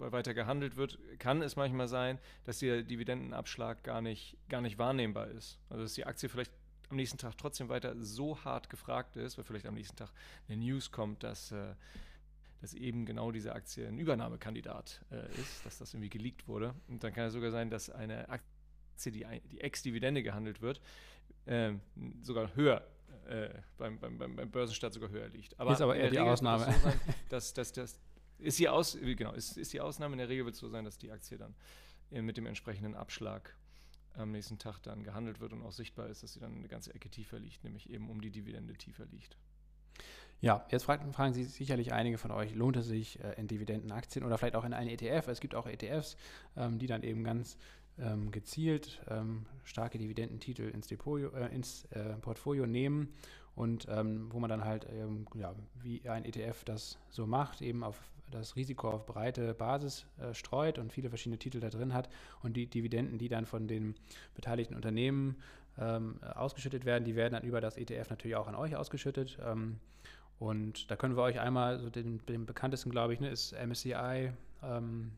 weiter 0.00 0.34
gehandelt 0.34 0.76
wird, 0.76 0.98
kann 1.18 1.42
es 1.42 1.56
manchmal 1.56 1.88
sein, 1.88 2.18
dass 2.44 2.58
der 2.58 2.82
Dividendenabschlag 2.82 3.82
gar 3.84 4.00
nicht, 4.00 4.36
gar 4.48 4.60
nicht 4.60 4.78
wahrnehmbar 4.78 5.28
ist. 5.28 5.58
Also 5.68 5.82
dass 5.84 5.94
die 5.94 6.06
Aktie 6.06 6.28
vielleicht 6.28 6.52
am 6.90 6.96
nächsten 6.96 7.18
Tag 7.18 7.38
trotzdem 7.38 7.68
weiter 7.68 7.94
so 8.00 8.44
hart 8.44 8.68
gefragt 8.68 9.16
ist, 9.16 9.38
weil 9.38 9.44
vielleicht 9.44 9.66
am 9.66 9.74
nächsten 9.74 9.96
Tag 9.96 10.10
eine 10.48 10.56
News 10.56 10.90
kommt, 10.90 11.22
dass, 11.22 11.52
äh, 11.52 11.74
dass 12.60 12.74
eben 12.74 13.06
genau 13.06 13.30
diese 13.30 13.54
Aktie 13.54 13.86
ein 13.86 13.98
Übernahmekandidat 13.98 15.04
äh, 15.10 15.26
ist, 15.40 15.64
dass 15.64 15.78
das 15.78 15.94
irgendwie 15.94 16.10
geleakt 16.10 16.48
wurde. 16.48 16.74
Und 16.88 17.04
dann 17.04 17.12
kann 17.12 17.26
es 17.26 17.32
sogar 17.32 17.50
sein, 17.50 17.70
dass 17.70 17.90
eine 17.90 18.28
Aktie, 18.28 19.12
die, 19.12 19.26
die 19.50 19.60
Ex-Dividende 19.60 20.22
gehandelt 20.22 20.60
wird, 20.60 20.80
äh, 21.46 21.72
sogar 22.22 22.54
höher 22.56 22.84
äh, 23.28 23.50
beim, 23.78 23.98
beim, 23.98 24.18
beim, 24.18 24.50
Börsenstart 24.50 24.92
sogar 24.92 25.10
höher 25.10 25.28
liegt. 25.28 25.58
Aber 25.58 25.72
ist 25.72 25.80
aber 25.80 25.96
eher 25.96 26.10
die 26.10 26.18
Ausnahme. 26.18 26.64
So 26.64 26.80
sein, 26.80 27.00
dass, 27.28 27.54
dass, 27.54 27.72
dass, 27.72 28.00
ist 28.42 28.58
die, 28.58 28.68
Aus, 28.68 28.96
genau, 29.00 29.32
ist, 29.32 29.56
ist 29.56 29.72
die 29.72 29.80
Ausnahme. 29.80 30.14
In 30.14 30.18
der 30.18 30.28
Regel 30.28 30.44
wird 30.44 30.54
es 30.54 30.60
so 30.60 30.68
sein, 30.68 30.84
dass 30.84 30.98
die 30.98 31.10
Aktie 31.10 31.38
dann 31.38 31.54
äh, 32.10 32.22
mit 32.22 32.36
dem 32.36 32.46
entsprechenden 32.46 32.94
Abschlag 32.94 33.54
am 34.14 34.32
nächsten 34.32 34.58
Tag 34.58 34.80
dann 34.82 35.04
gehandelt 35.04 35.40
wird 35.40 35.52
und 35.52 35.62
auch 35.62 35.72
sichtbar 35.72 36.08
ist, 36.08 36.22
dass 36.22 36.32
sie 36.32 36.40
dann 36.40 36.56
eine 36.56 36.68
ganze 36.68 36.94
Ecke 36.94 37.08
tiefer 37.08 37.38
liegt, 37.38 37.62
nämlich 37.62 37.88
eben 37.90 38.10
um 38.10 38.20
die 38.20 38.30
Dividende 38.30 38.74
tiefer 38.74 39.06
liegt. 39.06 39.36
Ja, 40.40 40.66
jetzt 40.70 40.84
fragen, 40.84 41.12
fragen 41.12 41.34
Sie 41.34 41.44
sicherlich 41.44 41.92
einige 41.92 42.16
von 42.16 42.30
euch, 42.30 42.54
lohnt 42.54 42.76
es 42.76 42.86
sich 42.86 43.22
äh, 43.22 43.34
in 43.36 43.46
Dividendenaktien 43.46 44.24
oder 44.24 44.38
vielleicht 44.38 44.56
auch 44.56 44.64
in 44.64 44.72
einen 44.72 44.88
ETF? 44.88 45.28
Es 45.28 45.40
gibt 45.40 45.54
auch 45.54 45.66
ETFs, 45.66 46.16
ähm, 46.56 46.78
die 46.78 46.86
dann 46.86 47.02
eben 47.02 47.24
ganz 47.24 47.58
ähm, 47.98 48.30
gezielt 48.30 49.02
ähm, 49.08 49.44
starke 49.64 49.98
Dividendentitel 49.98 50.62
ins, 50.62 50.86
Depot, 50.86 51.20
äh, 51.34 51.48
ins 51.48 51.86
Portfolio 52.22 52.66
nehmen 52.66 53.12
und 53.54 53.86
wo 53.88 54.38
man 54.38 54.48
dann 54.48 54.64
halt, 54.64 54.86
ja, 55.34 55.54
wie 55.82 56.08
ein 56.08 56.24
ETF 56.24 56.64
das 56.64 56.98
so 57.10 57.26
macht, 57.26 57.60
eben 57.60 57.84
auf 57.84 58.00
das 58.30 58.56
Risiko 58.56 58.90
auf 58.90 59.06
breite 59.06 59.54
Basis 59.54 60.06
äh, 60.18 60.34
streut 60.34 60.78
und 60.78 60.92
viele 60.92 61.08
verschiedene 61.08 61.38
Titel 61.38 61.60
da 61.60 61.68
drin 61.68 61.94
hat 61.94 62.08
und 62.42 62.56
die 62.56 62.66
Dividenden, 62.66 63.18
die 63.18 63.28
dann 63.28 63.46
von 63.46 63.68
den 63.68 63.94
beteiligten 64.34 64.74
Unternehmen 64.74 65.36
ähm, 65.78 66.20
ausgeschüttet 66.22 66.84
werden, 66.84 67.04
die 67.04 67.16
werden 67.16 67.34
dann 67.34 67.42
über 67.42 67.60
das 67.60 67.76
ETF 67.76 68.10
natürlich 68.10 68.36
auch 68.36 68.48
an 68.48 68.54
euch 68.54 68.76
ausgeschüttet. 68.76 69.38
Ähm, 69.44 69.78
und 70.38 70.90
da 70.90 70.96
können 70.96 71.16
wir 71.16 71.22
euch 71.22 71.38
einmal, 71.38 71.78
so 71.78 71.90
den, 71.90 72.24
den 72.26 72.46
bekanntesten, 72.46 72.90
glaube 72.90 73.12
ich, 73.12 73.20
ne, 73.20 73.28
ist 73.28 73.52
MSCI, 73.52 74.32
ähm, 74.62 75.12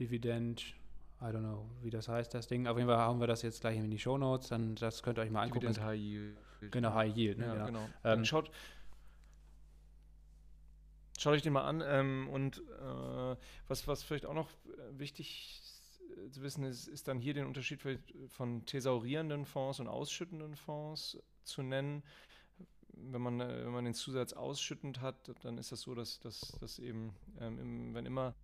Dividend, 0.00 0.74
I 1.20 1.24
don't 1.26 1.40
know, 1.40 1.66
wie 1.82 1.90
das 1.90 2.08
heißt, 2.08 2.32
das 2.34 2.46
Ding. 2.46 2.66
Auf 2.66 2.76
jeden 2.76 2.88
Fall 2.88 2.98
haben 2.98 3.20
wir 3.20 3.26
das 3.26 3.42
jetzt 3.42 3.60
gleich 3.60 3.76
in 3.76 3.90
die 3.90 3.98
Show 3.98 4.18
Notes, 4.18 4.48
dann 4.48 4.74
das 4.74 5.02
könnt 5.02 5.18
ihr 5.18 5.22
euch 5.22 5.30
mal 5.30 5.42
angucken. 5.42 5.66
Dividend 5.66 5.86
High 5.86 6.00
Yield. 6.00 6.36
Genau, 6.70 6.94
High 6.94 7.16
Yield. 7.16 7.38
Ne? 7.38 7.46
Ja, 7.46 7.52
genau. 7.52 7.66
genau. 7.66 7.88
Ähm, 8.04 8.24
schaut, 8.24 8.50
schaut 11.18 11.34
euch 11.34 11.42
den 11.42 11.52
mal 11.52 11.64
an. 11.64 11.82
Ähm, 11.86 12.28
und 12.30 12.58
äh, 12.58 13.36
was, 13.68 13.86
was 13.86 14.02
vielleicht 14.02 14.26
auch 14.26 14.34
noch 14.34 14.50
äh, 14.50 14.98
wichtig 14.98 15.62
äh, 16.16 16.30
zu 16.30 16.42
wissen 16.42 16.64
ist, 16.64 16.88
ist 16.88 17.08
dann 17.08 17.18
hier 17.18 17.34
den 17.34 17.46
Unterschied 17.46 17.80
von 18.28 18.66
thesaurierenden 18.66 19.44
Fonds 19.44 19.80
und 19.80 19.88
ausschüttenden 19.88 20.56
Fonds 20.56 21.18
zu 21.44 21.62
nennen 21.62 22.02
wenn 22.96 23.22
man, 23.22 23.40
äh, 23.40 23.64
wenn 23.64 23.72
man 23.72 23.84
den 23.84 23.94
Zusatz 23.94 24.32
ausschüttend 24.32 25.00
hat, 25.00 25.32
dann 25.42 25.58
ist 25.58 25.72
das 25.72 25.82
so, 25.82 25.94
dass, 25.94 26.18
dass, 26.20 26.40
dass 26.60 26.78
eben, 26.78 27.14
ähm, 27.40 27.94
wenn 27.94 28.06
immer 28.06 28.34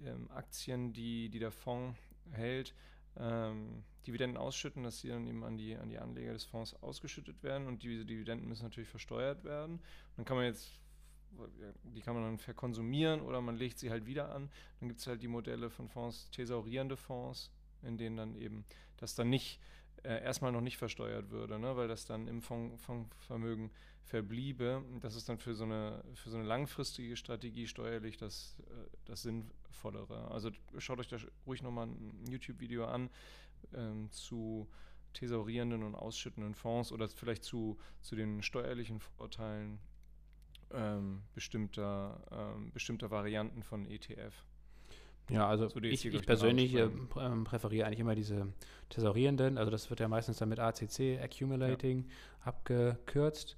ähm, 0.00 0.30
Aktien, 0.30 0.92
die, 0.92 1.28
die 1.28 1.38
der 1.38 1.50
Fonds 1.50 1.98
hält, 2.30 2.74
ähm, 3.16 3.84
Dividenden 4.06 4.36
ausschütten, 4.36 4.82
dass 4.82 5.00
sie 5.00 5.08
dann 5.08 5.26
eben 5.26 5.44
an 5.44 5.56
die, 5.56 5.76
an 5.76 5.88
die 5.88 5.98
Anleger 5.98 6.32
des 6.32 6.44
Fonds 6.44 6.74
ausgeschüttet 6.82 7.42
werden 7.42 7.66
und 7.66 7.82
diese 7.82 8.04
Dividenden 8.04 8.48
müssen 8.48 8.64
natürlich 8.64 8.88
versteuert 8.88 9.44
werden. 9.44 9.76
Und 9.76 10.18
dann 10.18 10.24
kann 10.24 10.36
man 10.36 10.46
jetzt, 10.46 10.72
die 11.82 12.00
kann 12.00 12.14
man 12.14 12.24
dann 12.24 12.38
verkonsumieren 12.38 13.20
oder 13.20 13.40
man 13.40 13.56
legt 13.56 13.78
sie 13.78 13.90
halt 13.90 14.06
wieder 14.06 14.34
an. 14.34 14.50
Dann 14.80 14.88
gibt 14.88 15.00
es 15.00 15.06
halt 15.06 15.22
die 15.22 15.28
Modelle 15.28 15.70
von 15.70 15.88
Fonds, 15.88 16.30
thesaurierende 16.30 16.96
Fonds, 16.96 17.50
in 17.82 17.96
denen 17.96 18.16
dann 18.16 18.34
eben 18.36 18.64
das 18.96 19.14
dann 19.14 19.30
nicht 19.30 19.60
äh, 20.02 20.22
erstmal 20.22 20.52
noch 20.52 20.60
nicht 20.60 20.76
versteuert 20.76 21.30
würde, 21.30 21.58
ne? 21.58 21.76
weil 21.76 21.88
das 21.88 22.06
dann 22.06 22.28
im 22.28 22.42
Fondsvermögen 22.42 23.70
verbliebe. 24.04 24.84
Das 25.00 25.16
ist 25.16 25.28
dann 25.28 25.38
für 25.38 25.54
so 25.54 25.64
eine, 25.64 26.04
für 26.14 26.30
so 26.30 26.36
eine 26.36 26.46
langfristige 26.46 27.16
Strategie 27.16 27.66
steuerlich 27.66 28.16
das, 28.16 28.56
äh, 28.68 28.96
das 29.06 29.22
Sinnvollere. 29.22 30.30
Also 30.30 30.50
schaut 30.78 30.98
euch 31.00 31.08
da 31.08 31.16
ruhig 31.46 31.62
nochmal 31.62 31.86
ein 31.86 32.26
YouTube-Video 32.28 32.84
an 32.84 33.10
ähm, 33.74 34.10
zu 34.10 34.68
thesaurierenden 35.14 35.82
und 35.82 35.94
ausschüttenden 35.94 36.54
Fonds 36.54 36.92
oder 36.92 37.08
vielleicht 37.08 37.44
zu, 37.44 37.78
zu 38.02 38.16
den 38.16 38.42
steuerlichen 38.42 39.00
Vorteilen 39.00 39.78
ähm, 40.74 41.22
bestimmter, 41.34 42.20
ähm, 42.30 42.70
bestimmter 42.72 43.10
Varianten 43.10 43.62
von 43.62 43.86
ETF. 43.86 44.34
Ja, 45.30 45.48
also 45.48 45.68
so 45.68 45.80
ich, 45.80 46.04
ich 46.04 46.26
persönlich 46.26 46.74
äh, 46.74 46.88
präferiere 47.44 47.86
eigentlich 47.86 48.00
immer 48.00 48.14
diese 48.14 48.48
thesaurierenden, 48.90 49.56
also 49.56 49.70
das 49.70 49.88
wird 49.88 50.00
ja 50.00 50.08
meistens 50.08 50.36
dann 50.36 50.50
mit 50.50 50.58
ACC, 50.58 51.18
Accumulating, 51.22 52.04
ja. 52.04 52.46
abgekürzt, 52.46 53.56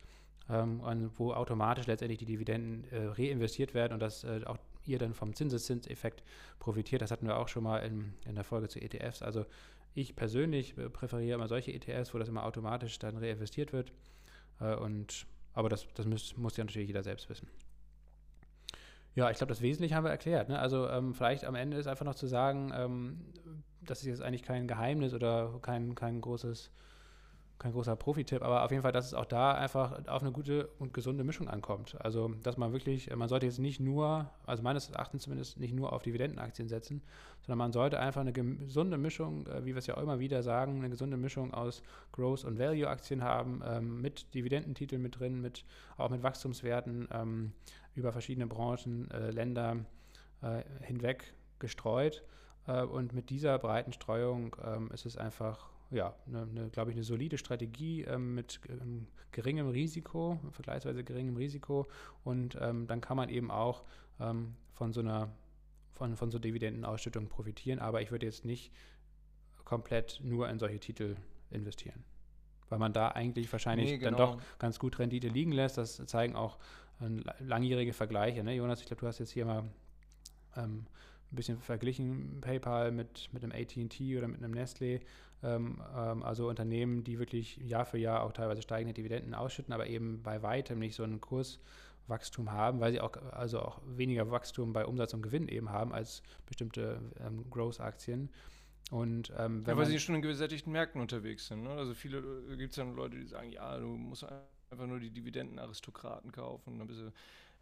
ähm, 0.49 0.81
wo 1.17 1.33
automatisch 1.33 1.87
letztendlich 1.89 2.21
die 2.21 2.27
Dividenden 2.27 2.85
äh, 2.93 3.07
reinvestiert 3.07 3.75
werden 3.75 3.95
und 3.95 4.01
dass 4.01 4.23
äh, 4.23 4.43
auch 4.45 4.59
ihr 4.85 4.99
dann 4.99 5.15
vom 5.15 5.35
Zinseszinseffekt 5.35 6.23
profitiert. 6.61 7.03
Das 7.03 7.11
hatten 7.11 7.27
wir 7.27 7.37
auch 7.37 7.49
schon 7.49 7.65
mal 7.65 7.79
in, 7.79 8.15
in 8.25 8.37
der 8.37 8.45
Folge 8.45 8.69
zu 8.69 8.81
ETFs. 8.81 9.23
Also 9.23 9.45
ich 9.95 10.15
persönlich 10.15 10.79
äh, 10.79 10.89
präferiere 10.89 11.35
immer 11.35 11.49
solche 11.49 11.73
ETFs, 11.73 12.15
wo 12.15 12.19
das 12.19 12.29
immer 12.29 12.45
automatisch 12.45 12.99
dann 13.01 13.17
reinvestiert 13.17 13.73
wird. 13.73 13.93
Äh, 14.61 14.77
und, 14.77 15.27
aber 15.57 15.71
das, 15.71 15.89
das 15.95 16.07
muss, 16.07 16.37
muss 16.37 16.57
ja 16.57 16.65
natürlich 16.65 16.87
jeder 16.87 17.03
selbst 17.03 17.29
wissen. 17.29 17.49
Ja, 19.15 19.31
ich 19.31 19.39
glaube, 19.39 19.49
das 19.49 19.63
Wesentliche 19.63 19.95
haben 19.95 20.05
wir 20.05 20.11
erklärt. 20.11 20.51
Ne? 20.51 20.59
Also 20.59 20.87
ähm, 20.89 21.15
vielleicht 21.15 21.47
am 21.47 21.55
Ende 21.55 21.79
ist 21.79 21.87
einfach 21.87 22.05
noch 22.05 22.15
zu 22.15 22.27
sagen, 22.27 22.73
ähm, 22.77 23.25
das 23.81 24.01
ist 24.01 24.07
jetzt 24.07 24.23
eigentlich 24.23 24.43
kein 24.43 24.69
Geheimnis 24.69 25.15
oder 25.15 25.59
kein, 25.63 25.95
kein 25.95 26.21
großes 26.21 26.71
kein 27.59 27.73
großer 27.73 27.97
Profi-Tipp, 27.97 28.43
aber 28.43 28.65
auf 28.65 28.71
jeden 28.71 28.83
Fall, 28.83 28.93
dass 28.93 29.07
es 29.07 29.15
auch 29.15 29.25
da 29.25 29.53
einfach 29.53 30.07
auf 30.09 30.23
eine 30.23 30.31
gute 30.31 30.69
und 30.79 30.93
gesunde 30.93 31.25
Mischung 31.25 31.49
ankommt. 31.49 31.97
Also, 32.01 32.29
dass 32.43 32.57
man 32.57 32.73
wirklich, 32.73 33.15
man 33.15 33.29
sollte 33.29 33.47
jetzt 33.47 33.59
nicht 33.59 33.81
nur, 33.81 34.31
also 34.45 34.63
meines 34.63 34.91
Erachtens 34.91 35.23
zumindest, 35.23 35.59
nicht 35.59 35.75
nur 35.75 35.93
auf 35.93 36.03
Dividendenaktien 36.03 36.69
setzen, 36.69 37.03
sondern 37.41 37.59
man 37.59 37.73
sollte 37.73 37.99
einfach 37.99 38.21
eine 38.21 38.33
gesunde 38.33 38.99
Mischung, 38.99 39.47
äh, 39.47 39.65
wie 39.65 39.75
wir 39.75 39.79
es 39.79 39.87
ja 39.87 39.97
auch 39.97 40.03
immer 40.03 40.19
wieder 40.19 40.43
sagen, 40.43 40.79
eine 40.79 40.91
gesunde 40.91 41.17
Mischung 41.17 41.55
aus 41.55 41.83
Growth- 42.13 42.45
und 42.45 42.59
Value-Aktien 42.59 43.23
haben, 43.23 43.63
ähm, 43.65 44.03
mit 44.03 44.35
Dividendentiteln 44.35 45.01
mit 45.01 45.19
drin, 45.19 45.41
mit, 45.41 45.65
auch 45.97 46.11
mit 46.11 46.23
Wachstumswerten 46.23 47.09
ähm, 47.13 47.53
über 47.95 48.13
verschiedene 48.13 48.47
Branchen, 48.47 49.11
äh, 49.11 49.31
Länder 49.31 49.79
äh, 50.43 50.63
hinweg 50.83 51.33
gestreut. 51.59 52.23
Äh, 52.67 52.83
und 52.83 53.15
mit 53.15 53.31
dieser 53.31 53.59
breiten 53.59 53.93
Streuung 53.93 54.55
ähm, 54.63 54.91
ist 54.93 55.07
es 55.07 55.17
einfach 55.17 55.71
ja, 55.91 56.15
eine, 56.27 56.43
eine 56.43 56.71
glaube 56.71 56.91
ich, 56.91 56.97
eine 56.97 57.05
solide 57.05 57.39
Strategie 57.39 58.03
ähm, 58.03 58.35
mit 58.35 58.61
ähm, 58.69 59.07
geringem 59.33 59.69
Risiko, 59.69 60.41
vergleichsweise 60.51 61.05
geringem 61.05 61.37
Risiko. 61.37 61.87
Und 62.25 62.57
ähm, 62.61 62.87
dann 62.87 63.01
kann 63.01 63.17
man 63.17 63.29
eben 63.29 63.51
auch 63.51 63.85
ähm, 64.21 64.55
von 64.73 64.93
so 64.93 65.01
einer 65.01 65.31
von, 65.93 66.17
von 66.17 66.31
so 66.31 66.39
Dividendenausschüttungen 66.39 67.29
profitieren. 67.29 67.79
Aber 67.79 68.03
ich 68.03 68.11
würde 68.11 68.27
jetzt 68.27 68.45
nicht 68.45 68.73
komplett 69.65 70.21
nur 70.23 70.49
in 70.49 70.59
solche 70.59 70.79
Titel 70.79 71.17
investieren. 71.51 72.05
Weil 72.69 72.79
man 72.79 72.93
da 72.93 73.09
eigentlich 73.09 73.51
wahrscheinlich 73.51 73.91
nee, 73.93 73.99
genau. 73.99 74.17
dann 74.17 74.39
doch 74.39 74.59
ganz 74.59 74.79
gut 74.79 74.99
Rendite 74.99 75.29
liegen 75.29 75.53
lässt. 75.53 75.79
Das 75.79 76.05
zeigen 76.07 76.35
auch 76.35 76.59
äh, 77.01 77.43
langjährige 77.43 77.93
Vergleiche. 77.93 78.43
Ne? 78.43 78.55
Jonas, 78.55 78.81
ich 78.81 78.87
glaube, 78.87 79.01
du 79.01 79.07
hast 79.07 79.19
jetzt 79.19 79.31
hier 79.31 79.47
mal 79.47 79.65
ähm, 80.57 80.87
ein 81.33 81.37
bisschen 81.37 81.61
verglichen, 81.61 82.41
PayPal 82.41 82.93
mit, 82.93 83.33
mit 83.33 83.43
einem 83.43 83.53
ATT 83.53 84.01
oder 84.17 84.29
mit 84.29 84.43
einem 84.43 84.53
Nestle. 84.53 85.01
Ähm, 85.43 85.81
ähm, 85.97 86.23
also 86.23 86.49
Unternehmen, 86.49 87.05
die 87.05 87.19
wirklich 87.19 87.59
Jahr 87.59 87.85
für 87.85 87.99
Jahr 87.99 88.23
auch 88.23 88.33
teilweise 88.33 88.63
steigende 88.63 88.95
Dividenden 88.95 89.35
ausschütten, 89.35 89.73
aber 89.73 89.87
eben 89.87 90.23
bei 90.23 90.43
weitem 90.43 90.79
nicht 90.79 90.95
so 90.95 91.03
einen 91.03 91.21
Kurswachstum 91.21 92.53
haben, 92.53 92.81
weil 92.81 92.93
sie 92.93 93.01
auch 93.01 93.17
also 93.33 93.61
auch 93.61 93.81
weniger 93.87 94.31
Wachstum 94.31 94.73
bei 94.73 94.87
Umsatz 94.87 95.13
und 95.15 95.23
Gewinn 95.23 95.49
eben 95.49 95.71
haben 95.71 95.93
als 95.93 96.23
bestimmte 96.47 97.01
ähm, 97.21 97.49
Growth-Aktien. 97.51 98.31
Und, 98.91 99.33
ähm, 99.37 99.65
ja, 99.67 99.77
weil 99.77 99.87
sie 99.87 99.99
schon 99.99 100.15
in 100.15 100.23
gesättigten 100.23 100.73
Märkten 100.73 101.01
unterwegs 101.01 101.49
sind. 101.49 101.65
Ne? 101.65 101.71
Also 101.71 101.93
viele 101.93 102.19
äh, 102.19 102.57
gibt 102.57 102.71
es 102.71 102.77
dann 102.77 102.95
Leute, 102.95 103.19
die 103.19 103.27
sagen, 103.27 103.51
ja, 103.51 103.77
du 103.79 103.89
musst 103.89 104.25
einfach 104.71 104.87
nur 104.87 105.01
die 105.01 105.11
Dividendenaristokraten 105.11 106.33
kaufen 106.33 106.79
dann 106.79 106.87
bist 106.87 107.01
du 107.01 107.13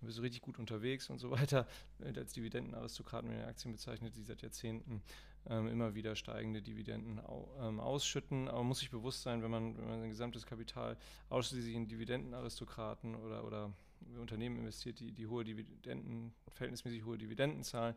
dann 0.00 0.06
bist 0.06 0.18
du 0.18 0.22
richtig 0.22 0.42
gut 0.42 0.58
unterwegs 0.58 1.10
und 1.10 1.18
so 1.18 1.30
weiter. 1.30 1.66
Äh, 2.00 2.18
als 2.18 2.32
Dividendenaristokraten 2.32 3.28
mit 3.28 3.38
den 3.38 3.46
Aktien 3.46 3.72
bezeichnet, 3.72 4.14
die 4.16 4.22
seit 4.22 4.42
Jahrzehnten 4.42 5.02
ähm, 5.46 5.68
immer 5.68 5.94
wieder 5.94 6.16
steigende 6.16 6.62
Dividenden 6.62 7.20
au, 7.20 7.48
ähm, 7.60 7.80
ausschütten. 7.80 8.48
Aber 8.48 8.58
man 8.58 8.68
muss 8.68 8.80
sich 8.80 8.90
bewusst 8.90 9.22
sein, 9.22 9.42
wenn 9.42 9.50
man, 9.50 9.76
wenn 9.76 9.86
man 9.86 10.00
sein 10.00 10.10
gesamtes 10.10 10.46
Kapital 10.46 10.96
ausschließlich 11.28 11.74
in 11.74 11.88
Dividendenaristokraten 11.88 13.14
oder, 13.14 13.44
oder 13.44 13.72
Unternehmen 14.18 14.58
investiert, 14.58 15.00
die, 15.00 15.12
die 15.12 15.26
hohe 15.26 15.44
Dividenden, 15.44 16.34
verhältnismäßig 16.52 17.04
hohe 17.04 17.18
Dividenden 17.18 17.62
zahlen, 17.62 17.94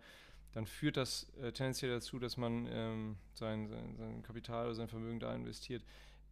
dann 0.54 0.66
führt 0.66 0.98
das 0.98 1.28
äh, 1.42 1.52
tendenziell 1.52 1.92
dazu, 1.92 2.20
dass 2.20 2.38
man 2.38 2.68
ähm, 2.70 3.18
sein, 3.34 3.68
sein, 3.68 3.96
sein, 3.98 4.24
Kapital 4.24 4.66
oder 4.66 4.76
sein 4.76 4.88
Vermögen 4.88 5.20
da 5.20 5.34
investiert, 5.36 5.84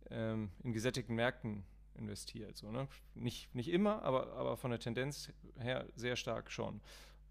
ähm, 0.10 0.50
in 0.64 0.74
gesättigten 0.74 1.16
Märkten 1.16 1.64
investiert. 1.98 2.58
So, 2.58 2.72
ne? 2.72 2.88
nicht, 3.14 3.54
nicht 3.54 3.70
immer, 3.70 4.02
aber, 4.04 4.34
aber 4.34 4.58
von 4.58 4.72
der 4.72 4.80
Tendenz 4.80 5.32
her 5.60 5.86
sehr 5.96 6.16
stark 6.16 6.52
schon. 6.52 6.82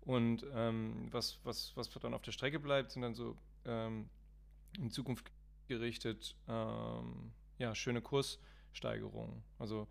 Und 0.01 0.45
ähm, 0.53 1.09
was, 1.11 1.39
was, 1.45 1.73
was 1.77 1.89
dann 1.91 2.15
auf 2.15 2.23
der 2.23 2.33
Strecke 2.33 2.59
bleibt, 2.59 2.93
sind 2.93 3.03
dann 3.03 3.15
so 3.15 3.37
ähm, 3.65 4.09
in 4.79 4.91
Zukunft 4.91 5.31
gerichtet 5.67 6.37
ähm, 6.49 7.33
ja, 7.59 7.75
schöne 7.75 8.03
Kurssteigerungen. 8.03 9.43
Also 9.59 9.89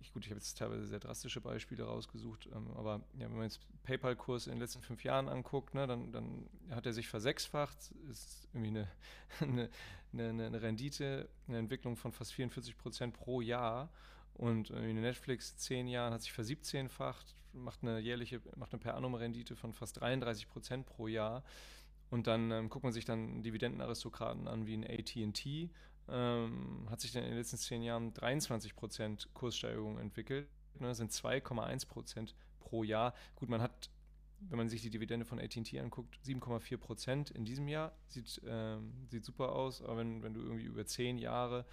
ich, 0.00 0.12
gut, 0.12 0.24
ich 0.24 0.30
habe 0.30 0.38
jetzt 0.38 0.56
teilweise 0.58 0.86
sehr 0.86 1.00
drastische 1.00 1.40
Beispiele 1.40 1.84
rausgesucht, 1.84 2.48
ähm, 2.54 2.70
aber 2.76 3.00
ja, 3.18 3.28
wenn 3.28 3.36
man 3.36 3.44
jetzt 3.44 3.60
PayPal-Kurs 3.84 4.46
in 4.46 4.54
den 4.54 4.60
letzten 4.60 4.82
fünf 4.82 5.04
Jahren 5.04 5.28
anguckt, 5.28 5.74
ne, 5.74 5.86
dann, 5.86 6.12
dann 6.12 6.48
hat 6.70 6.86
er 6.86 6.92
sich 6.92 7.08
versechsfacht, 7.08 7.92
ist 8.10 8.48
irgendwie 8.52 8.68
eine, 9.40 9.68
eine, 10.12 10.28
eine, 10.28 10.46
eine 10.46 10.62
Rendite, 10.62 11.28
eine 11.48 11.58
Entwicklung 11.58 11.96
von 11.96 12.12
fast 12.12 12.32
44 12.32 12.76
Prozent 12.78 13.14
pro 13.14 13.40
Jahr. 13.40 13.90
Und 14.34 14.68
Netflix 14.70 15.56
zehn 15.56 15.88
Jahren 15.88 16.12
hat 16.12 16.20
sich 16.20 16.32
versiebzehnfacht, 16.32 17.34
macht 17.54 17.82
eine 17.82 18.00
jährliche, 18.00 18.42
macht 18.56 18.72
eine 18.72 18.80
per 18.80 18.94
annum 18.94 19.14
Rendite 19.14 19.56
von 19.56 19.72
fast 19.72 20.00
33 20.00 20.46
Prozent 20.48 20.84
pro 20.84 21.06
Jahr. 21.06 21.42
Und 22.10 22.26
dann 22.26 22.50
ähm, 22.50 22.68
guckt 22.68 22.84
man 22.84 22.92
sich 22.92 23.04
dann 23.04 23.42
Dividendenaristokraten 23.42 24.46
an 24.46 24.66
wie 24.66 24.76
ein 24.76 24.84
AT&T, 24.84 25.70
ähm, 26.08 26.86
hat 26.90 27.00
sich 27.00 27.14
in 27.14 27.22
den 27.22 27.34
letzten 27.34 27.56
zehn 27.56 27.82
Jahren 27.82 28.12
23 28.14 28.74
Prozent 28.74 29.28
Kurssteigerung 29.34 29.98
entwickelt. 29.98 30.48
ne, 30.78 30.94
sind 30.94 31.10
2,1 31.10 31.86
Prozent 31.88 32.34
pro 32.60 32.84
Jahr. 32.84 33.14
Gut, 33.34 33.48
man 33.48 33.62
hat, 33.62 33.90
wenn 34.40 34.58
man 34.58 34.68
sich 34.68 34.82
die 34.82 34.90
Dividende 34.90 35.26
von 35.26 35.38
AT&T 35.40 35.78
anguckt, 35.80 36.18
7,4 36.24 36.76
Prozent 36.76 37.30
in 37.30 37.44
diesem 37.44 37.68
Jahr. 37.68 37.92
Sieht, 38.08 38.40
ähm, 38.46 38.92
sieht 39.08 39.24
super 39.24 39.52
aus, 39.52 39.82
aber 39.82 39.98
wenn, 39.98 40.22
wenn 40.22 40.34
du 40.34 40.40
irgendwie 40.40 40.64
über 40.64 40.86
zehn 40.86 41.18
Jahre 41.18 41.64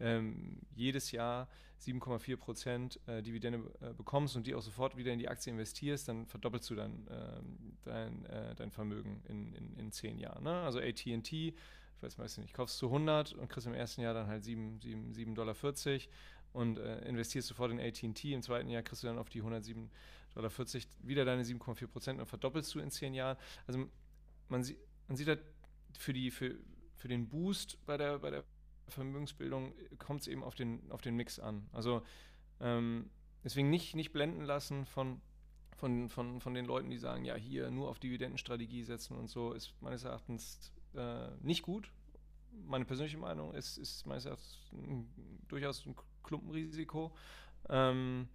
ähm, 0.00 0.58
jedes 0.74 1.12
Jahr 1.12 1.48
7,4 1.80 2.36
Prozent 2.36 3.00
äh, 3.06 3.22
Dividende 3.22 3.70
äh, 3.80 3.94
bekommst 3.94 4.36
und 4.36 4.46
die 4.46 4.54
auch 4.54 4.62
sofort 4.62 4.96
wieder 4.96 5.12
in 5.12 5.18
die 5.18 5.28
Aktie 5.28 5.52
investierst, 5.52 6.08
dann 6.08 6.26
verdoppelst 6.26 6.68
du 6.70 6.74
dann 6.74 7.06
ähm, 7.10 7.76
dein, 7.84 8.26
äh, 8.26 8.54
dein 8.54 8.70
Vermögen 8.70 9.22
in, 9.28 9.52
in, 9.54 9.76
in 9.76 9.92
zehn 9.92 10.18
Jahren. 10.18 10.44
Ne? 10.44 10.52
Also 10.62 10.78
AT&T, 10.80 11.54
ich 12.00 12.04
weiß 12.04 12.18
weiß 12.18 12.38
nicht, 12.38 12.54
kaufst 12.54 12.80
du 12.80 12.86
100 12.86 13.34
und 13.34 13.48
kriegst 13.48 13.66
im 13.66 13.74
ersten 13.74 14.00
Jahr 14.00 14.14
dann 14.14 14.26
halt 14.26 14.42
7,40 14.42 15.34
Dollar 15.34 15.54
und 16.52 16.78
äh, 16.78 17.06
investierst 17.06 17.48
sofort 17.48 17.70
in 17.70 17.78
AT&T. 17.78 18.32
Im 18.32 18.42
zweiten 18.42 18.70
Jahr 18.70 18.82
kriegst 18.82 19.02
du 19.02 19.06
dann 19.06 19.18
auf 19.18 19.28
die 19.28 19.42
107,40 19.42 19.88
Dollar 20.34 20.50
wieder 21.02 21.24
deine 21.24 21.42
7,4 21.42 21.86
Prozent 21.86 22.20
und 22.20 22.26
verdoppelst 22.26 22.74
du 22.74 22.80
in 22.80 22.90
zehn 22.90 23.12
Jahren. 23.12 23.36
Also 23.66 23.86
man, 24.48 24.64
sie, 24.64 24.78
man 25.08 25.16
sieht 25.16 25.28
halt 25.28 25.42
für, 25.98 26.14
die, 26.14 26.30
für, 26.30 26.56
für 26.96 27.08
den 27.08 27.28
Boost 27.28 27.84
bei 27.84 27.98
der, 27.98 28.18
bei 28.18 28.30
der 28.30 28.44
Vermögensbildung 28.88 29.74
kommt 29.98 30.22
es 30.22 30.26
eben 30.26 30.42
auf 30.42 30.54
den, 30.54 30.90
auf 30.90 31.02
den 31.02 31.16
Mix 31.16 31.38
an. 31.38 31.68
Also 31.72 32.02
ähm, 32.60 33.10
deswegen 33.44 33.68
nicht, 33.68 33.94
nicht 33.94 34.12
blenden 34.12 34.42
lassen 34.42 34.86
von, 34.86 35.20
von, 35.76 36.08
von, 36.08 36.40
von 36.40 36.54
den 36.54 36.64
Leuten, 36.64 36.90
die 36.90 36.98
sagen, 36.98 37.24
ja, 37.24 37.34
hier 37.34 37.70
nur 37.70 37.88
auf 37.88 37.98
Dividendenstrategie 37.98 38.84
setzen 38.84 39.16
und 39.16 39.28
so, 39.28 39.52
ist 39.52 39.74
meines 39.80 40.04
Erachtens 40.04 40.72
äh, 40.94 41.28
nicht 41.40 41.62
gut. 41.62 41.90
Meine 42.66 42.84
persönliche 42.84 43.18
Meinung 43.18 43.54
ist, 43.54 43.78
ist 43.78 44.06
meines 44.06 44.24
Erachtens 44.24 44.58
ein, 44.72 45.08
durchaus 45.48 45.86
ein 45.86 45.94
Klumpenrisiko. 46.22 47.12
Ähm, 47.68 48.28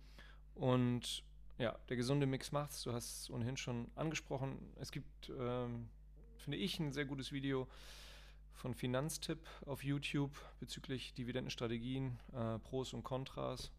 und 0.55 1.23
ja, 1.57 1.77
der 1.89 1.97
gesunde 1.97 2.25
Mix 2.25 2.51
macht's. 2.51 2.83
Du 2.83 2.93
hast 2.93 3.23
es 3.23 3.29
ohnehin 3.29 3.57
schon 3.57 3.91
angesprochen. 3.95 4.57
Es 4.75 4.91
gibt, 4.91 5.29
ähm, 5.29 5.89
finde 6.37 6.57
ich, 6.57 6.79
ein 6.79 6.91
sehr 6.91 7.05
gutes 7.05 7.31
Video 7.31 7.67
von 8.53 8.73
Finanztipp 8.73 9.39
auf 9.65 9.83
YouTube 9.83 10.31
bezüglich 10.59 11.13
Dividendenstrategien, 11.13 12.19
äh, 12.33 12.59
Pros 12.59 12.93
und 12.93 13.03
Kontras. 13.03 13.71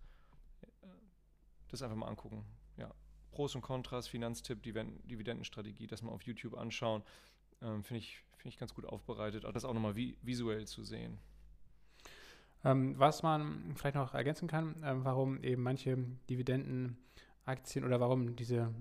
Das 1.68 1.82
einfach 1.82 1.96
mal 1.96 2.08
angucken. 2.08 2.44
Ja. 2.76 2.94
Pros 3.30 3.54
und 3.54 3.60
Kontras, 3.60 4.08
Finanztipp, 4.08 4.62
Dividendenstrategie, 4.62 5.86
das 5.86 6.02
mal 6.02 6.12
auf 6.12 6.22
YouTube 6.22 6.54
anschauen. 6.56 7.02
Ähm, 7.62 7.82
Finde 7.82 7.98
ich, 7.98 8.22
find 8.36 8.52
ich 8.52 8.58
ganz 8.58 8.74
gut 8.74 8.86
aufbereitet, 8.86 9.44
auch 9.44 9.52
das 9.52 9.64
auch 9.64 9.74
nochmal 9.74 9.96
vi 9.96 10.16
visuell 10.22 10.66
zu 10.66 10.84
sehen. 10.84 11.18
Ähm, 12.64 12.98
was 12.98 13.22
man 13.22 13.74
vielleicht 13.76 13.96
noch 13.96 14.14
ergänzen 14.14 14.48
kann, 14.48 14.82
äh, 14.82 14.94
warum 15.04 15.42
eben 15.42 15.62
manche 15.62 15.96
Dividendenaktien 16.28 17.84
oder 17.84 18.00
warum 18.00 18.34
diese 18.36 18.74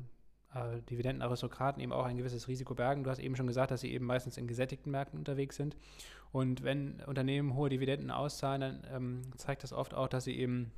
äh, 0.56 0.82
Dividendenaristokraten 0.90 1.82
eben 1.82 1.92
auch 1.92 2.06
ein 2.06 2.18
gewisses 2.18 2.48
Risiko 2.48 2.74
bergen. 2.74 3.04
Du 3.04 3.10
hast 3.10 3.20
eben 3.20 3.36
schon 3.36 3.48
gesagt, 3.48 3.72
dass 3.72 3.82
sie 3.82 3.92
eben 3.92 4.06
meistens 4.06 4.38
in 4.38 4.48
gesättigten 4.48 4.92
Märkten 4.92 5.20
unterwegs 5.20 5.56
sind. 5.56 5.76
Und 6.32 6.64
wenn 6.64 7.02
Unternehmen 7.02 7.54
hohe 7.54 7.70
Dividenden 7.70 8.12
auszahlen, 8.12 8.62
dann 8.62 8.84
ähm, 8.90 9.22
zeigt 9.38 9.64
das 9.64 9.74
oft 9.74 9.94
auch, 9.94 10.08
dass 10.08 10.24
sie 10.24 10.38
eben 10.38 10.72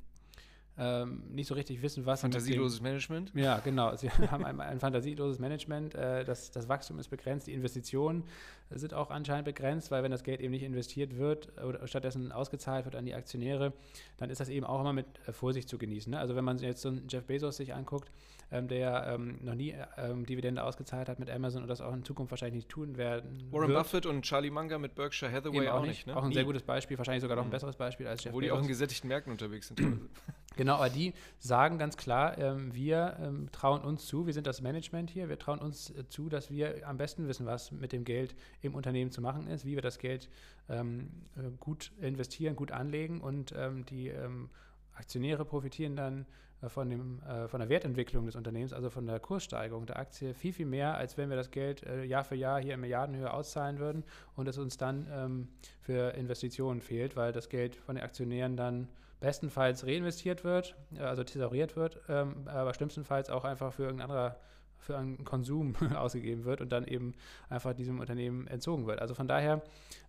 ähm, 0.78 1.24
nicht 1.30 1.48
so 1.48 1.56
richtig 1.56 1.82
wissen, 1.82 2.06
was. 2.06 2.22
Fantasieloses 2.22 2.82
Management? 2.82 3.32
Ja, 3.34 3.60
genau. 3.60 3.96
Sie 3.96 4.10
haben 4.32 4.46
ein, 4.46 4.60
ein 4.62 4.80
fantasieloses 4.80 5.40
Management. 5.40 5.96
Äh, 5.96 6.24
das, 6.24 6.52
das 6.52 6.70
Wachstum 6.70 7.00
ist 7.00 7.10
begrenzt, 7.10 7.48
die 7.48 7.54
Investitionen 7.54 8.24
sind 8.70 8.94
auch 8.94 9.10
anscheinend 9.10 9.46
begrenzt, 9.46 9.92
weil 9.92 10.04
wenn 10.04 10.12
das 10.12 10.24
Geld 10.24 10.42
eben 10.42 10.52
nicht 10.52 10.64
investiert 10.64 11.18
wird 11.18 11.52
oder 11.64 11.88
stattdessen 11.88 12.32
ausgezahlt 12.32 12.86
wird 12.86 12.96
an 12.96 13.06
die 13.06 13.14
Aktionäre, 13.14 13.74
dann 14.18 14.30
ist 14.30 14.40
das 14.40 14.50
eben 14.50 14.66
auch 14.66 14.82
immer 14.82 14.94
mit 14.94 15.06
äh, 15.26 15.32
Vorsicht 15.32 15.70
zu 15.70 15.78
genießen. 15.78 16.12
Ne? 16.12 16.20
Also 16.20 16.36
wenn 16.36 16.44
man 16.44 16.58
jetzt 16.60 16.82
so 16.82 16.90
einen 16.90 17.08
Jeff 17.08 17.26
Bezos 17.26 17.58
sich 17.58 17.74
anguckt, 17.74 18.12
ähm, 18.52 18.68
der 18.68 19.08
ähm, 19.08 19.40
noch 19.42 19.56
nie 19.56 19.76
ähm, 19.98 20.26
Dividende 20.26 20.64
ausgezahlt 20.64 21.10
hat 21.10 21.20
mit 21.20 21.30
Amazon 21.30 21.64
und 21.64 21.68
das 21.68 21.82
auch 21.82 21.94
in 21.94 22.04
Zukunft 22.04 22.32
wahrscheinlich 22.32 22.56
nicht 22.56 22.70
tun 22.70 22.98
werden. 22.98 23.48
Warren 23.52 23.70
wird. 23.70 23.78
Buffett 23.78 24.06
und 24.06 24.22
Charlie 24.24 24.52
Munger 24.52 24.80
mit 24.80 24.96
Berkshire 24.96 25.32
Hathaway 25.32 25.70
auch, 25.70 25.82
auch, 25.82 25.86
nicht. 25.86 26.08
Ne? 26.08 26.16
Auch 26.16 26.24
ein 26.24 26.30
nie. 26.30 26.36
sehr 26.36 26.46
gutes 26.46 26.64
Beispiel, 26.64 26.98
wahrscheinlich 26.98 27.22
sogar 27.22 27.36
noch 27.36 27.44
ein 27.44 27.48
mhm. 27.48 27.52
besseres 27.52 27.76
Beispiel 27.76 28.08
als 28.08 28.24
Jeff 28.24 28.34
Wo 28.34 28.40
Bezos. 28.40 28.52
Wo 28.52 28.56
die 28.56 28.60
auch 28.60 28.64
in 28.64 28.68
gesättigten 28.68 29.08
Märkten 29.08 29.32
unterwegs 29.32 29.68
sind. 29.68 29.80
Genau, 30.58 30.76
aber 30.76 30.90
die 30.90 31.14
sagen 31.40 31.78
ganz 31.78 31.96
klar, 31.98 32.38
ähm, 32.38 32.74
wir 32.74 33.18
ähm, 33.22 33.50
trauen 33.52 33.82
uns 33.82 34.08
zu, 34.08 34.26
wir 34.26 34.34
sind 34.34 34.48
das 34.48 34.62
Management 34.62 35.10
hier, 35.10 35.30
wir 35.30 35.38
trauen 35.38 35.60
uns 35.60 35.92
äh, 35.92 36.10
zu, 36.10 36.30
dass 36.30 36.50
wir 36.50 36.88
am 36.88 36.98
besten 36.98 37.28
wissen, 37.28 37.46
was 37.46 37.72
mit 37.72 37.94
dem 37.94 38.04
Geld 38.04 38.36
im 38.62 38.76
Unternehmen 38.76 39.12
zu 39.12 39.22
machen 39.22 39.48
ist, 39.48 39.66
wie 39.66 39.76
wir 39.76 39.82
das 39.82 40.00
Geld 40.00 40.30
ähm, 40.68 41.10
äh, 41.36 41.52
gut 41.60 41.92
investieren, 42.02 42.56
gut 42.56 42.72
anlegen 42.72 43.22
und 43.22 43.54
ähm, 43.56 43.86
die 43.86 44.08
ähm, 44.08 44.50
Aktionäre 44.96 45.46
profitieren 45.46 45.96
dann 45.96 46.26
äh, 46.62 46.70
von, 46.70 46.90
dem, 46.90 47.22
äh, 47.22 47.48
von 47.48 47.60
der 47.60 47.70
Wertentwicklung 47.70 48.26
des 48.26 48.36
Unternehmens, 48.36 48.74
also 48.74 48.90
von 48.90 49.06
der 49.06 49.20
Kurssteigerung 49.20 49.86
der 49.86 50.00
Aktie, 50.00 50.34
viel, 50.34 50.54
viel 50.54 50.66
mehr, 50.66 50.96
als 50.96 51.18
wenn 51.18 51.30
wir 51.30 51.38
das 51.38 51.52
Geld 51.52 51.84
äh, 51.84 52.04
Jahr 52.04 52.24
für 52.24 52.36
Jahr 52.36 52.60
hier 52.60 52.74
in 52.74 52.80
Milliardenhöhe 52.80 53.32
auszahlen 53.32 53.78
würden 53.78 54.04
und 54.36 54.48
es 54.48 54.58
uns 54.58 54.78
dann 54.78 55.08
ähm, 55.12 55.48
für 55.82 56.16
Investitionen 56.16 56.82
fehlt, 56.82 57.16
weil 57.16 57.32
das 57.32 57.50
Geld 57.50 57.76
von 57.76 57.96
den 57.96 58.04
Aktionären 58.04 58.58
dann 58.58 58.88
bestenfalls 59.20 59.86
reinvestiert 59.86 60.44
wird, 60.44 60.76
also 61.00 61.24
thesauriert 61.24 61.76
wird, 61.76 62.00
ähm, 62.08 62.48
aber 62.48 62.74
schlimmstenfalls 62.74 63.30
auch 63.30 63.44
einfach 63.44 63.74
für 63.74 63.84
irgendein 63.84 64.10
anderer 64.10 64.38
für 64.80 64.96
einen 64.98 65.26
Konsum 65.26 65.76
ausgegeben 65.96 66.46
wird 66.46 66.62
und 66.62 66.72
dann 66.72 66.86
eben 66.86 67.16
einfach 67.50 67.74
diesem 67.74 68.00
Unternehmen 68.00 68.48
entzogen 68.48 68.86
wird. 68.86 69.02
Also 69.02 69.16
von 69.16 69.28
daher, 69.28 69.64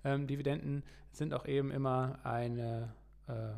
ähm, 0.05 0.27
Dividenden 0.27 0.85
sind 1.11 1.33
auch 1.33 1.47
eben 1.47 1.71
immer 1.71 2.19
eine 2.23 2.93
äh, 3.29 3.53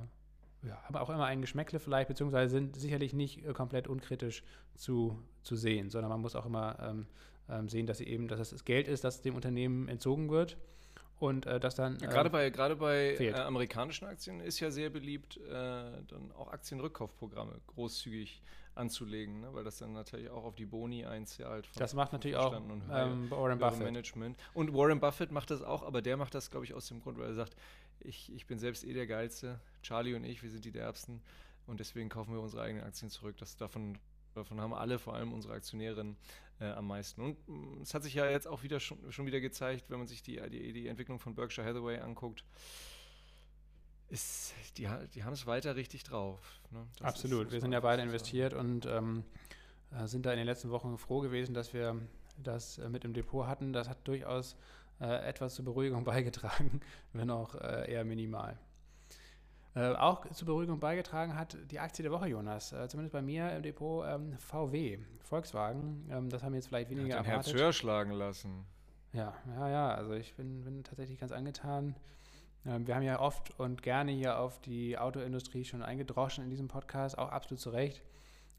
ja, 0.66 0.82
haben 0.82 0.96
auch 0.96 1.10
immer 1.10 1.24
ein 1.24 1.40
Geschmäckle 1.40 1.78
vielleicht, 1.78 2.08
beziehungsweise 2.08 2.50
sind 2.50 2.76
sicherlich 2.76 3.12
nicht 3.12 3.44
äh, 3.44 3.52
komplett 3.52 3.88
unkritisch 3.88 4.42
zu, 4.74 5.18
zu 5.42 5.56
sehen, 5.56 5.90
sondern 5.90 6.10
man 6.10 6.20
muss 6.20 6.36
auch 6.36 6.46
immer 6.46 6.76
ähm, 6.80 7.06
ähm, 7.48 7.68
sehen, 7.68 7.86
dass 7.86 7.98
sie 7.98 8.06
eben, 8.06 8.28
dass 8.28 8.40
es 8.40 8.50
das 8.50 8.64
Geld 8.64 8.88
ist, 8.88 9.04
das 9.04 9.22
dem 9.22 9.34
Unternehmen 9.34 9.88
entzogen 9.88 10.30
wird 10.30 10.56
und 11.20 11.46
äh, 11.46 11.60
das 11.60 11.74
dann. 11.74 11.98
Ja, 12.00 12.08
gerade 12.08 12.28
äh, 12.28 12.32
bei, 12.32 12.50
gerade 12.50 12.76
bei 12.76 13.16
äh, 13.18 13.34
amerikanischen 13.34 14.06
Aktien 14.06 14.40
ist 14.40 14.58
ja 14.58 14.70
sehr 14.70 14.90
beliebt, 14.90 15.36
äh, 15.36 15.50
dann 15.50 16.32
auch 16.36 16.48
Aktienrückkaufprogramme 16.48 17.60
großzügig 17.68 18.42
anzulegen, 18.74 19.40
ne? 19.40 19.52
weil 19.52 19.62
das 19.62 19.78
dann 19.78 19.92
natürlich 19.92 20.30
auch 20.30 20.44
auf 20.44 20.56
die 20.56 20.64
Boni 20.64 21.04
einzahlt. 21.04 21.66
Von, 21.66 21.80
das 21.80 21.92
macht 21.94 22.12
natürlich 22.12 22.36
auch 22.36 22.56
und 22.56 22.82
ähm, 22.90 23.30
Warren 23.30 23.58
Buffett. 23.58 23.84
Management. 23.84 24.38
Und 24.54 24.72
Warren 24.72 24.98
Buffett 25.00 25.30
macht 25.30 25.50
das 25.50 25.62
auch, 25.62 25.82
aber 25.82 26.00
der 26.00 26.16
macht 26.16 26.34
das, 26.34 26.50
glaube 26.50 26.64
ich, 26.64 26.72
aus 26.72 26.86
dem 26.88 27.00
Grund, 27.00 27.18
weil 27.18 27.26
er 27.26 27.34
sagt, 27.34 27.54
ich, 28.00 28.32
ich 28.32 28.46
bin 28.46 28.58
selbst 28.58 28.84
eh 28.84 28.94
der 28.94 29.06
Geilste. 29.06 29.60
Charlie 29.82 30.14
und 30.14 30.24
ich, 30.24 30.42
wir 30.42 30.50
sind 30.50 30.64
die 30.64 30.72
Derbsten. 30.72 31.20
Und 31.66 31.80
deswegen 31.80 32.08
kaufen 32.08 32.32
wir 32.32 32.40
unsere 32.40 32.62
eigenen 32.62 32.84
Aktien 32.84 33.10
zurück. 33.10 33.36
Das, 33.36 33.56
davon, 33.56 33.98
davon 34.34 34.60
haben 34.60 34.72
alle, 34.72 34.98
vor 34.98 35.14
allem 35.14 35.32
unsere 35.34 35.52
Aktionärinnen, 35.52 36.16
äh, 36.60 36.66
am 36.66 36.86
meisten. 36.86 37.22
Und 37.22 37.48
mm, 37.48 37.82
es 37.82 37.94
hat 37.94 38.02
sich 38.02 38.14
ja 38.14 38.28
jetzt 38.28 38.46
auch 38.46 38.62
wieder 38.62 38.80
schon, 38.80 39.10
schon 39.10 39.26
wieder 39.26 39.40
gezeigt, 39.40 39.90
wenn 39.90 39.98
man 39.98 40.06
sich 40.06 40.22
die, 40.22 40.40
die, 40.50 40.72
die 40.72 40.86
Entwicklung 40.86 41.18
von 41.18 41.34
Berkshire 41.34 41.66
Hathaway 41.66 41.98
anguckt. 41.98 42.44
Ist, 44.08 44.54
die, 44.76 44.88
die 45.14 45.24
haben 45.24 45.32
es 45.32 45.46
weiter 45.46 45.76
richtig 45.76 46.02
drauf. 46.02 46.60
Ne? 46.70 46.86
Absolut. 47.00 47.46
Ist, 47.46 47.52
wir 47.52 47.60
sind 47.60 47.72
ja 47.72 47.80
beide 47.80 48.02
investiert 48.02 48.54
und 48.54 48.86
ähm, 48.86 49.24
äh, 49.92 50.06
sind 50.06 50.26
da 50.26 50.32
in 50.32 50.38
den 50.38 50.46
letzten 50.46 50.70
Wochen 50.70 50.98
froh 50.98 51.20
gewesen, 51.20 51.54
dass 51.54 51.72
wir 51.72 52.00
das 52.36 52.78
äh, 52.78 52.88
mit 52.88 53.04
im 53.04 53.12
Depot 53.12 53.46
hatten. 53.46 53.72
Das 53.72 53.88
hat 53.88 54.06
durchaus 54.06 54.56
äh, 55.00 55.28
etwas 55.28 55.54
zur 55.54 55.64
Beruhigung 55.64 56.04
beigetragen, 56.04 56.80
wenn 57.12 57.30
auch 57.30 57.54
äh, 57.54 57.90
eher 57.90 58.04
minimal. 58.04 58.58
Äh, 59.74 59.92
auch 59.94 60.28
zur 60.32 60.46
Beruhigung 60.46 60.80
beigetragen 60.80 61.36
hat 61.36 61.56
die 61.70 61.78
Aktie 61.78 62.02
der 62.02 62.10
Woche, 62.10 62.26
Jonas. 62.26 62.72
Äh, 62.72 62.88
zumindest 62.88 63.12
bei 63.12 63.22
mir 63.22 63.52
im 63.52 63.62
Depot 63.62 64.04
ähm, 64.06 64.36
VW, 64.38 64.98
Volkswagen. 65.22 66.08
Ähm, 66.10 66.28
das 66.28 66.42
haben 66.42 66.54
jetzt 66.54 66.66
vielleicht 66.66 66.90
weniger 66.90 67.18
hat 67.18 67.26
erwartet. 67.26 67.52
Herz 67.52 67.60
höher 67.60 67.72
schlagen 67.72 68.12
lassen. 68.12 68.64
Ja, 69.12 69.34
ja, 69.56 69.68
ja. 69.68 69.94
Also 69.94 70.12
ich 70.12 70.34
bin, 70.34 70.64
bin 70.64 70.82
tatsächlich 70.82 71.18
ganz 71.20 71.30
angetan. 71.30 71.94
Ähm, 72.66 72.86
wir 72.86 72.96
haben 72.96 73.02
ja 73.02 73.20
oft 73.20 73.58
und 73.60 73.82
gerne 73.82 74.10
hier 74.10 74.38
auf 74.38 74.60
die 74.60 74.98
Autoindustrie 74.98 75.64
schon 75.64 75.82
eingedroschen 75.82 76.44
in 76.44 76.50
diesem 76.50 76.68
Podcast, 76.68 77.16
auch 77.16 77.30
absolut 77.30 77.60
zu 77.60 77.70
Recht. 77.70 78.02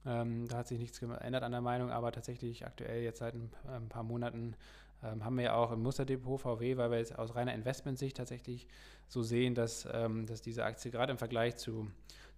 Ähm, 0.06 0.48
da 0.48 0.58
hat 0.58 0.68
sich 0.68 0.80
nichts 0.80 1.00
geändert 1.00 1.44
an 1.44 1.52
der 1.52 1.62
Meinung, 1.62 1.92
aber 1.92 2.12
tatsächlich 2.12 2.66
aktuell 2.66 3.04
jetzt 3.04 3.20
seit 3.20 3.36
ein, 3.36 3.52
ein 3.68 3.88
paar 3.88 4.04
Monaten 4.04 4.56
ähm, 5.04 5.24
haben 5.26 5.38
wir 5.38 5.46
ja 5.46 5.54
auch 5.56 5.72
im 5.72 5.82
Musterdepot 5.82 6.42
VW, 6.42 6.78
weil 6.78 6.92
wir 6.92 6.98
jetzt 6.98 7.18
aus 7.18 7.36
reiner 7.36 7.54
Investmentsicht 7.54 8.18
tatsächlich 8.18 8.68
so 9.08 9.24
sehen, 9.24 9.56
dass, 9.56 9.88
ähm, 9.92 10.26
dass 10.26 10.42
diese 10.42 10.64
Aktie 10.64 10.92
gerade 10.92 11.12
im 11.12 11.18
Vergleich 11.18 11.58
zu, 11.58 11.88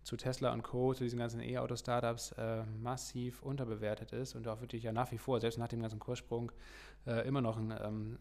zu 0.03 0.18
Tesla 0.18 0.53
und 0.53 0.64
Co., 0.64 0.93
zu 0.93 1.03
diesen 1.03 1.20
ganzen 1.20 1.41
E-Auto-Startups 1.41 2.34
äh, 2.34 2.64
massiv 2.82 3.43
unterbewertet 3.43 4.11
ist 4.11 4.36
und 4.36 4.47
auch 4.47 4.61
wirklich 4.61 4.84
ja 4.84 4.91
nach 4.91 5.11
wie 5.11 5.18
vor, 5.18 5.39
selbst 5.39 5.57
nach 5.57 5.68
dem 5.68 5.82
ganzen 5.82 5.99
Kurssprung, 5.99 6.51
äh, 7.05 7.28
immer 7.28 7.41
noch 7.41 7.57
ein 7.57 7.74
ähm, 7.84 8.20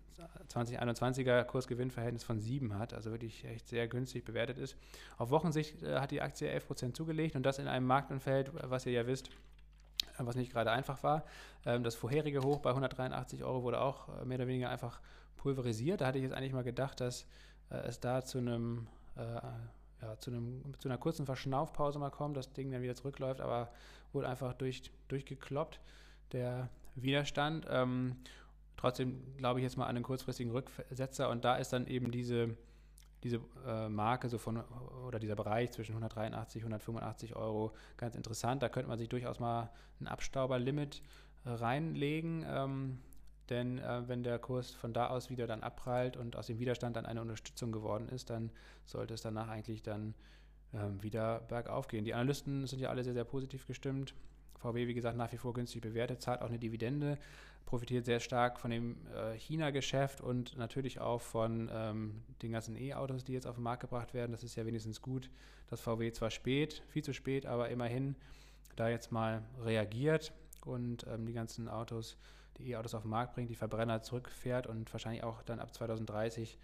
2021er 0.49 1.45
Kursgewinnverhältnis 1.45 2.25
von 2.25 2.41
7 2.41 2.79
hat, 2.79 2.95
also 2.95 3.11
wirklich 3.11 3.45
echt 3.45 3.69
sehr 3.69 3.87
günstig 3.89 4.25
bewertet 4.25 4.59
ist. 4.59 4.77
Auf 5.19 5.31
Wochensicht 5.31 5.83
äh, 5.83 6.01
hat 6.01 6.11
die 6.11 6.21
Aktie 6.21 6.49
11% 6.49 6.95
zugelegt 6.95 7.37
und 7.37 7.45
das 7.45 7.59
in 7.59 7.69
einem 7.69 7.87
Marktumfeld, 7.87 8.51
was 8.69 8.87
ihr 8.87 8.93
ja 8.93 9.07
wisst, 9.07 9.31
was 10.19 10.37
nicht 10.37 10.53
gerade 10.53 10.71
einfach 10.71 11.03
war. 11.03 11.25
Ähm, 11.65 11.85
das 11.85 11.95
vorherige 11.95 12.43
Hoch 12.43 12.61
bei 12.61 12.71
183 12.71 13.45
Euro 13.45 13.63
wurde 13.63 13.81
auch 13.81 14.09
äh, 14.09 14.25
mehr 14.25 14.39
oder 14.39 14.47
weniger 14.47 14.71
einfach 14.71 15.01
pulverisiert. 15.37 16.01
Da 16.01 16.07
hatte 16.07 16.19
ich 16.19 16.25
jetzt 16.25 16.35
eigentlich 16.35 16.53
mal 16.53 16.65
gedacht, 16.65 17.01
dass 17.01 17.27
äh, 17.71 17.77
es 17.77 18.01
da 18.01 18.25
zu 18.25 18.39
einem 18.39 18.87
äh, 19.17 19.41
ja, 20.03 20.19
zu, 20.19 20.31
einem, 20.31 20.63
zu 20.79 20.89
einer 20.89 20.99
kurzen 20.99 21.27
Verschnaufpause 21.27 21.99
mal 21.99 22.11
kommt, 22.11 22.37
das 22.37 22.53
Ding 22.53 22.71
dann 22.71 22.83
wieder 22.83 22.95
zurückläuft, 22.95 23.41
aber 23.41 23.71
wurde 24.13 24.29
einfach 24.29 24.53
durch, 24.53 24.91
durchgekloppt, 25.09 25.81
der 26.33 26.69
Widerstand. 26.97 27.67
Ähm, 27.71 28.17
trotzdem 28.77 29.37
glaube 29.37 29.61
ich 29.61 29.65
jetzt 29.65 29.77
mal 29.77 29.87
an 29.87 29.95
den 29.95 30.05
kurzfristigen 30.05 30.53
Rücksetzer 30.53 31.31
und 31.31 31.45
da 31.45 31.57
ist 31.57 31.73
dann 31.73 31.87
eben 31.87 32.11
diese, 32.11 32.57
diese 33.23 33.41
äh, 33.67 33.89
Marke 33.89 34.29
so 34.29 34.39
von 34.39 34.63
oder 35.07 35.19
dieser 35.19 35.37
Bereich 35.37 35.71
zwischen 35.73 35.93
183 35.93 36.63
185 36.63 37.37
Euro 37.37 37.73
ganz 37.97 38.17
interessant. 38.17 38.63
Da 38.63 38.69
könnte 38.69 38.89
man 38.89 38.99
sich 38.99 39.09
durchaus 39.09 39.39
mal 39.41 39.71
ein 40.01 40.09
Abstauberlimit 40.09 41.03
äh, 41.45 41.51
reinlegen. 41.51 42.45
Ähm, 42.49 42.99
denn 43.49 43.79
äh, 43.79 44.09
wenn 44.09 44.23
der 44.23 44.39
Kurs 44.39 44.71
von 44.71 44.93
da 44.93 45.09
aus 45.09 45.31
wieder 45.31 45.47
dann 45.47 45.63
abprallt 45.63 46.17
und 46.17 46.37
aus 46.37 46.47
dem 46.47 46.59
Widerstand 46.59 46.97
dann 46.97 47.07
eine 47.07 47.21
Unterstützung 47.21 47.73
geworden 47.73 48.09
ist, 48.09 48.31
dann 48.31 48.51
sollte 48.85 49.15
es 49.15 49.23
danach 49.23 49.49
eigentlich 49.49 49.83
dann 49.83 50.15
ähm, 50.75 51.03
wieder 51.03 51.41
bergauf 51.41 51.89
gehen. 51.89 52.05
Die 52.05 52.15
Analysten 52.15 52.67
sind 52.67 52.81
ja 52.81 52.89
alle 52.89 53.05
sehr, 53.05 53.13
sehr 53.13 53.25
positiv 53.25 53.67
gestimmt. 53.67 54.15
VW, 54.59 54.87
wie 54.87 54.95
gesagt, 54.95 55.17
nach 55.17 55.33
wie 55.33 55.37
vor 55.37 55.53
günstig 55.53 55.83
bewertet, 55.83 56.23
zahlt 56.23 56.41
auch 56.41 56.49
eine 56.49 56.59
Dividende, 56.59 57.19
profitiert 57.65 58.05
sehr 58.05 58.21
stark 58.21 58.59
von 58.59 58.71
dem 58.71 58.97
äh, 59.15 59.39
China-Geschäft 59.39 60.21
und 60.21 60.57
natürlich 60.57 61.01
auch 61.01 61.21
von 61.21 61.71
ähm, 61.73 62.23
den 62.43 62.53
ganzen 62.53 62.77
E-Autos, 62.77 63.25
die 63.25 63.33
jetzt 63.33 63.47
auf 63.47 63.57
den 63.57 63.65
Markt 63.65 63.83
gebracht 63.83 64.15
werden. 64.15 64.33
Das 64.33 64.43
ist 64.43 64.57
ja 64.57 64.67
wenigstens 64.67 65.01
gut, 65.01 65.31
dass 65.69 65.81
VW 65.81 66.13
zwar 66.13 66.31
spät, 66.31 66.83
viel 66.89 67.03
zu 67.03 67.13
spät, 67.13 67.47
aber 67.47 67.71
immerhin 67.71 68.17
da 68.77 68.89
jetzt 68.89 69.13
mal 69.13 69.43
reagiert 69.65 70.33
und 70.65 71.07
ähm, 71.07 71.27
die 71.27 71.33
ganzen 71.33 71.69
Autos 71.69 72.17
die 72.59 72.71
E-Autos 72.71 72.95
auf 72.95 73.03
den 73.03 73.11
Markt 73.11 73.35
bringt, 73.35 73.51
die 73.51 73.55
Verbrenner 73.55 74.03
zurückfährt 74.03 74.67
und 74.67 74.93
wahrscheinlich 74.93 75.25
auch 75.25 75.43
dann 75.43 75.59
ab 75.59 75.73
2030 75.73 76.59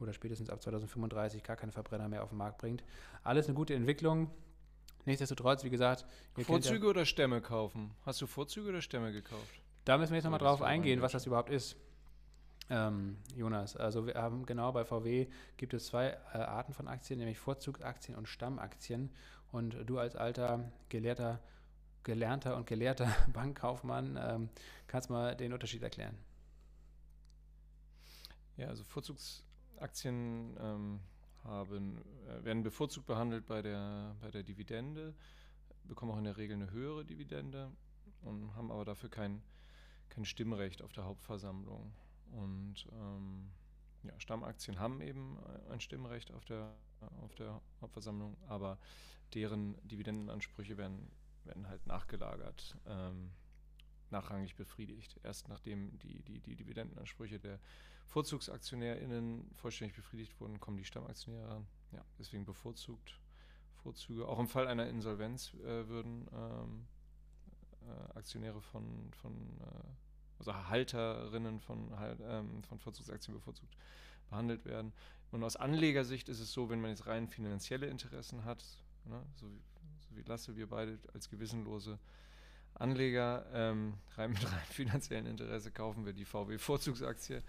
oder 0.00 0.12
spätestens 0.12 0.50
ab 0.50 0.62
2035 0.62 1.42
gar 1.42 1.56
keine 1.56 1.72
Verbrenner 1.72 2.08
mehr 2.08 2.22
auf 2.22 2.30
den 2.30 2.38
Markt 2.38 2.58
bringt. 2.58 2.82
Alles 3.22 3.46
eine 3.46 3.54
gute 3.54 3.74
Entwicklung. 3.74 4.30
Nichtsdestotrotz, 5.04 5.64
wie 5.64 5.70
gesagt. 5.70 6.06
Vorzüge 6.34 6.86
ja, 6.86 6.90
oder 6.90 7.04
Stämme 7.04 7.40
kaufen? 7.40 7.90
Hast 8.06 8.22
du 8.22 8.26
Vorzüge 8.26 8.70
oder 8.70 8.80
Stämme 8.80 9.12
gekauft? 9.12 9.60
Da 9.84 9.98
müssen 9.98 10.12
wir 10.12 10.16
jetzt 10.16 10.24
nochmal 10.24 10.40
drauf 10.40 10.62
eingehen, 10.62 11.02
was 11.02 11.12
das 11.12 11.26
überhaupt 11.26 11.50
ist. 11.50 11.76
Ähm, 12.70 13.18
Jonas, 13.36 13.76
also 13.76 14.06
wir 14.06 14.14
haben 14.14 14.46
genau 14.46 14.72
bei 14.72 14.84
VW 14.84 15.28
gibt 15.58 15.74
es 15.74 15.86
zwei 15.86 16.16
äh, 16.32 16.38
Arten 16.38 16.72
von 16.72 16.88
Aktien, 16.88 17.18
nämlich 17.18 17.38
Vorzugsaktien 17.38 18.16
und 18.16 18.28
Stammaktien. 18.28 19.10
Und 19.52 19.76
du 19.86 19.98
als 19.98 20.16
alter 20.16 20.72
Gelehrter 20.88 21.40
gelernter 22.04 22.56
und 22.56 22.66
gelehrter 22.66 23.08
Bankkaufmann. 23.32 24.18
Ähm, 24.20 24.48
kannst 24.86 25.10
mal 25.10 25.34
den 25.34 25.52
Unterschied 25.52 25.82
erklären? 25.82 26.16
Ja, 28.56 28.68
also 28.68 28.84
Vorzugsaktien 28.84 30.56
ähm, 30.60 31.00
haben, 31.42 31.98
äh, 32.28 32.44
werden 32.44 32.62
bevorzugt 32.62 33.06
behandelt 33.06 33.46
bei 33.46 33.62
der, 33.62 34.14
bei 34.20 34.30
der 34.30 34.44
Dividende, 34.44 35.14
bekommen 35.84 36.12
auch 36.12 36.18
in 36.18 36.24
der 36.24 36.36
Regel 36.36 36.54
eine 36.54 36.70
höhere 36.70 37.04
Dividende 37.04 37.72
und 38.22 38.54
haben 38.54 38.70
aber 38.70 38.84
dafür 38.84 39.08
kein, 39.08 39.42
kein 40.08 40.24
Stimmrecht 40.24 40.82
auf 40.82 40.92
der 40.92 41.04
Hauptversammlung. 41.04 41.92
Und 42.32 42.86
ähm, 42.92 43.50
ja, 44.02 44.18
Stammaktien 44.18 44.78
haben 44.78 45.00
eben 45.00 45.38
ein 45.70 45.80
Stimmrecht 45.80 46.32
auf 46.32 46.44
der, 46.44 46.74
auf 47.22 47.34
der 47.34 47.60
Hauptversammlung, 47.80 48.36
aber 48.48 48.78
deren 49.32 49.76
Dividendenansprüche 49.88 50.76
werden 50.76 51.10
werden 51.44 51.68
halt 51.68 51.86
nachgelagert, 51.86 52.76
ähm, 52.86 53.30
nachrangig 54.10 54.54
befriedigt. 54.56 55.18
Erst 55.22 55.48
nachdem 55.48 55.98
die, 55.98 56.22
die, 56.22 56.40
die 56.40 56.56
Dividendenansprüche 56.56 57.38
der 57.38 57.60
VorzugsaktionärInnen 58.06 59.50
vollständig 59.54 59.96
befriedigt 59.96 60.38
wurden, 60.40 60.60
kommen 60.60 60.76
die 60.76 60.84
Stammaktionäre 60.84 61.48
ran. 61.48 61.66
Ja, 61.92 62.04
deswegen 62.18 62.44
bevorzugt 62.44 63.20
Vorzüge. 63.82 64.28
Auch 64.28 64.38
im 64.38 64.48
Fall 64.48 64.66
einer 64.66 64.88
Insolvenz 64.88 65.54
äh, 65.54 65.88
würden 65.88 66.28
ähm, 66.32 66.86
äh, 67.86 68.18
Aktionäre 68.18 68.60
von, 68.60 69.10
von 69.20 69.32
äh, 69.32 70.38
also 70.38 70.54
Halterinnen 70.68 71.60
von, 71.60 71.92
ähm, 72.28 72.62
von 72.64 72.78
Vorzugsaktien 72.78 73.34
bevorzugt 73.34 73.76
behandelt 74.30 74.64
werden. 74.64 74.92
Und 75.30 75.44
aus 75.44 75.56
Anlegersicht 75.56 76.28
ist 76.28 76.40
es 76.40 76.52
so, 76.52 76.70
wenn 76.70 76.80
man 76.80 76.90
jetzt 76.90 77.06
rein 77.06 77.28
finanzielle 77.28 77.86
Interessen 77.86 78.44
hat, 78.44 78.64
ne, 79.04 79.22
so 79.34 79.50
wie 79.50 79.60
wie 80.16 80.22
Lasse, 80.22 80.56
wir 80.56 80.68
beide 80.68 80.98
als 81.12 81.28
gewissenlose 81.28 81.98
Anleger 82.74 83.46
ähm, 83.52 83.94
rein 84.16 84.32
mit 84.32 84.44
rein 84.44 84.66
finanziellen 84.70 85.26
Interesse 85.26 85.70
kaufen 85.70 86.04
wir 86.04 86.12
die 86.12 86.24
VW-Vorzugsaktie. 86.24 87.42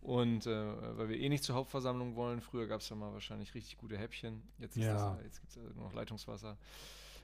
Und 0.00 0.46
äh, 0.46 0.96
weil 0.96 1.08
wir 1.08 1.18
eh 1.18 1.28
nicht 1.28 1.42
zur 1.42 1.56
Hauptversammlung 1.56 2.14
wollen, 2.14 2.40
früher 2.40 2.66
gab 2.66 2.80
es 2.80 2.88
ja 2.88 2.96
mal 2.96 3.12
wahrscheinlich 3.12 3.54
richtig 3.54 3.78
gute 3.78 3.98
Häppchen. 3.98 4.42
Jetzt, 4.58 4.76
ja. 4.76 5.18
jetzt 5.24 5.40
gibt 5.40 5.50
es 5.50 5.58
also 5.58 5.80
noch 5.80 5.92
Leitungswasser, 5.92 6.56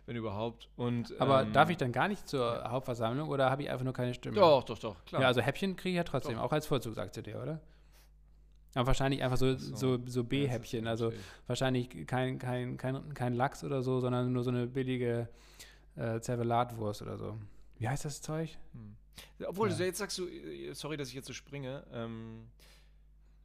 wenn 0.07 0.17
überhaupt. 0.17 0.69
Und, 0.77 1.19
Aber 1.21 1.43
ähm, 1.43 1.53
darf 1.53 1.71
ich 1.71 1.77
dann 1.77 1.93
gar 1.93 2.09
nicht 2.09 2.29
zur 2.29 2.57
ja. 2.57 2.71
Hauptversammlung 2.71 3.29
oder 3.29 3.51
habe 3.51 3.63
ich 3.63 3.71
einfach 3.71 3.85
nur 3.85 3.95
keine 3.95 4.15
Stimme? 4.15 4.37
Doch, 4.37 4.65
doch, 4.65 4.79
doch, 4.79 5.05
klar. 5.05 5.23
Ja, 5.23 5.29
also 5.29 5.41
Häppchen 5.41 5.77
kriege 5.77 5.91
ich 5.91 5.97
ja 5.97 6.05
trotzdem, 6.05 6.37
doch. 6.37 6.43
auch 6.43 6.53
als 6.53 6.67
Vorzugsaktionär, 6.67 7.43
oder? 7.43 7.61
Aber 8.75 8.89
wahrscheinlich 8.89 9.23
einfach 9.23 9.37
so, 9.37 9.57
so. 9.57 9.77
so, 9.77 9.99
so 10.07 10.25
B-Häppchen. 10.25 10.87
Also 10.87 11.13
wahrscheinlich 11.47 12.07
kein, 12.07 12.39
kein, 12.39 12.77
kein, 12.77 13.15
kein 13.15 13.35
Lachs 13.35 13.63
oder 13.63 13.83
so, 13.83 14.01
sondern 14.01 14.33
nur 14.33 14.43
so 14.43 14.51
eine 14.51 14.67
billige 14.67 15.29
äh, 15.97 16.21
Zervelatwurst 16.21 17.03
oder 17.03 17.17
so. 17.17 17.39
Wie 17.79 17.89
heißt 17.89 18.05
das 18.05 18.21
Zeug? 18.21 18.57
Hm. 18.73 18.97
Obwohl, 19.47 19.71
ja. 19.71 19.79
jetzt 19.79 19.99
sagst 19.99 20.19
du, 20.19 20.27
äh, 20.27 20.73
sorry, 20.75 20.97
dass 20.97 21.09
ich 21.09 21.15
jetzt 21.15 21.27
so 21.27 21.33
springe. 21.33 21.85
Ähm, 21.93 22.49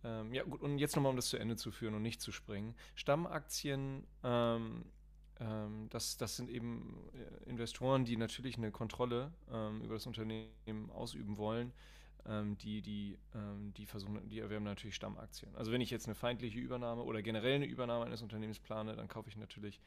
ähm, 0.03 0.34
ja, 0.34 0.43
gut, 0.43 0.62
und 0.62 0.78
jetzt 0.78 0.95
nochmal, 0.95 1.12
um 1.12 1.16
das 1.16 1.28
zu 1.28 1.38
Ende 1.38 1.55
zu 1.55 1.72
führen 1.72 1.93
und 1.93 2.01
nicht 2.01 2.22
zu 2.22 2.32
springen. 2.32 2.74
Stammaktien, 2.95 4.07
ähm, 4.24 4.86
ähm 5.40 5.88
das, 5.90 6.18
das 6.18 6.36
sind 6.36 6.50
eben 6.50 6.98
äh, 7.14 7.50
Investoren, 7.50 8.06
die 8.06 8.18
natürlich 8.18 8.58
eine 8.58 8.72
Kontrolle 8.72 9.32
ähm, 9.52 9.82
über 9.82 9.96
das 9.96 10.06
Unternehmen 10.06 10.90
ausüben 10.92 11.38
wollen 11.38 11.74
ähm, 12.30 12.58
die, 12.58 12.82
die, 12.82 13.18
ähm, 13.34 13.74
die 13.76 13.86
versuchen, 13.86 14.28
die 14.30 14.40
erwerben 14.40 14.66
natürlich 14.66 14.96
Stammaktien. 14.96 15.56
Also 15.56 15.72
wenn 15.72 15.82
ich 15.82 15.90
jetzt 15.90 16.06
eine 16.06 16.16
feindliche 16.16 16.60
Übernahme 16.60 17.04
oder 17.04 17.22
generell 17.22 17.56
eine 17.56 17.66
Übernahme 17.66 18.06
eines 18.06 18.22
Unternehmens 18.22 18.60
plane, 18.60 18.96
dann 18.96 19.08
kaufe 19.08 19.30
ich 19.30 19.38
natürlich 19.38 19.80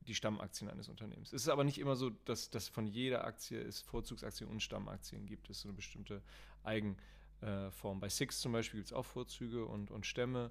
die 0.00 0.14
Stammaktien 0.14 0.70
eines 0.70 0.88
Unternehmens. 0.88 1.32
Es 1.32 1.42
ist 1.42 1.48
aber 1.48 1.64
nicht 1.64 1.78
immer 1.78 1.96
so, 1.96 2.10
dass, 2.10 2.50
dass 2.50 2.68
von 2.68 2.86
jeder 2.86 3.24
Aktie 3.24 3.60
es 3.60 3.80
Vorzugsaktien 3.80 4.48
und 4.48 4.62
Stammaktien 4.62 5.26
gibt. 5.26 5.48
Es 5.50 5.58
ist 5.58 5.62
so 5.62 5.68
eine 5.68 5.76
bestimmte 5.76 6.22
Eigenform. 6.62 8.00
Bei 8.00 8.08
Six 8.08 8.40
zum 8.40 8.52
Beispiel 8.52 8.80
gibt 8.80 8.88
es 8.88 8.92
auch 8.92 9.06
Vorzüge 9.06 9.64
und, 9.64 9.90
und 9.90 10.06
Stämme. 10.06 10.50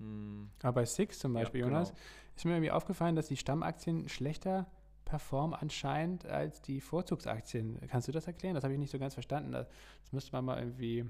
Hm. 0.00 0.50
Aber 0.62 0.72
bei 0.72 0.84
Six 0.84 1.18
zum 1.18 1.32
Beispiel, 1.34 1.60
ja, 1.60 1.66
genau. 1.66 1.78
Jonas, 1.78 1.94
ist 2.34 2.44
mir 2.44 2.52
irgendwie 2.52 2.70
aufgefallen, 2.70 3.16
dass 3.16 3.28
die 3.28 3.36
Stammaktien 3.36 4.08
schlechter 4.08 4.66
performen 5.04 5.58
anscheinend 5.58 6.24
als 6.26 6.62
die 6.62 6.80
Vorzugsaktien. 6.80 7.78
Kannst 7.88 8.08
du 8.08 8.12
das 8.12 8.26
erklären? 8.26 8.54
Das 8.54 8.64
habe 8.64 8.72
ich 8.72 8.78
nicht 8.78 8.90
so 8.90 8.98
ganz 8.98 9.14
verstanden. 9.14 9.52
Das, 9.52 9.68
das 10.02 10.12
müsste 10.12 10.32
man 10.32 10.44
mal 10.44 10.58
irgendwie. 10.58 11.04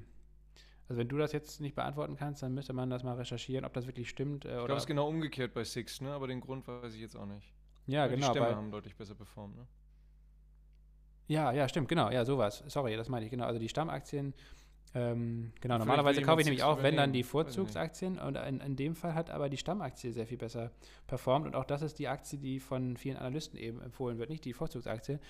Also 0.88 0.98
wenn 0.98 1.08
du 1.08 1.18
das 1.18 1.30
jetzt 1.30 1.60
nicht 1.60 1.76
beantworten 1.76 2.16
kannst, 2.16 2.42
dann 2.42 2.52
müsste 2.52 2.72
man 2.72 2.90
das 2.90 3.04
mal 3.04 3.14
recherchieren, 3.14 3.64
ob 3.64 3.72
das 3.74 3.86
wirklich 3.86 4.08
stimmt. 4.08 4.44
Äh, 4.44 4.48
ich 4.48 4.54
glaube, 4.54 4.72
es 4.72 4.82
ist 4.82 4.86
genau 4.88 5.08
umgekehrt 5.08 5.54
bei 5.54 5.62
Six, 5.62 6.00
ne? 6.00 6.10
aber 6.12 6.26
den 6.26 6.40
Grund 6.40 6.66
weiß 6.66 6.94
ich 6.94 7.00
jetzt 7.00 7.14
auch 7.14 7.26
nicht. 7.26 7.52
Ja, 7.86 8.02
Weil 8.02 8.10
genau. 8.10 8.26
Die 8.26 8.38
Stämme 8.38 8.56
haben 8.56 8.72
deutlich 8.72 8.96
besser 8.96 9.14
performt, 9.14 9.56
ne? 9.56 9.66
Ja, 11.28 11.52
ja, 11.52 11.68
stimmt, 11.68 11.88
genau. 11.88 12.10
Ja, 12.10 12.24
sowas. 12.24 12.64
Sorry, 12.66 12.96
das 12.96 13.08
meine 13.08 13.24
ich, 13.24 13.30
genau. 13.30 13.44
Also 13.44 13.60
die 13.60 13.68
Stammaktien 13.68 14.34
ähm, 14.92 15.52
genau, 15.60 15.78
normalerweise 15.78 16.20
kaufe 16.22 16.40
ich 16.40 16.46
nämlich 16.46 16.64
auch, 16.64 16.82
wenn 16.82 16.96
dann 16.96 17.12
die 17.12 17.22
Vorzugsaktien 17.22 18.18
und 18.18 18.36
in, 18.36 18.60
in, 18.60 18.74
dem 18.74 18.96
Fall 18.96 19.14
hat 19.14 19.30
aber 19.30 19.48
die 19.48 19.56
Stammaktie 19.56 20.10
sehr 20.10 20.26
viel 20.26 20.36
besser 20.36 20.72
performt 21.06 21.46
und 21.46 21.54
auch 21.54 21.64
das 21.64 21.82
ist 21.82 22.00
die 22.00 22.08
Aktie, 22.08 22.38
die 22.38 22.58
von 22.58 22.96
vielen 22.96 23.16
Analysten 23.16 23.56
eben 23.56 23.80
empfohlen 23.80 24.18
wird, 24.18 24.30
nicht 24.30 24.44
die 24.44 24.52
Vorzugsaktie. 24.52 25.20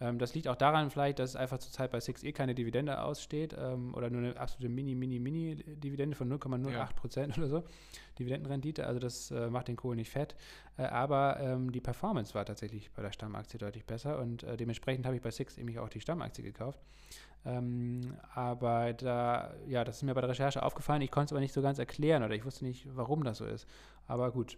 Ähm, 0.00 0.18
das 0.18 0.34
liegt 0.34 0.48
auch 0.48 0.56
daran 0.56 0.90
vielleicht, 0.90 1.20
dass 1.20 1.30
es 1.30 1.36
einfach 1.36 1.58
zurzeit 1.58 1.92
bei 1.92 1.98
6E 1.98 2.32
keine 2.32 2.56
Dividende 2.56 3.00
aussteht 3.00 3.54
ähm, 3.56 3.94
oder 3.94 4.10
nur 4.10 4.20
eine 4.20 4.36
absolute 4.36 4.68
Mini, 4.68 4.96
Mini, 4.96 5.20
Mini-Dividende 5.20 6.16
von 6.16 6.32
0,08 6.32 6.72
ja. 6.72 6.86
Prozent 6.86 7.38
oder 7.38 7.48
so. 7.48 7.64
Dividendenrendite, 8.18 8.86
also 8.86 8.98
das 8.98 9.30
äh, 9.30 9.48
macht 9.48 9.68
den 9.68 9.76
Kohl 9.76 9.94
nicht 9.94 10.10
fett. 10.10 10.34
Äh, 10.76 10.82
aber 10.82 11.38
ähm, 11.40 11.70
die 11.70 11.80
Performance 11.80 12.34
war 12.34 12.44
tatsächlich 12.44 12.90
bei 12.90 13.02
der 13.02 13.12
Stammaktie 13.12 13.58
deutlich 13.58 13.84
besser 13.84 14.18
und 14.18 14.42
äh, 14.42 14.56
dementsprechend 14.56 15.06
habe 15.06 15.14
ich 15.16 15.22
bei 15.22 15.30
Six 15.30 15.56
eben 15.56 15.76
auch 15.78 15.88
die 15.88 16.00
Stammaktie 16.00 16.42
gekauft. 16.42 16.80
Ähm, 17.46 18.16
aber 18.34 18.94
da, 18.94 19.54
ja, 19.66 19.84
das 19.84 19.96
ist 19.96 20.02
mir 20.02 20.14
bei 20.14 20.22
der 20.22 20.30
Recherche 20.30 20.62
aufgefallen. 20.62 21.02
Ich 21.02 21.10
konnte 21.10 21.26
es 21.26 21.32
aber 21.32 21.40
nicht 21.40 21.52
so 21.52 21.60
ganz 21.60 21.78
erklären 21.78 22.22
oder 22.22 22.34
ich 22.34 22.44
wusste 22.44 22.64
nicht, 22.64 22.86
warum 22.94 23.22
das 23.22 23.38
so 23.38 23.44
ist. 23.44 23.68
Aber 24.06 24.30
gut, 24.32 24.56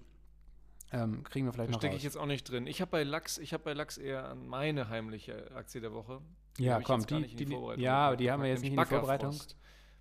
ähm, 0.93 1.24
kriegen 1.24 1.47
wir 1.47 1.53
vielleicht 1.53 1.70
da 1.70 1.72
noch. 1.72 1.80
stecke 1.80 1.97
ich 1.97 2.05
jetzt 2.05 2.16
auch 2.16 2.26
nicht 2.26 2.45
drin. 2.45 2.66
Ich 2.66 2.80
habe 2.80 2.91
bei 2.91 3.03
Lachs, 3.03 3.39
ich 3.39 3.53
habe 3.53 3.64
bei 3.64 3.72
Lachs 3.72 3.99
eher 3.99 4.28
an 4.28 4.47
meine 4.47 4.89
heimliche 4.89 5.51
Aktie 5.55 5.80
der 5.80 5.93
Woche. 5.93 6.20
Die 6.59 6.64
ja, 6.64 6.80
komm, 6.80 7.05
die, 7.05 7.26
die, 7.26 7.45
die 7.45 7.82
ja, 7.82 8.07
aber 8.07 8.16
die 8.16 8.30
haben 8.30 8.43
wir 8.43 8.49
jetzt 8.49 8.62
nicht 8.62 8.72
in 8.72 8.78
die 8.78 8.87
Vorbereitung. 8.87 9.37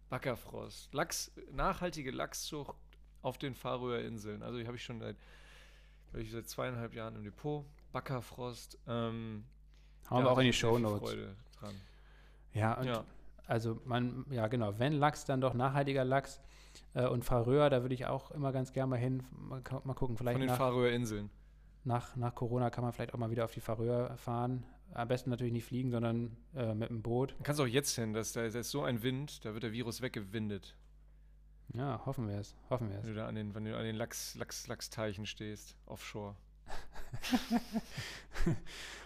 Backerfrost. 0.10 0.94
Lachs, 0.94 1.32
nachhaltige 1.52 2.12
Lachszucht 2.12 2.76
auf 3.22 3.40
den 3.40 3.56
Färöerinseln. 3.56 4.44
Also 4.44 4.60
die 4.60 4.68
habe 4.68 4.78
ich 4.78 4.84
schon 4.84 5.00
seit, 5.00 5.18
ich, 6.14 6.32
seit 6.32 6.48
zweieinhalb 6.48 6.94
Jahren 6.94 7.16
im 7.16 7.24
Depot. 7.24 7.66
Backerfrost. 7.92 8.78
Ähm, 8.88 9.46
Haben 10.08 10.24
wir 10.24 10.32
auch 10.32 10.38
in 10.38 10.46
die 10.46 10.54
Show 10.54 10.78
Notes. 10.78 11.00
Freude 11.00 11.36
dran. 11.60 11.76
Ja, 12.56 12.74
und 12.74 12.88
ja. 12.88 13.04
also 13.46 13.80
man, 13.86 14.26
ja 14.32 14.48
genau, 14.48 14.80
wenn 14.80 14.94
Lachs, 14.94 15.26
dann 15.26 15.42
doch 15.42 15.54
nachhaltiger 15.54 16.04
Lachs. 16.04 16.42
Äh, 16.94 17.08
und 17.08 17.24
Faröer, 17.24 17.70
da 17.70 17.82
würde 17.82 17.94
ich 17.94 18.06
auch 18.06 18.32
immer 18.32 18.52
ganz 18.52 18.74
gerne 18.74 18.90
mal 18.90 19.00
hin. 19.00 19.24
Mal, 19.32 19.62
mal 19.84 19.94
gucken, 19.94 20.18
vielleicht. 20.18 20.40
Von 20.40 20.48
den 20.48 20.56
Faröer-Inseln. 20.56 21.30
Nach, 21.84 22.16
nach 22.16 22.34
Corona 22.34 22.70
kann 22.72 22.84
man 22.84 22.94
vielleicht 22.94 23.14
auch 23.14 23.20
mal 23.20 23.30
wieder 23.30 23.46
auf 23.46 23.54
die 23.54 23.60
Faröer 23.60 24.18
fahren. 24.18 24.66
Am 24.94 25.08
besten 25.08 25.30
natürlich 25.30 25.54
nicht 25.54 25.66
fliegen, 25.66 25.92
sondern 25.92 26.36
äh, 26.56 26.74
mit 26.74 26.90
dem 26.90 27.02
Boot. 27.02 27.36
Du 27.38 27.44
kannst 27.44 27.62
auch 27.62 27.68
jetzt 27.68 27.96
hin, 27.96 28.14
das, 28.14 28.34
da 28.34 28.44
ist 28.44 28.72
so 28.72 28.84
ein 28.84 29.04
Wind, 29.04 29.46
da 29.46 29.54
wird 29.54 29.64
der 29.64 29.72
Virus 29.72 30.02
weggewindet. 30.02 30.76
Ja, 31.74 32.02
hoffen 32.06 32.28
wir 32.28 32.40
es. 32.40 32.56
Hoffen 32.70 32.90
wir 32.90 33.00
es. 33.00 33.04
Wenn 33.04 33.14
du 33.14 33.20
da 33.20 33.28
an 33.28 33.36
den, 33.36 33.54
wenn 33.54 33.66
du 33.66 33.78
an 33.78 33.84
den 33.84 33.96
Lachs, 33.96 34.36
Lachs, 34.36 34.68
Lachsteichen 34.68 35.26
stehst, 35.26 35.76
offshore. 35.86 36.36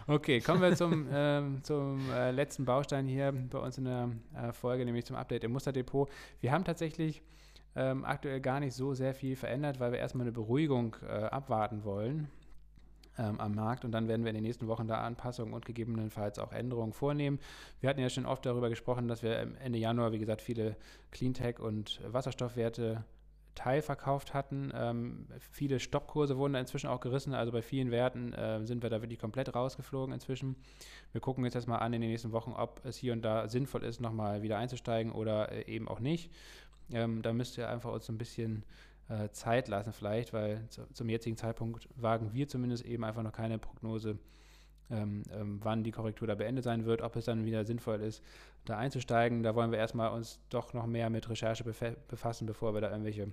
okay, 0.07 0.41
kommen 0.41 0.61
wir 0.61 0.75
zum, 0.75 1.07
ähm, 1.11 1.63
zum 1.63 2.11
äh, 2.11 2.31
letzten 2.31 2.65
Baustein 2.65 3.07
hier 3.07 3.31
bei 3.31 3.59
uns 3.59 3.77
in 3.77 3.85
der 3.85 4.09
äh, 4.35 4.51
Folge, 4.51 4.85
nämlich 4.85 5.05
zum 5.05 5.15
Update 5.15 5.43
im 5.43 5.51
Musterdepot. 5.51 6.09
Wir 6.41 6.51
haben 6.51 6.63
tatsächlich 6.63 7.21
ähm, 7.75 8.03
aktuell 8.05 8.41
gar 8.41 8.59
nicht 8.59 8.73
so 8.73 8.93
sehr 8.93 9.13
viel 9.13 9.35
verändert, 9.35 9.79
weil 9.79 9.91
wir 9.91 9.99
erstmal 9.99 10.23
eine 10.23 10.31
Beruhigung 10.31 10.95
äh, 11.07 11.25
abwarten 11.25 11.83
wollen 11.83 12.27
ähm, 13.17 13.39
am 13.39 13.53
Markt 13.53 13.85
und 13.85 13.91
dann 13.91 14.07
werden 14.07 14.23
wir 14.23 14.29
in 14.29 14.35
den 14.35 14.43
nächsten 14.43 14.67
Wochen 14.67 14.87
da 14.87 15.01
Anpassungen 15.01 15.53
und 15.53 15.65
gegebenenfalls 15.65 16.39
auch 16.39 16.51
Änderungen 16.51 16.93
vornehmen. 16.93 17.39
Wir 17.81 17.89
hatten 17.89 17.99
ja 17.99 18.09
schon 18.09 18.25
oft 18.25 18.45
darüber 18.45 18.69
gesprochen, 18.69 19.07
dass 19.07 19.21
wir 19.21 19.47
Ende 19.61 19.77
Januar, 19.77 20.11
wie 20.11 20.19
gesagt, 20.19 20.41
viele 20.41 20.75
Cleantech 21.11 21.59
und 21.59 22.01
Wasserstoffwerte 22.07 23.03
teilverkauft 23.55 24.33
hatten. 24.33 24.71
Ähm, 24.73 25.27
viele 25.51 25.79
Stoppkurse 25.79 26.37
wurden 26.37 26.53
da 26.53 26.59
inzwischen 26.59 26.87
auch 26.87 26.99
gerissen, 26.99 27.33
also 27.33 27.51
bei 27.51 27.61
vielen 27.61 27.91
Werten 27.91 28.33
äh, 28.33 28.65
sind 28.65 28.83
wir 28.83 28.89
da 28.89 29.01
wirklich 29.01 29.19
komplett 29.19 29.53
rausgeflogen 29.53 30.13
inzwischen. 30.13 30.55
Wir 31.11 31.21
gucken 31.21 31.43
jetzt 31.43 31.55
erstmal 31.55 31.79
an 31.79 31.93
in 31.93 32.01
den 32.01 32.09
nächsten 32.09 32.31
Wochen, 32.31 32.51
ob 32.53 32.83
es 32.85 32.97
hier 32.97 33.13
und 33.13 33.21
da 33.21 33.47
sinnvoll 33.47 33.83
ist, 33.83 33.99
nochmal 33.99 34.41
wieder 34.41 34.57
einzusteigen 34.57 35.11
oder 35.11 35.51
äh, 35.51 35.65
eben 35.65 35.87
auch 35.87 35.99
nicht. 35.99 36.31
Ähm, 36.91 37.21
da 37.21 37.33
müsst 37.33 37.57
ihr 37.57 37.69
einfach 37.69 37.91
uns 37.91 38.09
ein 38.09 38.17
bisschen 38.17 38.63
äh, 39.09 39.29
Zeit 39.31 39.67
lassen 39.67 39.91
vielleicht, 39.91 40.33
weil 40.33 40.67
zu, 40.69 40.85
zum 40.93 41.09
jetzigen 41.09 41.37
Zeitpunkt 41.37 41.89
wagen 41.95 42.33
wir 42.33 42.47
zumindest 42.47 42.85
eben 42.85 43.03
einfach 43.03 43.23
noch 43.23 43.33
keine 43.33 43.57
Prognose, 43.57 44.17
ähm, 44.91 45.23
ähm, 45.31 45.59
wann 45.63 45.83
die 45.83 45.91
Korrektur 45.91 46.27
da 46.27 46.35
beendet 46.35 46.63
sein 46.63 46.85
wird, 46.85 47.01
ob 47.01 47.15
es 47.15 47.25
dann 47.25 47.45
wieder 47.45 47.65
sinnvoll 47.65 48.01
ist, 48.01 48.23
da 48.65 48.77
einzusteigen. 48.77 49.43
Da 49.43 49.55
wollen 49.55 49.71
wir 49.71 49.79
erstmal 49.79 50.11
uns 50.11 50.39
doch 50.49 50.73
noch 50.73 50.85
mehr 50.85 51.09
mit 51.09 51.29
Recherche 51.29 51.63
befassen, 51.63 52.45
bevor 52.45 52.73
wir 52.73 52.81
da 52.81 52.89
irgendwelche 52.89 53.31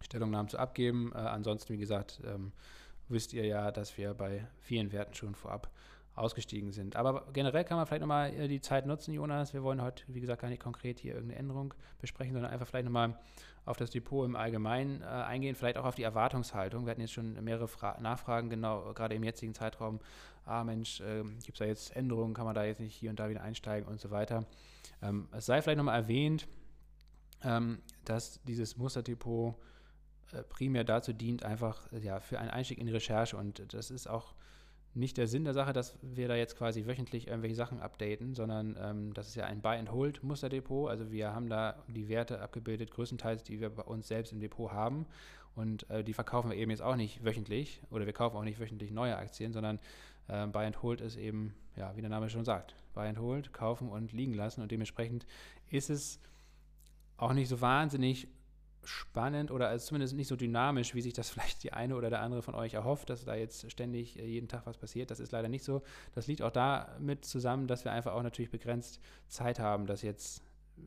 Stellungnahmen 0.00 0.48
zu 0.48 0.58
abgeben. 0.58 1.12
Äh, 1.14 1.18
ansonsten, 1.18 1.74
wie 1.74 1.78
gesagt, 1.78 2.20
ähm, 2.24 2.52
wisst 3.08 3.32
ihr 3.32 3.44
ja, 3.44 3.70
dass 3.70 3.96
wir 3.98 4.14
bei 4.14 4.46
vielen 4.60 4.92
Werten 4.92 5.14
schon 5.14 5.34
vorab 5.34 5.70
ausgestiegen 6.14 6.72
sind. 6.72 6.96
Aber 6.96 7.26
generell 7.32 7.64
kann 7.64 7.76
man 7.76 7.86
vielleicht 7.86 8.00
nochmal 8.00 8.32
äh, 8.34 8.48
die 8.48 8.60
Zeit 8.60 8.86
nutzen, 8.86 9.14
Jonas. 9.14 9.54
Wir 9.54 9.62
wollen 9.62 9.82
heute, 9.82 10.04
wie 10.08 10.20
gesagt, 10.20 10.42
gar 10.42 10.48
nicht 10.48 10.62
konkret 10.62 10.98
hier 10.98 11.14
irgendeine 11.14 11.38
Änderung 11.38 11.74
besprechen, 12.00 12.34
sondern 12.34 12.52
einfach 12.52 12.66
vielleicht 12.66 12.84
nochmal 12.84 13.18
auf 13.64 13.76
das 13.76 13.90
Depot 13.90 14.26
im 14.26 14.36
Allgemeinen 14.36 15.02
äh, 15.02 15.04
eingehen, 15.04 15.54
vielleicht 15.54 15.76
auch 15.76 15.84
auf 15.84 15.94
die 15.94 16.02
Erwartungshaltung. 16.02 16.86
Wir 16.86 16.92
hatten 16.92 17.00
jetzt 17.00 17.12
schon 17.12 17.42
mehrere 17.44 17.68
Fra 17.68 18.00
Nachfragen, 18.00 18.50
genau, 18.50 18.92
gerade 18.94 19.14
im 19.14 19.22
jetzigen 19.22 19.54
Zeitraum. 19.54 20.00
Ah, 20.44 20.64
Mensch, 20.64 21.00
äh, 21.00 21.22
gibt 21.22 21.52
es 21.52 21.58
da 21.58 21.64
jetzt 21.66 21.94
Änderungen? 21.94 22.34
Kann 22.34 22.46
man 22.46 22.54
da 22.54 22.64
jetzt 22.64 22.80
nicht 22.80 22.94
hier 22.94 23.10
und 23.10 23.20
da 23.20 23.28
wieder 23.28 23.42
einsteigen 23.42 23.88
und 23.88 24.00
so 24.00 24.10
weiter? 24.10 24.46
Ähm, 25.02 25.28
es 25.32 25.46
sei 25.46 25.60
vielleicht 25.62 25.78
nochmal 25.78 26.00
erwähnt, 26.00 26.48
ähm, 27.42 27.80
dass 28.04 28.42
dieses 28.42 28.76
Musterdepot 28.76 29.54
äh, 30.32 30.42
primär 30.42 30.84
dazu 30.84 31.12
dient, 31.12 31.44
einfach 31.44 31.90
ja, 31.92 32.20
für 32.20 32.38
einen 32.38 32.50
Einstieg 32.50 32.78
in 32.78 32.86
die 32.86 32.92
Recherche. 32.92 33.36
Und 33.36 33.72
das 33.74 33.90
ist 33.90 34.08
auch 34.08 34.34
nicht 34.94 35.16
der 35.16 35.28
Sinn 35.28 35.44
der 35.44 35.54
Sache, 35.54 35.72
dass 35.72 35.96
wir 36.02 36.26
da 36.26 36.34
jetzt 36.34 36.56
quasi 36.56 36.86
wöchentlich 36.86 37.28
irgendwelche 37.28 37.54
Sachen 37.54 37.80
updaten, 37.80 38.34
sondern 38.34 38.76
ähm, 38.80 39.14
das 39.14 39.28
ist 39.28 39.36
ja 39.36 39.46
ein 39.46 39.60
Buy-and-Hold-Musterdepot. 39.60 40.90
Also 40.90 41.12
wir 41.12 41.32
haben 41.32 41.48
da 41.48 41.76
die 41.86 42.08
Werte 42.08 42.40
abgebildet, 42.40 42.90
größtenteils, 42.90 43.44
die 43.44 43.60
wir 43.60 43.70
bei 43.70 43.82
uns 43.82 44.08
selbst 44.08 44.32
im 44.32 44.40
Depot 44.40 44.72
haben. 44.72 45.06
Und 45.54 45.88
äh, 45.90 46.02
die 46.02 46.12
verkaufen 46.12 46.50
wir 46.50 46.56
eben 46.56 46.70
jetzt 46.70 46.82
auch 46.82 46.96
nicht 46.96 47.24
wöchentlich 47.24 47.82
oder 47.90 48.06
wir 48.06 48.12
kaufen 48.12 48.36
auch 48.36 48.44
nicht 48.44 48.58
wöchentlich 48.58 48.90
neue 48.90 49.16
Aktien, 49.16 49.52
sondern 49.52 49.78
äh, 50.28 50.46
Buy-and-Hold 50.46 51.00
ist 51.00 51.16
eben, 51.16 51.54
ja, 51.76 51.94
wie 51.96 52.00
der 52.00 52.10
Name 52.10 52.28
schon 52.28 52.44
sagt, 52.44 52.74
Buy-and-Hold, 52.94 53.52
kaufen 53.52 53.88
und 53.88 54.12
liegen 54.12 54.34
lassen. 54.34 54.60
Und 54.60 54.72
dementsprechend 54.72 55.26
ist 55.70 55.90
es 55.90 56.20
auch 57.16 57.32
nicht 57.32 57.48
so 57.48 57.60
wahnsinnig 57.60 58.28
spannend 58.84 59.50
oder 59.50 59.68
also 59.68 59.86
zumindest 59.86 60.14
nicht 60.14 60.28
so 60.28 60.36
dynamisch, 60.36 60.94
wie 60.94 61.02
sich 61.02 61.12
das 61.12 61.30
vielleicht 61.30 61.62
die 61.62 61.72
eine 61.72 61.96
oder 61.96 62.10
der 62.10 62.22
andere 62.22 62.42
von 62.42 62.54
euch 62.54 62.74
erhofft, 62.74 63.10
dass 63.10 63.24
da 63.24 63.34
jetzt 63.34 63.70
ständig 63.70 64.18
äh, 64.18 64.26
jeden 64.26 64.48
Tag 64.48 64.66
was 64.66 64.76
passiert. 64.76 65.10
Das 65.10 65.20
ist 65.20 65.32
leider 65.32 65.48
nicht 65.48 65.64
so. 65.64 65.82
Das 66.14 66.26
liegt 66.26 66.42
auch 66.42 66.50
damit 66.50 67.24
zusammen, 67.24 67.66
dass 67.66 67.84
wir 67.84 67.92
einfach 67.92 68.12
auch 68.12 68.22
natürlich 68.22 68.50
begrenzt 68.50 69.00
Zeit 69.28 69.58
haben, 69.58 69.86
das 69.86 70.02
jetzt 70.02 70.42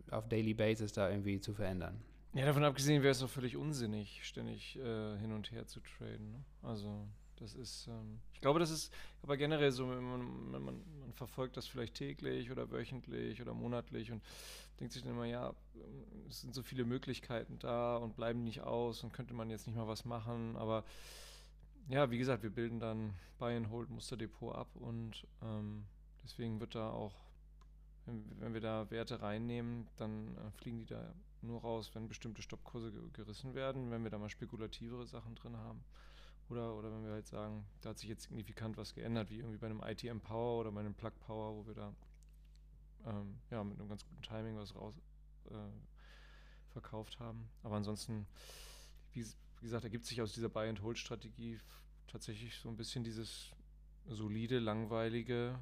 auf 0.09 0.27
Daily 0.27 0.53
Basis 0.53 0.91
da 0.91 1.09
irgendwie 1.09 1.39
zu 1.39 1.53
verändern. 1.53 2.01
Ja, 2.33 2.45
davon 2.45 2.63
abgesehen 2.63 3.03
wäre 3.03 3.11
es 3.11 3.19
doch 3.19 3.29
völlig 3.29 3.57
unsinnig, 3.57 4.21
ständig 4.23 4.77
äh, 4.77 5.17
hin 5.19 5.31
und 5.31 5.51
her 5.51 5.67
zu 5.67 5.79
traden. 5.81 6.31
Ne? 6.31 6.43
Also 6.63 7.07
das 7.38 7.53
ist, 7.53 7.88
ähm, 7.88 8.19
ich 8.34 8.41
glaube, 8.41 8.59
das 8.59 8.69
ist 8.69 8.93
aber 9.21 9.38
generell 9.38 9.71
so, 9.71 9.86
man, 9.86 10.03
man, 10.03 10.51
man, 10.51 10.63
man, 10.63 11.13
verfolgt 11.13 11.57
das 11.57 11.67
vielleicht 11.67 11.95
täglich 11.95 12.51
oder 12.51 12.71
wöchentlich 12.71 13.41
oder 13.41 13.53
monatlich 13.53 14.11
und 14.11 14.23
denkt 14.79 14.93
sich 14.93 15.03
dann 15.03 15.13
immer, 15.13 15.25
ja, 15.25 15.53
es 16.27 16.41
sind 16.41 16.53
so 16.55 16.63
viele 16.63 16.86
Möglichkeiten 16.86 17.59
da 17.59 17.97
und 17.97 18.15
bleiben 18.15 18.43
nicht 18.43 18.61
aus 18.61 19.03
und 19.03 19.13
könnte 19.13 19.34
man 19.34 19.49
jetzt 19.49 19.67
nicht 19.67 19.75
mal 19.75 19.88
was 19.88 20.05
machen. 20.05 20.55
Aber 20.55 20.84
ja, 21.89 22.09
wie 22.11 22.17
gesagt, 22.17 22.43
wir 22.43 22.49
bilden 22.49 22.79
dann 22.79 23.13
Buy 23.38 23.55
and 23.55 23.69
Hold 23.69 23.89
Musterdepot 23.89 24.55
ab 24.55 24.69
und 24.75 25.27
ähm, 25.41 25.86
deswegen 26.23 26.59
wird 26.59 26.75
da 26.75 26.89
auch, 26.89 27.13
wenn, 28.05 28.23
wenn, 28.39 28.53
wir 28.53 28.61
da 28.61 28.89
Werte 28.89 29.21
reinnehmen, 29.21 29.88
dann 29.97 30.36
äh, 30.38 30.51
fliegen 30.51 30.79
die 30.79 30.86
da 30.86 31.13
nur 31.41 31.61
raus, 31.61 31.91
wenn 31.93 32.07
bestimmte 32.07 32.41
Stoppkurse 32.41 32.91
gerissen 33.13 33.53
werden, 33.53 33.91
wenn 33.91 34.03
wir 34.03 34.11
da 34.11 34.17
mal 34.17 34.29
spekulativere 34.29 35.05
Sachen 35.05 35.36
drin 35.36 35.57
haben. 35.57 35.84
Oder, 36.49 36.75
oder 36.75 36.91
wenn 36.91 37.03
wir 37.05 37.13
halt 37.13 37.27
sagen, 37.27 37.65
da 37.81 37.89
hat 37.89 37.97
sich 37.97 38.09
jetzt 38.09 38.23
signifikant 38.23 38.77
was 38.77 38.93
geändert, 38.93 39.29
wie 39.29 39.39
irgendwie 39.39 39.57
bei 39.57 39.67
einem 39.67 39.81
ITM 39.81 40.19
Power 40.19 40.61
oder 40.61 40.71
bei 40.71 40.81
einem 40.81 40.93
Plug 40.93 41.13
Power, 41.25 41.55
wo 41.55 41.65
wir 41.65 41.73
da 41.73 41.93
ähm, 43.05 43.37
ja, 43.49 43.63
mit 43.63 43.79
einem 43.79 43.89
ganz 43.89 44.05
guten 44.05 44.21
Timing 44.21 44.57
was 44.57 44.75
raus 44.75 44.93
äh, 45.49 46.71
verkauft 46.71 47.19
haben. 47.19 47.49
Aber 47.63 47.75
ansonsten, 47.75 48.27
wie, 49.13 49.25
wie 49.25 49.63
gesagt, 49.63 49.83
ergibt 49.83 50.05
sich 50.05 50.21
aus 50.21 50.33
dieser 50.33 50.49
Buy-and-Hold-Strategie 50.49 51.59
tatsächlich 52.07 52.57
so 52.57 52.69
ein 52.69 52.77
bisschen 52.77 53.03
dieses 53.03 53.51
solide, 54.07 54.59
langweilige, 54.59 55.59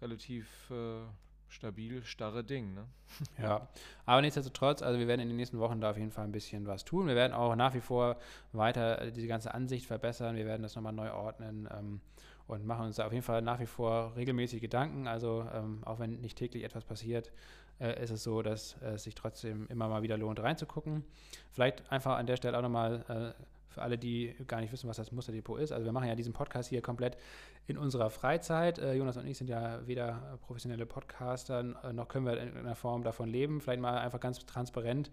relativ 0.00 0.70
äh, 0.70 1.04
stabil, 1.48 2.02
starre 2.04 2.44
Ding. 2.44 2.74
Ne? 2.74 2.84
Ja, 3.42 3.68
aber 4.04 4.20
nichtsdestotrotz, 4.20 4.82
also 4.82 4.98
wir 4.98 5.08
werden 5.08 5.20
in 5.20 5.28
den 5.28 5.36
nächsten 5.36 5.58
Wochen 5.58 5.80
da 5.80 5.90
auf 5.90 5.96
jeden 5.96 6.10
Fall 6.10 6.24
ein 6.24 6.32
bisschen 6.32 6.66
was 6.66 6.84
tun. 6.84 7.06
Wir 7.06 7.14
werden 7.14 7.32
auch 7.32 7.54
nach 7.56 7.74
wie 7.74 7.80
vor 7.80 8.16
weiter 8.52 9.10
diese 9.10 9.26
ganze 9.26 9.54
Ansicht 9.54 9.86
verbessern. 9.86 10.36
Wir 10.36 10.46
werden 10.46 10.62
das 10.62 10.74
nochmal 10.74 10.92
neu 10.92 11.12
ordnen. 11.12 11.68
Ähm, 11.72 12.00
und 12.46 12.64
machen 12.64 12.86
uns 12.86 12.96
da 12.96 13.06
auf 13.06 13.12
jeden 13.12 13.24
Fall 13.24 13.42
nach 13.42 13.58
wie 13.60 13.66
vor 13.66 14.14
regelmäßig 14.16 14.60
Gedanken. 14.60 15.08
Also 15.08 15.46
ähm, 15.52 15.82
auch 15.84 15.98
wenn 15.98 16.20
nicht 16.20 16.38
täglich 16.38 16.62
etwas 16.62 16.84
passiert, 16.84 17.32
äh, 17.80 18.02
ist 18.02 18.10
es 18.10 18.22
so, 18.22 18.42
dass 18.42 18.76
es 18.82 19.02
sich 19.02 19.14
trotzdem 19.14 19.66
immer 19.68 19.88
mal 19.88 20.02
wieder 20.02 20.16
lohnt, 20.16 20.40
reinzugucken. 20.40 21.04
Vielleicht 21.50 21.90
einfach 21.90 22.16
an 22.16 22.26
der 22.26 22.36
Stelle 22.36 22.56
auch 22.56 22.62
nochmal 22.62 23.04
äh, 23.08 23.42
für 23.76 23.82
alle, 23.82 23.98
die 23.98 24.34
gar 24.46 24.62
nicht 24.62 24.72
wissen, 24.72 24.88
was 24.88 24.96
das 24.96 25.12
Musterdepot 25.12 25.60
ist. 25.60 25.70
Also 25.70 25.84
wir 25.84 25.92
machen 25.92 26.08
ja 26.08 26.14
diesen 26.14 26.32
Podcast 26.32 26.70
hier 26.70 26.80
komplett 26.80 27.18
in 27.66 27.76
unserer 27.76 28.08
Freizeit. 28.08 28.78
Äh, 28.78 28.94
Jonas 28.94 29.18
und 29.18 29.26
ich 29.26 29.36
sind 29.36 29.48
ja 29.48 29.86
weder 29.86 30.38
professionelle 30.46 30.86
Podcaster, 30.86 31.60
äh, 31.84 31.92
noch 31.92 32.08
können 32.08 32.24
wir 32.24 32.32
in 32.32 32.48
irgendeiner 32.48 32.74
Form 32.74 33.02
davon 33.02 33.28
leben. 33.28 33.60
Vielleicht 33.60 33.82
mal 33.82 33.98
einfach 33.98 34.18
ganz 34.18 34.44
transparent 34.46 35.10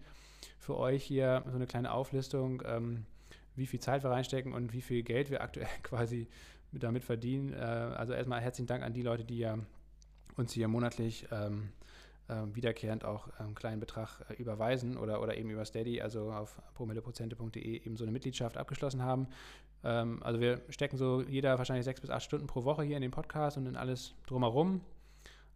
für 0.58 0.78
euch 0.78 1.04
hier 1.04 1.44
so 1.46 1.56
eine 1.56 1.66
kleine 1.66 1.92
Auflistung, 1.92 2.62
ähm, 2.64 3.04
wie 3.54 3.66
viel 3.66 3.80
Zeit 3.80 4.02
wir 4.02 4.10
reinstecken 4.10 4.54
und 4.54 4.72
wie 4.72 4.80
viel 4.80 5.02
Geld 5.02 5.30
wir 5.30 5.42
aktuell 5.42 5.68
quasi 5.82 6.26
damit 6.72 7.04
verdienen. 7.04 7.52
Äh, 7.52 7.56
also 7.56 8.14
erstmal 8.14 8.40
herzlichen 8.40 8.66
Dank 8.66 8.82
an 8.82 8.94
die 8.94 9.02
Leute, 9.02 9.26
die 9.26 9.38
ja 9.40 9.58
uns 10.36 10.54
hier 10.54 10.68
monatlich 10.68 11.26
ähm, 11.30 11.68
äh, 12.28 12.34
wiederkehrend 12.52 13.04
auch 13.04 13.28
einen 13.38 13.54
kleinen 13.54 13.80
Betrag 13.80 14.20
äh, 14.28 14.34
überweisen 14.34 14.96
oder, 14.96 15.20
oder 15.22 15.36
eben 15.36 15.50
über 15.50 15.64
Steady, 15.64 16.00
also 16.00 16.32
auf 16.32 16.60
promilleprozente.de 16.74 17.84
eben 17.84 17.96
so 17.96 18.04
eine 18.04 18.12
Mitgliedschaft 18.12 18.56
abgeschlossen 18.56 19.02
haben. 19.02 19.28
Ähm, 19.82 20.22
also 20.22 20.40
wir 20.40 20.62
stecken 20.70 20.96
so 20.96 21.22
jeder 21.22 21.58
wahrscheinlich 21.58 21.84
sechs 21.84 22.00
bis 22.00 22.10
acht 22.10 22.22
Stunden 22.22 22.46
pro 22.46 22.64
Woche 22.64 22.82
hier 22.82 22.96
in 22.96 23.02
den 23.02 23.10
Podcast 23.10 23.56
und 23.56 23.66
in 23.66 23.76
alles 23.76 24.14
drumherum. 24.26 24.80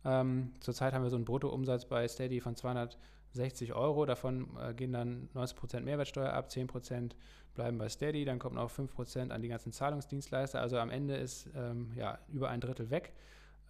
Ähm, 0.05 0.53
zurzeit 0.61 0.93
haben 0.95 1.03
wir 1.03 1.11
so 1.11 1.17
einen 1.17 1.25
Bruttoumsatz 1.25 1.87
bei 1.87 2.07
Steady 2.07 2.41
von 2.41 2.55
260 2.55 3.73
Euro. 3.75 4.07
Davon 4.07 4.49
äh, 4.61 4.75
gehen 4.75 4.93
dann 4.93 5.29
90% 5.35 5.81
Mehrwertsteuer 5.81 6.33
ab, 6.33 6.49
10% 6.51 7.13
bleiben 7.55 7.79
bei 7.79 7.89
Steady, 7.89 8.25
dann 8.25 8.39
kommt 8.39 8.55
noch 8.55 8.71
5% 8.71 9.31
an 9.31 9.43
die 9.43 9.49
ganzen 9.49 9.73
Zahlungsdienstleister. 9.73 10.61
Also 10.61 10.79
am 10.79 10.91
Ende 10.91 11.17
ist 11.17 11.49
ähm, 11.57 11.93
ja, 11.97 12.19
über 12.33 12.51
ein 12.51 12.61
Drittel 12.61 12.91
weg. 12.91 13.13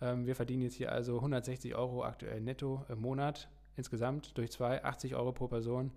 Ähm, 0.00 0.26
wir 0.26 0.36
verdienen 0.36 0.62
jetzt 0.62 0.74
hier 0.74 0.92
also 0.92 1.16
160 1.16 1.74
Euro 1.74 2.04
aktuell 2.04 2.40
netto 2.40 2.84
im 2.88 3.00
Monat 3.00 3.48
insgesamt 3.76 4.36
durch 4.36 4.50
zwei, 4.50 4.84
80 4.84 5.14
Euro 5.14 5.32
pro 5.32 5.48
Person 5.48 5.92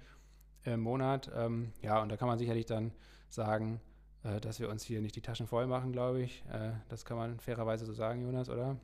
im 0.64 0.80
Monat. 0.80 1.32
Ähm, 1.36 1.74
ja, 1.82 2.02
und 2.02 2.10
da 2.10 2.18
kann 2.18 2.28
man 2.28 2.38
sicherlich 2.38 2.66
dann 2.66 2.92
sagen, 3.30 3.82
äh, 4.24 4.40
dass 4.40 4.60
wir 4.60 4.70
uns 4.70 4.84
hier 4.84 5.02
nicht 5.02 5.16
die 5.16 5.22
Taschen 5.22 5.48
voll 5.48 5.68
machen, 5.68 5.92
glaube 5.92 6.22
ich. 6.22 6.44
Äh, 6.52 6.72
das 6.90 7.06
kann 7.06 7.18
man 7.18 7.40
fairerweise 7.40 7.86
so 7.86 7.94
sagen, 7.94 8.22
Jonas, 8.22 8.50
oder? 8.50 8.78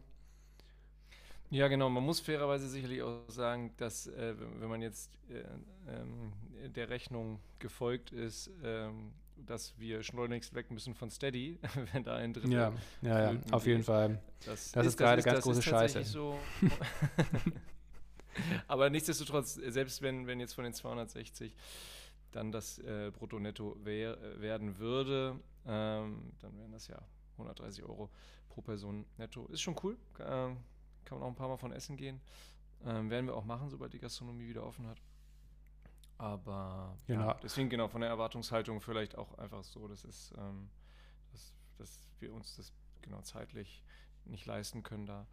Ja, 1.49 1.67
genau. 1.69 1.89
Man 1.89 2.03
muss 2.03 2.19
fairerweise 2.19 2.67
sicherlich 2.67 3.01
auch 3.03 3.29
sagen, 3.29 3.73
dass 3.77 4.07
äh, 4.07 4.35
wenn 4.59 4.67
man 4.67 4.81
jetzt 4.81 5.17
äh, 5.29 5.43
ähm, 5.89 6.33
der 6.73 6.89
Rechnung 6.89 7.39
gefolgt 7.59 8.11
ist, 8.11 8.49
ähm, 8.63 9.11
dass 9.45 9.77
wir 9.77 10.03
schleunigst 10.03 10.53
weg 10.53 10.71
müssen 10.71 10.93
von 10.93 11.09
Steady, 11.09 11.59
wenn 11.93 12.03
da 12.03 12.15
ein 12.15 12.33
Drittel. 12.33 12.51
Ja, 12.51 12.73
ja, 13.01 13.31
ja 13.31 13.39
auf 13.51 13.65
jeden 13.65 13.83
Fall. 13.83 14.21
Das, 14.45 14.71
das 14.71 14.85
ist, 14.85 14.93
ist 14.93 14.97
gerade 14.97 15.21
ganz 15.21 15.37
das 15.37 15.43
große 15.43 15.61
Scheiße. 15.61 16.03
So. 16.03 16.37
Aber 18.67 18.89
nichtsdestotrotz, 18.89 19.55
selbst 19.55 20.01
wenn, 20.01 20.27
wenn 20.27 20.39
jetzt 20.39 20.53
von 20.53 20.63
den 20.63 20.73
260 20.73 21.55
dann 22.31 22.51
das 22.51 22.79
äh, 22.79 23.11
Brutto-Netto 23.11 23.77
wär, 23.83 24.21
äh, 24.21 24.41
werden 24.41 24.77
würde, 24.77 25.39
ähm, 25.65 26.33
dann 26.39 26.57
wären 26.57 26.71
das 26.71 26.87
ja 26.87 27.01
130 27.33 27.83
Euro 27.83 28.09
pro 28.49 28.61
Person 28.61 29.05
netto. 29.17 29.47
Ist 29.47 29.61
schon 29.61 29.75
cool. 29.83 29.97
Ähm, 30.19 30.57
kann 31.05 31.19
man 31.19 31.27
auch 31.27 31.31
ein 31.31 31.35
paar 31.35 31.47
Mal 31.47 31.57
von 31.57 31.71
essen 31.71 31.97
gehen. 31.97 32.19
Ähm, 32.85 33.09
werden 33.09 33.25
wir 33.25 33.35
auch 33.35 33.45
machen, 33.45 33.69
sobald 33.69 33.93
die 33.93 33.99
Gastronomie 33.99 34.47
wieder 34.47 34.63
offen 34.63 34.87
hat. 34.87 35.01
Aber 36.17 36.97
genau. 37.05 37.27
ja, 37.27 37.33
deswegen 37.43 37.69
genau 37.69 37.87
von 37.87 38.01
der 38.01 38.09
Erwartungshaltung 38.09 38.81
vielleicht 38.81 39.17
auch 39.17 39.37
einfach 39.37 39.63
so, 39.63 39.87
dass, 39.87 40.03
es, 40.03 40.33
ähm, 40.37 40.69
dass, 41.31 41.53
dass 41.77 42.09
wir 42.19 42.33
uns 42.33 42.55
das 42.55 42.73
genau 43.01 43.21
zeitlich 43.21 43.83
nicht 44.25 44.45
leisten 44.45 44.83
können, 44.83 45.05
da 45.05 45.27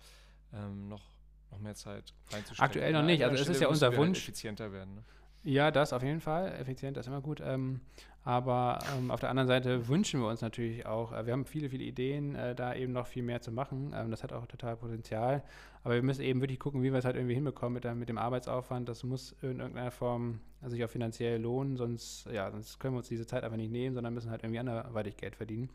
ähm, 0.53 0.89
noch, 0.89 1.03
noch 1.51 1.59
mehr 1.59 1.75
Zeit 1.75 2.15
reinzustecken. 2.31 2.65
Aktuell 2.65 2.93
noch 2.93 3.03
nicht, 3.03 3.25
also 3.25 3.41
es 3.41 3.49
ist 3.49 3.61
ja 3.61 3.69
unser 3.69 3.89
halt 3.89 3.99
Wunsch. 3.99 4.19
effizienter 4.19 4.73
werden. 4.73 4.97
Ne? 4.97 5.05
Ja, 5.43 5.71
das 5.71 5.93
auf 5.93 6.03
jeden 6.03 6.21
Fall. 6.21 6.53
Effizient 6.55 6.97
ist 6.97 7.07
immer 7.07 7.21
gut. 7.21 7.41
Ähm, 7.41 7.81
aber 8.25 8.79
ähm, 8.97 9.11
auf 9.11 9.21
der 9.21 9.29
anderen 9.29 9.47
Seite 9.47 9.87
wünschen 9.87 10.21
wir 10.21 10.29
uns 10.29 10.41
natürlich 10.41 10.87
auch, 10.87 11.13
äh, 11.13 11.27
wir 11.27 11.35
haben 11.35 11.45
viele, 11.45 11.69
viele 11.69 11.85
Ideen, 11.85 12.35
äh, 12.35 12.55
da 12.55 12.75
eben 12.75 12.93
noch 12.93 13.07
viel 13.07 13.23
mehr 13.23 13.43
zu 13.43 13.53
machen. 13.53 13.93
Ähm, 13.95 14.11
das 14.11 14.23
hat 14.23 14.33
auch 14.33 14.47
total 14.47 14.77
Potenzial. 14.77 15.43
Aber 15.83 15.95
wir 15.95 16.03
müssen 16.03 16.23
eben 16.23 16.41
wirklich 16.41 16.59
gucken, 16.59 16.83
wie 16.83 16.91
wir 16.91 16.99
es 16.99 17.05
halt 17.05 17.17
irgendwie 17.17 17.35
hinbekommen 17.35 17.75
mit, 17.75 17.85
der, 17.85 17.95
mit 17.95 18.09
dem 18.09 18.17
Arbeitsaufwand. 18.17 18.89
Das 18.89 19.05
muss 19.05 19.33
in 19.43 19.61
irgendeiner 19.61 19.91
Form 19.91 20.41
sich 20.63 20.83
auch 20.83 20.89
finanziell 20.89 21.39
lohnen, 21.39 21.77
sonst, 21.77 22.27
ja, 22.33 22.51
sonst 22.51 22.81
können 22.81 22.95
wir 22.95 22.99
uns 22.99 23.09
diese 23.09 23.27
Zeit 23.27 23.45
einfach 23.45 23.59
nicht 23.59 23.71
nehmen, 23.71 23.95
sondern 23.95 24.15
müssen 24.15 24.31
halt 24.31 24.43
irgendwie 24.43 24.61
anderweitig 24.61 25.19
Geld 25.19 25.37
verdienen. 25.37 25.69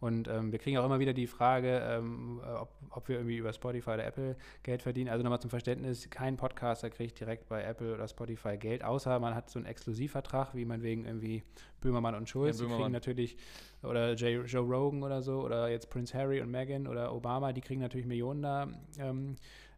Und 0.00 0.28
ähm, 0.28 0.52
wir 0.52 0.58
kriegen 0.58 0.76
auch 0.76 0.84
immer 0.84 0.98
wieder 0.98 1.14
die 1.14 1.26
Frage, 1.26 1.80
ähm, 1.82 2.40
ob, 2.60 2.70
ob, 2.90 3.08
wir 3.08 3.16
irgendwie 3.16 3.38
über 3.38 3.52
Spotify 3.52 3.90
oder 3.90 4.04
Apple 4.04 4.36
Geld 4.62 4.82
verdienen. 4.82 5.08
Also 5.08 5.22
nochmal 5.22 5.40
zum 5.40 5.48
Verständnis, 5.48 6.10
kein 6.10 6.36
Podcaster 6.36 6.90
kriegt 6.90 7.18
direkt 7.18 7.48
bei 7.48 7.62
Apple 7.62 7.94
oder 7.94 8.06
Spotify 8.06 8.58
Geld, 8.58 8.84
außer 8.84 9.18
man 9.18 9.34
hat 9.34 9.48
so 9.48 9.58
einen 9.58 9.66
Exklusivvertrag, 9.66 10.54
wie 10.54 10.66
man 10.66 10.82
wegen 10.82 11.06
irgendwie 11.06 11.42
Böhmermann 11.80 12.14
und 12.14 12.28
Schulz. 12.28 12.60
Ja, 12.60 12.66
die 12.66 12.74
kriegen 12.74 12.92
natürlich, 12.92 13.36
oder 13.82 14.14
Jay, 14.14 14.36
Joe 14.42 14.62
Rogan 14.62 15.02
oder 15.02 15.22
so, 15.22 15.40
oder 15.40 15.68
jetzt 15.70 15.88
Prince 15.88 16.16
Harry 16.16 16.40
und 16.42 16.50
Meghan 16.50 16.86
oder 16.86 17.14
Obama, 17.14 17.52
die 17.52 17.62
kriegen 17.62 17.80
natürlich 17.80 18.06
Millionen 18.06 18.42
da. 18.42 18.68
Ähm, 18.98 19.36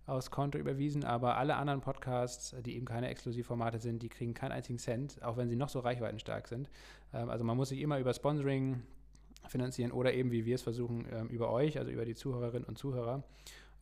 aus 0.09 0.31
Konto 0.31 0.57
überwiesen, 0.57 1.05
aber 1.05 1.37
alle 1.37 1.57
anderen 1.57 1.83
Podcasts, 1.83 2.57
die 2.65 2.77
eben 2.77 2.87
keine 2.87 3.09
Exklusivformate 3.09 3.79
sind, 3.79 4.03
die 4.03 4.09
kriegen 4.09 4.33
keinen 4.33 4.53
einzigen 4.53 4.79
Cent, 4.79 5.23
auch 5.23 5.37
wenn 5.37 5.51
sie 5.51 5.57
noch 5.57 5.69
so 5.69 5.81
reichweitenstark 5.81 6.49
sind. 6.49 6.71
Ähm, 7.13 7.29
also 7.29 7.45
man 7.45 7.59
muss 7.59 7.69
sich 7.69 7.81
immer 7.81 7.99
über 7.99 8.15
Sponsoring 8.15 8.83
finanzieren 9.47 9.93
oder 9.93 10.13
eben, 10.13 10.31
wie 10.31 10.45
wir 10.45 10.55
es 10.55 10.63
versuchen, 10.63 11.07
ähm, 11.11 11.29
über 11.29 11.51
euch, 11.51 11.79
also 11.79 11.91
über 11.91 12.05
die 12.05 12.15
Zuhörerinnen 12.15 12.65
und 12.65 12.79
Zuhörer. 12.79 13.23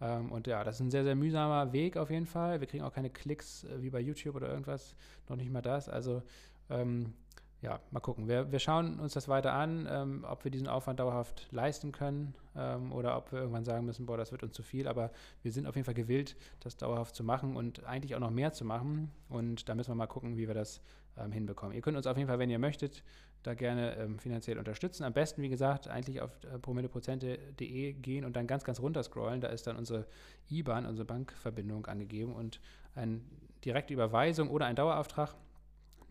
Ähm, 0.01 0.31
und 0.31 0.47
ja, 0.47 0.63
das 0.65 0.77
ist 0.77 0.81
ein 0.81 0.91
sehr, 0.91 1.05
sehr 1.05 1.15
mühsamer 1.15 1.73
Weg 1.73 1.97
auf 1.97 2.11
jeden 2.11 2.27
Fall. 2.27 2.61
Wir 2.61 2.67
kriegen 2.67 2.85
auch 2.85 2.93
keine 2.93 3.11
Klicks 3.11 3.65
äh, 3.65 3.83
wie 3.83 3.91
bei 3.91 4.01
YouTube 4.01 4.37
oder 4.37 4.49
irgendwas, 4.49 4.95
noch 5.29 5.37
nicht 5.37 5.51
mal 5.51 5.63
das. 5.63 5.89
Also 5.89 6.23
ähm, 6.69 7.15
ja, 7.63 7.81
mal 7.91 8.01
gucken. 8.01 8.29
Wir, 8.29 8.53
wir 8.53 8.59
schauen 8.59 9.01
uns 9.01 9.15
das 9.15 9.29
weiter 9.29 9.53
an, 9.55 9.89
ähm, 9.91 10.27
ob 10.29 10.45
wir 10.45 10.51
diesen 10.51 10.69
Aufwand 10.69 11.01
dauerhaft 11.01 11.49
leisten 11.51 11.91
können 11.91 12.35
ähm, 12.55 12.93
oder 12.93 13.17
ob 13.17 13.33
wir 13.33 13.41
irgendwann 13.41 13.65
sagen 13.65 13.87
müssen, 13.87 14.07
boah, 14.07 14.17
das 14.17 14.31
wird 14.31 14.43
uns 14.43 14.53
zu 14.53 14.63
viel. 14.63 14.87
Aber 14.87 15.11
wir 15.43 15.53
sind 15.53 15.67
auf 15.67 15.75
jeden 15.75 15.87
Fall 15.87 15.95
gewillt, 15.95 16.37
das 16.61 16.77
dauerhaft 16.77 17.15
zu 17.15 17.25
machen 17.25 17.57
und 17.57 17.85
eigentlich 17.85 18.15
auch 18.15 18.21
noch 18.21 18.31
mehr 18.31 18.53
zu 18.53 18.65
machen. 18.65 19.11
Und 19.29 19.69
da 19.69 19.75
müssen 19.75 19.91
wir 19.91 19.95
mal 19.95 20.07
gucken, 20.07 20.37
wie 20.37 20.47
wir 20.47 20.55
das 20.55 20.83
ähm, 21.17 21.33
hinbekommen. 21.33 21.75
Ihr 21.75 21.81
könnt 21.81 21.97
uns 21.97 22.07
auf 22.07 22.17
jeden 22.17 22.29
Fall, 22.29 22.39
wenn 22.39 22.51
ihr 22.51 22.59
möchtet, 22.59 23.03
da 23.43 23.55
gerne 23.55 23.97
ähm, 23.97 24.19
finanziell 24.19 24.59
unterstützen. 24.59 25.05
Am 25.05 25.13
besten, 25.13 25.43
wie 25.43 25.49
gesagt, 25.49 25.89
eigentlich 25.89 26.21
auf 26.21 26.31
äh, 26.45 26.59
promilleprozente.de 26.59 27.93
gehen 27.95 28.25
und 28.25 28.35
dann 28.35 28.47
ganz, 28.47 28.65
ganz 28.65 28.81
runter 28.81 29.03
scrollen. 29.03 29.41
Da 29.41 29.49
ist 29.49 29.67
dann 29.67 29.77
unsere 29.77 30.07
IBAN, 30.51 30.87
unsere 30.87 31.07
Bankverbindung 31.07 31.87
angegeben 31.87 32.35
und 32.35 32.61
eine 32.95 33.21
direkte 33.65 33.95
Überweisung 33.95 34.51
oder 34.51 34.67
ein 34.67 34.77
Dauerauftrag 34.77 35.35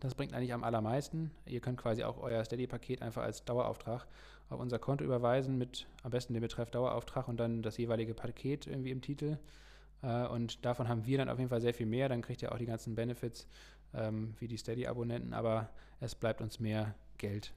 das 0.00 0.14
bringt 0.14 0.34
eigentlich 0.34 0.52
am 0.52 0.64
allermeisten. 0.64 1.30
Ihr 1.46 1.60
könnt 1.60 1.78
quasi 1.78 2.04
auch 2.04 2.18
euer 2.18 2.44
Steady-Paket 2.44 3.02
einfach 3.02 3.22
als 3.22 3.44
Dauerauftrag 3.44 4.06
auf 4.50 4.60
unser 4.60 4.78
Konto 4.78 5.04
überweisen 5.04 5.56
mit 5.58 5.86
am 6.02 6.10
besten 6.10 6.34
dem 6.34 6.42
Betreff 6.42 6.70
Dauerauftrag 6.70 7.28
und 7.28 7.38
dann 7.38 7.62
das 7.62 7.78
jeweilige 7.78 8.14
Paket 8.14 8.66
irgendwie 8.66 8.90
im 8.90 9.00
Titel. 9.00 9.38
Äh, 10.02 10.26
und 10.26 10.64
davon 10.64 10.88
haben 10.88 11.06
wir 11.06 11.18
dann 11.18 11.28
auf 11.28 11.38
jeden 11.38 11.48
Fall 11.48 11.60
sehr 11.60 11.74
viel 11.74 11.86
mehr. 11.86 12.08
Dann 12.08 12.22
kriegt 12.22 12.42
ihr 12.42 12.52
auch 12.52 12.58
die 12.58 12.66
ganzen 12.66 12.94
Benefits 12.94 13.48
ähm, 13.94 14.34
wie 14.38 14.48
die 14.48 14.58
Steady-Abonnenten, 14.58 15.32
aber 15.32 15.70
es 16.00 16.14
bleibt 16.14 16.42
uns 16.42 16.60
mehr 16.60 16.94
Geld 17.18 17.52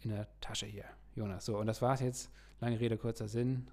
in 0.00 0.10
der 0.10 0.28
Tasche 0.40 0.66
hier. 0.66 0.84
Jonas, 1.14 1.44
so, 1.44 1.58
und 1.58 1.66
das 1.66 1.82
war 1.82 1.94
es 1.94 2.00
jetzt. 2.00 2.30
Lange 2.60 2.78
Rede, 2.78 2.96
kurzer 2.96 3.28
Sinn. 3.28 3.66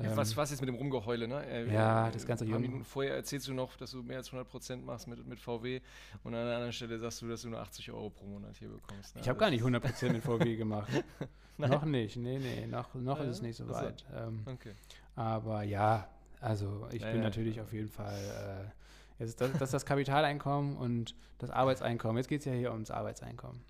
Ähm, 0.00 0.16
was, 0.16 0.36
was 0.36 0.52
ist 0.52 0.60
mit 0.60 0.68
dem 0.68 0.76
Rumgeheule, 0.76 1.26
ne? 1.26 1.44
Äh, 1.44 1.72
ja, 1.72 2.08
das 2.10 2.24
ganze 2.24 2.44
Jung. 2.44 2.60
Minuten 2.60 2.84
vorher 2.84 3.16
erzählst 3.16 3.48
du 3.48 3.54
noch, 3.54 3.76
dass 3.76 3.90
du 3.90 4.02
mehr 4.02 4.18
als 4.18 4.30
100% 4.30 4.76
machst 4.82 5.08
mit, 5.08 5.26
mit 5.26 5.40
VW 5.40 5.80
und 6.22 6.34
an 6.34 6.40
einer 6.40 6.54
anderen 6.54 6.72
Stelle 6.72 6.98
sagst 6.98 7.20
du, 7.20 7.28
dass 7.28 7.42
du 7.42 7.48
nur 7.48 7.60
80 7.60 7.90
Euro 7.90 8.10
pro 8.10 8.24
Monat 8.26 8.56
hier 8.56 8.68
bekommst. 8.68 9.16
Ne? 9.16 9.22
Ich 9.22 9.28
habe 9.28 9.38
gar 9.38 9.50
nicht 9.50 9.64
100% 9.64 10.12
mit 10.12 10.22
VW 10.22 10.56
gemacht. 10.56 10.88
noch 11.58 11.84
nicht, 11.84 12.16
nee, 12.16 12.38
nee, 12.38 12.66
noch, 12.66 12.94
noch 12.94 13.18
ja, 13.18 13.24
ist 13.24 13.36
es 13.36 13.42
nicht 13.42 13.56
so 13.56 13.68
weit. 13.68 14.04
Ähm, 14.14 14.42
okay. 14.46 14.72
Aber 15.16 15.64
ja, 15.64 16.08
also 16.40 16.86
ich 16.92 17.02
ja, 17.02 17.10
bin 17.10 17.20
natürlich 17.20 17.60
auf 17.60 17.72
jeden 17.72 17.88
Fall, 17.88 18.70
äh, 19.18 19.22
jetzt 19.22 19.40
das, 19.40 19.50
das 19.52 19.62
ist 19.62 19.74
das 19.74 19.86
Kapitaleinkommen 19.86 20.76
und 20.76 21.16
das 21.38 21.50
Arbeitseinkommen. 21.50 22.18
Jetzt 22.18 22.28
geht 22.28 22.40
es 22.40 22.46
ja 22.46 22.52
hier 22.52 22.70
ums 22.70 22.92
Arbeitseinkommen. 22.92 23.60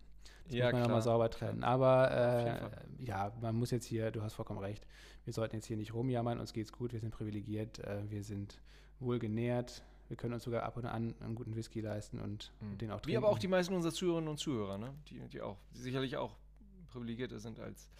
Das 0.48 0.56
ja, 0.56 0.64
muss 0.66 0.72
man 0.72 0.82
nochmal 0.82 1.02
sauber 1.02 1.30
trennen. 1.30 1.62
Aber 1.62 2.10
äh, 2.10 3.04
ja, 3.04 3.32
man 3.40 3.54
muss 3.54 3.70
jetzt 3.70 3.86
hier, 3.86 4.10
du 4.10 4.22
hast 4.22 4.34
vollkommen 4.34 4.60
recht, 4.60 4.86
wir 5.24 5.32
sollten 5.32 5.56
jetzt 5.56 5.66
hier 5.66 5.76
nicht 5.76 5.92
rumjammern, 5.92 6.40
uns 6.40 6.52
geht's 6.52 6.72
gut, 6.72 6.92
wir 6.92 7.00
sind 7.00 7.10
privilegiert, 7.10 7.78
äh, 7.80 8.02
wir 8.08 8.24
sind 8.24 8.60
wohl 8.98 9.18
genährt, 9.18 9.84
wir 10.08 10.16
können 10.16 10.34
uns 10.34 10.44
sogar 10.44 10.62
ab 10.62 10.76
und 10.76 10.86
an 10.86 11.14
einen 11.20 11.34
guten 11.34 11.54
Whisky 11.54 11.80
leisten 11.80 12.18
und 12.18 12.50
mhm. 12.60 12.78
den 12.78 12.90
auch 12.90 13.00
trinken. 13.00 13.12
Wie 13.12 13.16
aber 13.16 13.28
auch 13.28 13.38
die 13.38 13.48
meisten 13.48 13.74
unserer 13.74 13.92
Zuhörerinnen 13.92 14.30
und 14.30 14.38
Zuhörer, 14.38 14.78
ne? 14.78 14.94
die, 15.08 15.20
die 15.28 15.42
auch 15.42 15.58
die 15.74 15.80
sicherlich 15.80 16.16
auch 16.16 16.34
privilegierter 16.90 17.38
sind 17.38 17.60
als, 17.60 17.90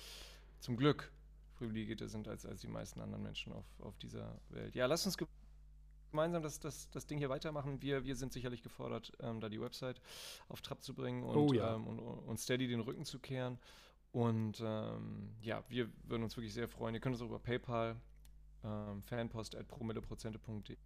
zum 0.60 0.76
Glück 0.76 1.12
privilegierter 1.58 2.08
sind 2.08 2.28
als, 2.28 2.46
als 2.46 2.60
die 2.60 2.68
meisten 2.68 3.00
anderen 3.00 3.22
Menschen 3.22 3.52
auf, 3.52 3.66
auf 3.80 3.98
dieser 3.98 4.40
Welt. 4.50 4.74
Ja, 4.74 4.86
lass 4.86 5.04
uns 5.04 5.18
gemeinsam 6.10 6.42
das, 6.42 6.60
das, 6.60 6.90
das 6.90 7.06
Ding 7.06 7.18
hier 7.18 7.28
weitermachen. 7.28 7.82
Wir, 7.82 8.04
wir 8.04 8.16
sind 8.16 8.32
sicherlich 8.32 8.62
gefordert, 8.62 9.12
ähm, 9.20 9.40
da 9.40 9.48
die 9.48 9.60
Website 9.60 10.00
auf 10.48 10.60
Trab 10.62 10.82
zu 10.82 10.94
bringen 10.94 11.22
und, 11.22 11.36
oh, 11.36 11.52
ja. 11.52 11.74
ähm, 11.74 11.86
und, 11.86 11.98
und 11.98 12.38
Steady 12.38 12.68
den 12.68 12.80
Rücken 12.80 13.04
zu 13.04 13.18
kehren. 13.18 13.58
Und 14.12 14.60
ähm, 14.64 15.34
ja, 15.42 15.62
wir 15.68 15.90
würden 16.04 16.22
uns 16.22 16.36
wirklich 16.36 16.54
sehr 16.54 16.68
freuen. 16.68 16.94
Ihr 16.94 17.00
könnt 17.00 17.14
uns 17.14 17.22
auch 17.22 17.28
über 17.28 17.38
PayPal, 17.38 17.96
ähm, 18.64 19.02
fanpost 19.02 19.54
at 19.54 19.68
promilleprozente.de 19.68 20.76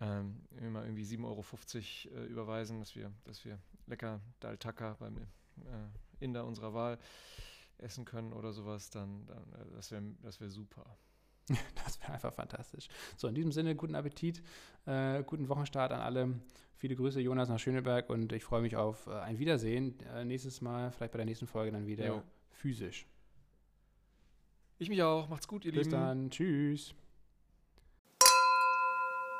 ähm, 0.00 0.42
immer 0.60 0.84
irgendwie 0.84 1.04
7,50 1.04 1.24
Euro 1.24 1.44
äh, 2.20 2.26
überweisen, 2.26 2.80
dass 2.80 2.94
wir, 2.94 3.12
dass 3.24 3.44
wir 3.44 3.58
lecker 3.86 4.20
Daltaka 4.40 4.94
beim 4.98 5.16
äh, 5.16 5.24
Inder 6.20 6.44
unserer 6.44 6.74
Wahl 6.74 6.98
essen 7.78 8.04
können 8.04 8.32
oder 8.32 8.52
sowas, 8.52 8.90
dann, 8.90 9.26
dann 9.26 9.52
äh, 9.52 9.74
das 9.74 9.90
wäre 9.90 10.02
das 10.22 10.40
wär 10.40 10.50
super. 10.50 10.84
Das 11.84 12.00
wäre 12.00 12.12
einfach 12.12 12.32
fantastisch. 12.32 12.88
So, 13.16 13.28
in 13.28 13.34
diesem 13.34 13.52
Sinne, 13.52 13.76
guten 13.76 13.94
Appetit, 13.94 14.42
äh, 14.86 15.22
guten 15.22 15.48
Wochenstart 15.48 15.92
an 15.92 16.00
alle. 16.00 16.40
Viele 16.78 16.94
Grüße, 16.94 17.20
Jonas 17.20 17.48
nach 17.48 17.58
Schöneberg 17.58 18.10
und 18.10 18.32
ich 18.32 18.44
freue 18.44 18.60
mich 18.60 18.76
auf 18.76 19.06
äh, 19.06 19.12
ein 19.12 19.38
Wiedersehen. 19.38 19.98
Äh, 20.14 20.24
nächstes 20.24 20.60
Mal, 20.60 20.90
vielleicht 20.90 21.12
bei 21.12 21.18
der 21.18 21.24
nächsten 21.24 21.46
Folge 21.46 21.72
dann 21.72 21.86
wieder 21.86 22.06
jo. 22.06 22.22
physisch. 22.50 23.06
Ich 24.78 24.90
mich 24.90 25.02
auch. 25.02 25.28
Macht's 25.28 25.48
gut, 25.48 25.64
ihr 25.64 25.72
Bis 25.72 25.86
Lieben. 25.86 25.90
Bis 25.90 25.98
dann. 25.98 26.30
Tschüss. 26.30 26.94